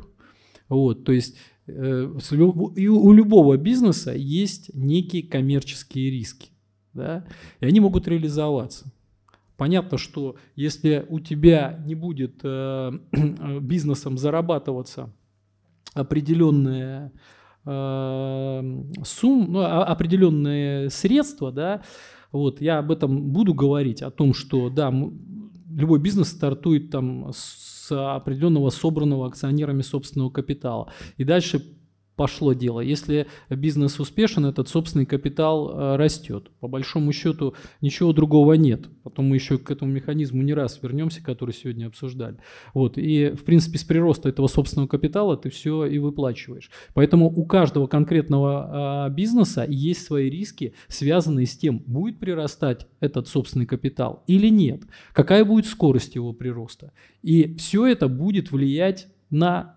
Вот, 0.69 1.05
то 1.05 1.11
есть 1.11 1.37
э, 1.65 2.03
у 2.03 3.11
любого 3.13 3.57
бизнеса 3.57 4.13
есть 4.13 4.69
некие 4.75 5.23
коммерческие 5.23 6.11
риски, 6.11 6.49
да, 6.93 7.25
и 7.61 7.65
они 7.65 7.79
могут 7.79 8.07
реализоваться. 8.07 8.91
Понятно, 9.57 9.97
что 9.97 10.35
если 10.55 11.05
у 11.09 11.19
тебя 11.19 11.79
не 11.85 11.95
будет 11.95 12.41
э, 12.43 12.91
бизнесом 13.61 14.17
зарабатываться 14.17 15.13
определенные 15.93 17.11
э, 17.65 18.83
суммы, 19.03 19.47
ну, 19.47 19.59
а, 19.59 19.85
определенные 19.85 20.89
средства, 20.89 21.51
да, 21.51 21.83
вот, 22.31 22.59
я 22.59 22.79
об 22.79 22.91
этом 22.91 23.31
буду 23.31 23.53
говорить, 23.53 24.01
о 24.01 24.11
том, 24.11 24.33
что, 24.33 24.69
да, 24.69 24.93
любой 25.69 25.99
бизнес 25.99 26.29
стартует 26.29 26.91
там 26.91 27.31
с 27.33 28.15
определенного 28.15 28.69
собранного 28.71 29.27
акционерами 29.27 29.83
собственного 29.83 30.31
капитала. 30.31 30.91
И 31.15 31.23
дальше 31.23 31.63
пошло 32.15 32.53
дело. 32.53 32.79
Если 32.79 33.27
бизнес 33.49 33.99
успешен, 33.99 34.45
этот 34.45 34.69
собственный 34.69 35.05
капитал 35.05 35.69
э, 35.69 35.95
растет. 35.97 36.49
По 36.59 36.67
большому 36.67 37.11
счету 37.11 37.55
ничего 37.81 38.13
другого 38.13 38.53
нет. 38.53 38.87
Потом 39.03 39.25
мы 39.25 39.35
еще 39.35 39.57
к 39.57 39.69
этому 39.71 39.91
механизму 39.91 40.41
не 40.41 40.53
раз 40.53 40.79
вернемся, 40.81 41.23
который 41.23 41.53
сегодня 41.53 41.87
обсуждали. 41.87 42.37
Вот. 42.73 42.97
И, 42.97 43.29
в 43.29 43.43
принципе, 43.43 43.77
с 43.77 43.83
прироста 43.83 44.29
этого 44.29 44.47
собственного 44.47 44.87
капитала 44.87 45.37
ты 45.37 45.49
все 45.49 45.85
и 45.85 45.97
выплачиваешь. 45.97 46.69
Поэтому 46.93 47.27
у 47.27 47.45
каждого 47.45 47.87
конкретного 47.87 49.05
а, 49.05 49.09
бизнеса 49.09 49.65
есть 49.67 50.05
свои 50.05 50.29
риски, 50.29 50.73
связанные 50.87 51.45
с 51.45 51.57
тем, 51.57 51.79
будет 51.85 52.19
прирастать 52.19 52.87
этот 52.99 53.27
собственный 53.27 53.65
капитал 53.65 54.23
или 54.27 54.47
нет, 54.49 54.83
какая 55.13 55.45
будет 55.45 55.65
скорость 55.65 56.15
его 56.15 56.33
прироста. 56.33 56.91
И 57.21 57.55
все 57.55 57.85
это 57.87 58.07
будет 58.07 58.51
влиять 58.51 59.07
на 59.29 59.75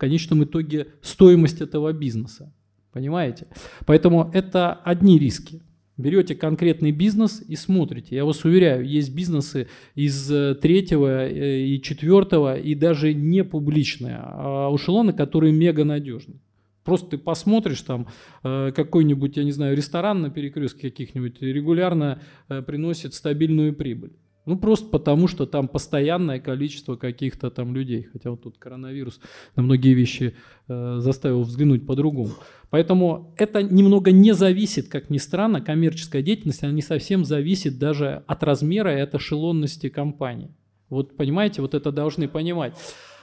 конечном 0.00 0.44
итоге 0.44 0.88
стоимость 1.02 1.60
этого 1.60 1.92
бизнеса. 1.92 2.52
Понимаете? 2.92 3.46
Поэтому 3.86 4.30
это 4.34 4.72
одни 4.72 5.18
риски. 5.18 5.62
Берете 5.96 6.34
конкретный 6.34 6.92
бизнес 6.92 7.42
и 7.46 7.56
смотрите. 7.56 8.16
Я 8.16 8.24
вас 8.24 8.44
уверяю, 8.44 8.88
есть 8.88 9.14
бизнесы 9.14 9.68
из 9.94 10.32
э, 10.32 10.54
третьего 10.54 11.28
э, 11.28 11.60
и 11.60 11.82
четвертого 11.82 12.58
и 12.58 12.74
даже 12.74 13.12
не 13.12 13.44
публичные, 13.44 14.18
а 14.18 14.74
эшелоны, 14.74 15.12
которые 15.12 15.52
мега 15.52 15.84
надежны. 15.84 16.40
Просто 16.84 17.10
ты 17.10 17.18
посмотришь 17.18 17.82
там 17.82 18.06
э, 18.42 18.72
какой-нибудь, 18.74 19.36
я 19.36 19.44
не 19.44 19.52
знаю, 19.52 19.76
ресторан 19.76 20.22
на 20.22 20.30
перекрестке 20.30 20.90
каких-нибудь 20.90 21.42
регулярно 21.42 22.22
приносит 22.66 23.12
стабильную 23.12 23.74
прибыль. 23.74 24.12
Ну, 24.50 24.58
просто 24.58 24.88
потому, 24.88 25.28
что 25.28 25.46
там 25.46 25.68
постоянное 25.68 26.40
количество 26.40 26.96
каких-то 26.96 27.52
там 27.52 27.72
людей. 27.72 28.08
Хотя 28.12 28.32
вот 28.32 28.42
тут 28.42 28.58
коронавирус 28.58 29.20
на 29.54 29.62
многие 29.62 29.94
вещи 29.94 30.34
э, 30.66 30.96
заставил 30.98 31.42
взглянуть 31.42 31.86
по-другому. 31.86 32.32
Поэтому 32.68 33.32
это 33.36 33.62
немного 33.62 34.10
не 34.10 34.32
зависит, 34.32 34.88
как 34.88 35.08
ни 35.08 35.18
странно, 35.18 35.60
коммерческая 35.60 36.22
деятельность, 36.22 36.64
она 36.64 36.72
не 36.72 36.82
совсем 36.82 37.24
зависит 37.24 37.78
даже 37.78 38.24
от 38.26 38.42
размера 38.42 38.98
и 38.98 39.00
от 39.00 39.14
эшелонности 39.14 39.88
компании. 39.88 40.50
Вот 40.88 41.16
понимаете, 41.16 41.62
вот 41.62 41.74
это 41.74 41.92
должны 41.92 42.26
понимать. 42.26 42.74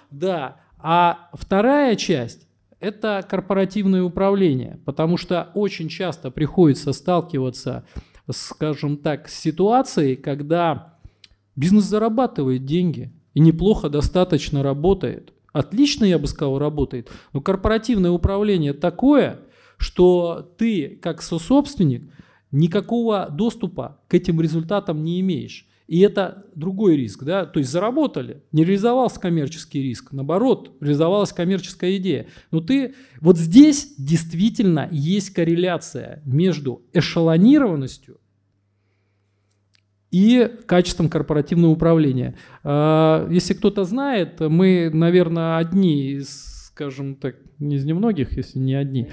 Да, 0.10 0.62
а 0.78 1.30
вторая 1.34 1.98
часть– 1.98 2.48
это 2.80 3.22
корпоративное 3.30 4.02
управление, 4.02 4.80
потому 4.86 5.18
что 5.18 5.52
очень 5.56 5.90
часто 5.90 6.32
приходится 6.32 6.94
сталкиваться, 6.94 7.86
скажем 8.32 8.96
так, 8.96 9.28
с 9.28 9.38
ситуацией, 9.38 10.16
когда 10.16 10.97
бизнес 11.58 11.84
зарабатывает 11.84 12.64
деньги 12.64 13.12
и 13.34 13.42
неплохо 13.42 13.90
достаточно 13.90 14.64
работает. 14.64 15.34
Отлично, 15.52 16.06
я 16.06 16.20
бы 16.20 16.28
сказал, 16.28 16.60
работает, 16.60 17.10
но 17.34 17.42
корпоративное 17.42 18.12
управление 18.12 18.74
такое, 18.74 19.42
что 19.78 20.54
ты, 20.58 20.98
как 21.02 21.22
сособственник, 21.22 22.10
никакого 22.52 23.28
доступа 23.30 24.00
к 24.08 24.14
этим 24.14 24.40
результатам 24.40 25.04
не 25.04 25.20
имеешь. 25.20 25.68
И 25.88 26.02
это 26.02 26.46
другой 26.54 26.98
риск, 26.98 27.24
да, 27.24 27.46
то 27.46 27.60
есть 27.60 27.72
заработали, 27.72 28.44
не 28.52 28.66
реализовался 28.66 29.22
коммерческий 29.22 29.82
риск, 29.82 30.12
наоборот, 30.12 30.76
реализовалась 30.82 31.32
коммерческая 31.32 31.96
идея. 31.96 32.28
Но 32.52 32.60
ты, 32.60 32.94
вот 33.22 33.38
здесь 33.38 33.96
действительно 33.98 34.90
есть 34.92 35.30
корреляция 35.30 36.22
между 36.26 36.82
эшелонированностью 36.92 38.20
и 40.12 40.50
качеством 40.66 41.10
корпоративного 41.10 41.72
управления. 41.72 42.36
А, 42.64 43.28
если 43.30 43.54
кто-то 43.54 43.84
знает, 43.84 44.40
мы, 44.40 44.90
наверное, 44.94 45.58
одни 45.58 46.12
из, 46.12 46.68
скажем 46.68 47.16
так, 47.16 47.36
не 47.60 47.76
из 47.76 47.86
немногих, 47.86 48.38
если 48.38 48.60
не 48.60 48.76
одни, 48.76 49.10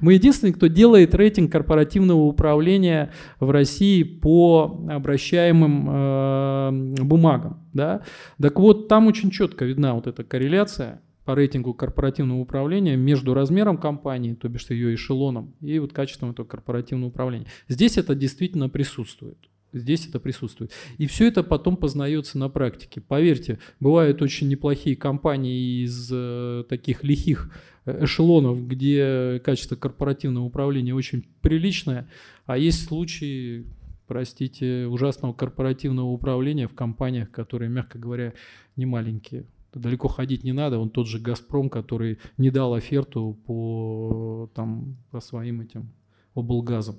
мы 0.00 0.14
единственные, 0.14 0.54
кто 0.54 0.68
делает 0.68 1.14
рейтинг 1.14 1.50
корпоративного 1.52 2.20
управления 2.20 3.12
в 3.40 3.50
России 3.50 4.02
по 4.02 4.84
обращаемым 4.88 5.88
э, 5.90 7.02
бумагам. 7.02 7.66
Да? 7.72 8.02
Так 8.40 8.58
вот, 8.58 8.88
там 8.88 9.06
очень 9.06 9.30
четко 9.30 9.64
видна 9.64 9.94
вот 9.94 10.06
эта 10.06 10.24
корреляция 10.24 11.00
по 11.24 11.34
рейтингу 11.34 11.74
корпоративного 11.74 12.38
управления 12.38 12.96
между 12.96 13.34
размером 13.34 13.78
компании, 13.78 14.34
то 14.34 14.48
бишь 14.48 14.68
ее 14.70 14.94
эшелоном, 14.94 15.54
и 15.60 15.78
вот 15.78 15.92
качеством 15.92 16.30
этого 16.30 16.46
корпоративного 16.46 17.10
управления. 17.10 17.46
Здесь 17.68 17.96
это 17.96 18.14
действительно 18.14 18.68
присутствует. 18.68 19.38
Здесь 19.72 20.06
это 20.06 20.20
присутствует. 20.20 20.70
И 20.98 21.06
все 21.06 21.28
это 21.28 21.42
потом 21.42 21.76
познается 21.76 22.38
на 22.38 22.50
практике. 22.50 23.00
Поверьте, 23.00 23.58
бывают 23.80 24.20
очень 24.20 24.48
неплохие 24.48 24.96
компании 24.96 25.84
из 25.84 26.10
э, 26.12 26.64
таких 26.68 27.02
лихих 27.02 27.50
эшелонов, 27.86 28.66
где 28.66 29.40
качество 29.44 29.76
корпоративного 29.76 30.44
управления 30.44 30.94
очень 30.94 31.24
приличное, 31.40 32.08
а 32.44 32.58
есть 32.58 32.86
случаи, 32.86 33.64
простите, 34.06 34.86
ужасного 34.86 35.32
корпоративного 35.32 36.06
управления 36.06 36.68
в 36.68 36.74
компаниях, 36.74 37.30
которые, 37.30 37.70
мягко 37.70 37.98
говоря, 37.98 38.34
не 38.76 38.86
маленькие. 38.86 39.46
Далеко 39.74 40.08
ходить 40.08 40.44
не 40.44 40.52
надо, 40.52 40.78
он 40.78 40.90
тот 40.90 41.06
же 41.06 41.18
«Газпром», 41.18 41.70
который 41.70 42.18
не 42.36 42.50
дал 42.50 42.74
оферту 42.74 43.38
по, 43.46 44.50
там, 44.54 44.96
по 45.10 45.20
своим 45.20 45.60
этим 45.62 45.92
облгазам. 46.34 46.96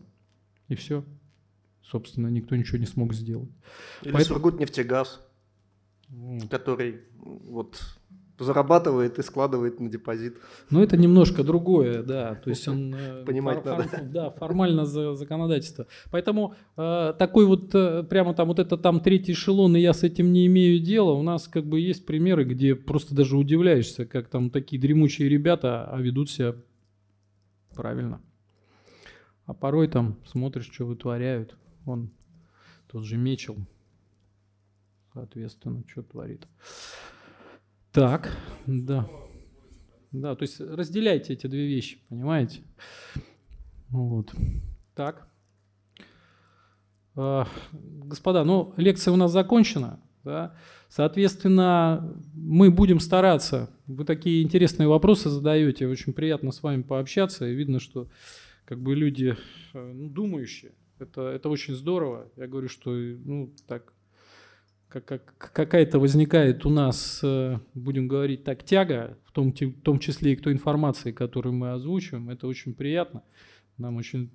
И 0.70 0.76
все. 0.76 1.04
Собственно, 1.84 2.28
никто 2.28 2.56
ничего 2.56 2.80
не 2.80 2.86
смог 2.86 3.14
сделать. 3.14 3.52
Или 4.02 4.14
Поэтому... 4.14 4.40
Сургутнефтегаз, 4.40 5.22
который 6.50 7.02
вот 7.16 7.82
зарабатывает 8.40 9.20
и 9.20 9.24
складывает 9.24 9.80
на 9.80 9.90
депозит. 9.90 10.38
Ну, 10.70 10.82
это 10.82 10.98
немножко 10.98 11.44
другое, 11.44 12.04
да. 12.04 12.36
То 12.36 12.50
есть 12.50 12.68
он... 12.68 12.94
Э, 12.96 13.24
Понимать 13.26 13.64
фор, 13.64 13.78
надо. 13.78 13.84
Фор, 13.90 14.00
да, 14.04 14.30
формально 14.32 14.86
за 14.86 15.16
законодательство. 15.16 15.88
Поэтому 16.12 16.56
э, 16.76 17.14
такой 17.18 17.46
вот, 17.46 17.74
э, 17.74 18.04
прямо 18.04 18.34
там 18.34 18.48
вот 18.48 18.60
это 18.60 18.78
там 18.78 19.00
третий 19.00 19.34
эшелон, 19.34 19.76
и 19.76 19.82
я 19.82 19.94
с 19.94 20.04
этим 20.04 20.34
не 20.34 20.48
имею 20.48 20.80
дела. 20.80 21.12
У 21.12 21.24
нас 21.24 21.48
как 21.48 21.66
бы 21.66 21.80
есть 21.80 22.06
примеры, 22.06 22.44
где 22.44 22.76
просто 22.76 23.16
даже 23.16 23.38
удивляешься, 23.38 24.06
как 24.06 24.28
там 24.28 24.50
такие 24.50 24.82
дремучие 24.82 25.30
ребята 25.30 25.86
а 25.86 26.02
ведут 26.02 26.30
себя 26.30 26.56
правильно. 27.76 28.22
А 29.46 29.54
порой 29.54 29.88
там 29.88 30.18
смотришь, 30.26 30.70
что 30.72 30.86
вытворяют. 30.86 31.56
Он 31.86 32.12
тот 32.88 33.04
же 33.04 33.18
Мечел, 33.18 33.58
соответственно, 35.14 35.84
что 35.88 36.04
творит. 36.04 36.48
Так, 37.94 38.36
да. 38.66 39.08
Да, 40.12 40.36
то 40.36 40.42
есть 40.42 40.60
разделяйте 40.60 41.34
эти 41.34 41.46
две 41.46 41.68
вещи, 41.68 42.00
понимаете? 42.10 42.62
Вот. 43.90 44.34
Так. 44.96 45.28
А, 47.16 47.48
господа, 47.72 48.44
ну, 48.46 48.74
лекция 48.78 49.14
у 49.14 49.16
нас 49.16 49.32
закончена. 49.32 50.00
Да? 50.24 50.56
Соответственно, 50.90 52.20
мы 52.34 52.72
будем 52.72 53.00
стараться. 53.00 53.70
Вы 53.86 54.06
такие 54.06 54.42
интересные 54.42 54.88
вопросы 54.88 55.30
задаете. 55.30 55.88
Очень 55.88 56.14
приятно 56.14 56.52
с 56.52 56.64
вами 56.64 56.82
пообщаться. 56.82 57.48
И 57.48 57.54
видно, 57.54 57.80
что 57.80 58.10
как 58.66 58.82
бы 58.82 58.96
люди 58.96 59.38
э, 59.76 59.92
ну, 59.94 60.10
думающие. 60.10 60.72
Это, 60.98 61.28
это 61.28 61.48
очень 61.48 61.76
здорово. 61.76 62.28
Я 62.38 62.48
говорю, 62.48 62.70
что 62.70 62.90
ну, 62.90 63.54
так 63.68 63.94
как, 65.02 65.36
какая-то 65.38 66.00
возникает 66.00 66.66
у 66.66 66.70
нас, 66.70 67.20
э, 67.24 67.60
будем 67.74 68.08
говорить 68.08 68.44
так, 68.44 68.64
тяга, 68.64 69.18
в 69.26 69.32
том, 69.32 69.52
в 69.52 69.82
том 69.82 70.00
числе 70.00 70.34
и 70.34 70.36
к 70.36 70.42
той 70.42 70.54
информации, 70.54 71.12
которую 71.12 71.54
мы 71.54 71.72
озвучиваем, 71.72 72.30
это 72.30 72.48
очень 72.48 72.74
приятно. 72.74 73.24
Нам 73.78 73.98
очень, 73.98 74.32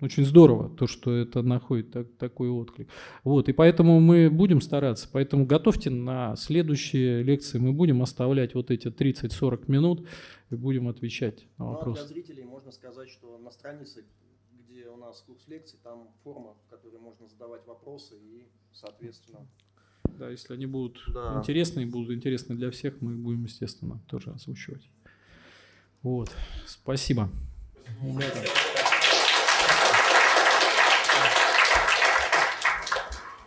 очень 0.00 0.24
здорово, 0.24 0.74
то, 0.74 0.86
что 0.86 1.14
это 1.14 1.42
находит 1.42 1.90
так, 1.90 2.06
такой 2.16 2.48
отклик. 2.48 2.88
Вот, 3.22 3.48
и 3.48 3.52
поэтому 3.52 4.00
мы 4.00 4.30
будем 4.30 4.60
стараться, 4.60 5.08
поэтому 5.12 5.46
готовьте 5.46 5.90
на 5.90 6.36
следующие 6.36 7.22
лекции, 7.22 7.58
мы 7.58 7.72
будем 7.72 8.02
оставлять 8.02 8.54
вот 8.54 8.70
эти 8.70 8.88
30-40 8.88 9.64
минут 9.68 10.08
и 10.50 10.54
будем 10.54 10.88
отвечать 10.88 11.46
на 11.58 11.66
вопросы. 11.66 12.00
Ну, 12.00 12.06
а 12.06 12.08
для 12.08 12.14
зрителей 12.14 12.44
можно 12.44 12.72
сказать, 12.72 13.10
что 13.10 13.38
на 13.38 13.50
странице 13.50 14.04
где 14.68 14.88
у 14.88 14.96
нас 14.96 15.20
курс 15.22 15.46
лекций, 15.48 15.78
там 15.82 16.08
форма, 16.22 16.54
в 16.54 16.70
которой 16.70 16.98
можно 16.98 17.28
задавать 17.28 17.66
вопросы 17.66 18.16
и, 18.18 18.48
соответственно... 18.72 19.46
Да, 20.18 20.30
если 20.30 20.54
они 20.54 20.66
будут 20.66 21.02
да. 21.12 21.38
интересны 21.38 21.80
и 21.80 21.86
будут 21.86 22.10
интересны 22.12 22.54
для 22.54 22.70
всех, 22.70 23.00
мы 23.00 23.16
будем, 23.16 23.44
естественно, 23.44 24.00
тоже 24.06 24.30
озвучивать. 24.30 24.88
Вот, 26.02 26.30
спасибо. 26.66 27.30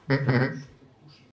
спасибо. 0.08 0.68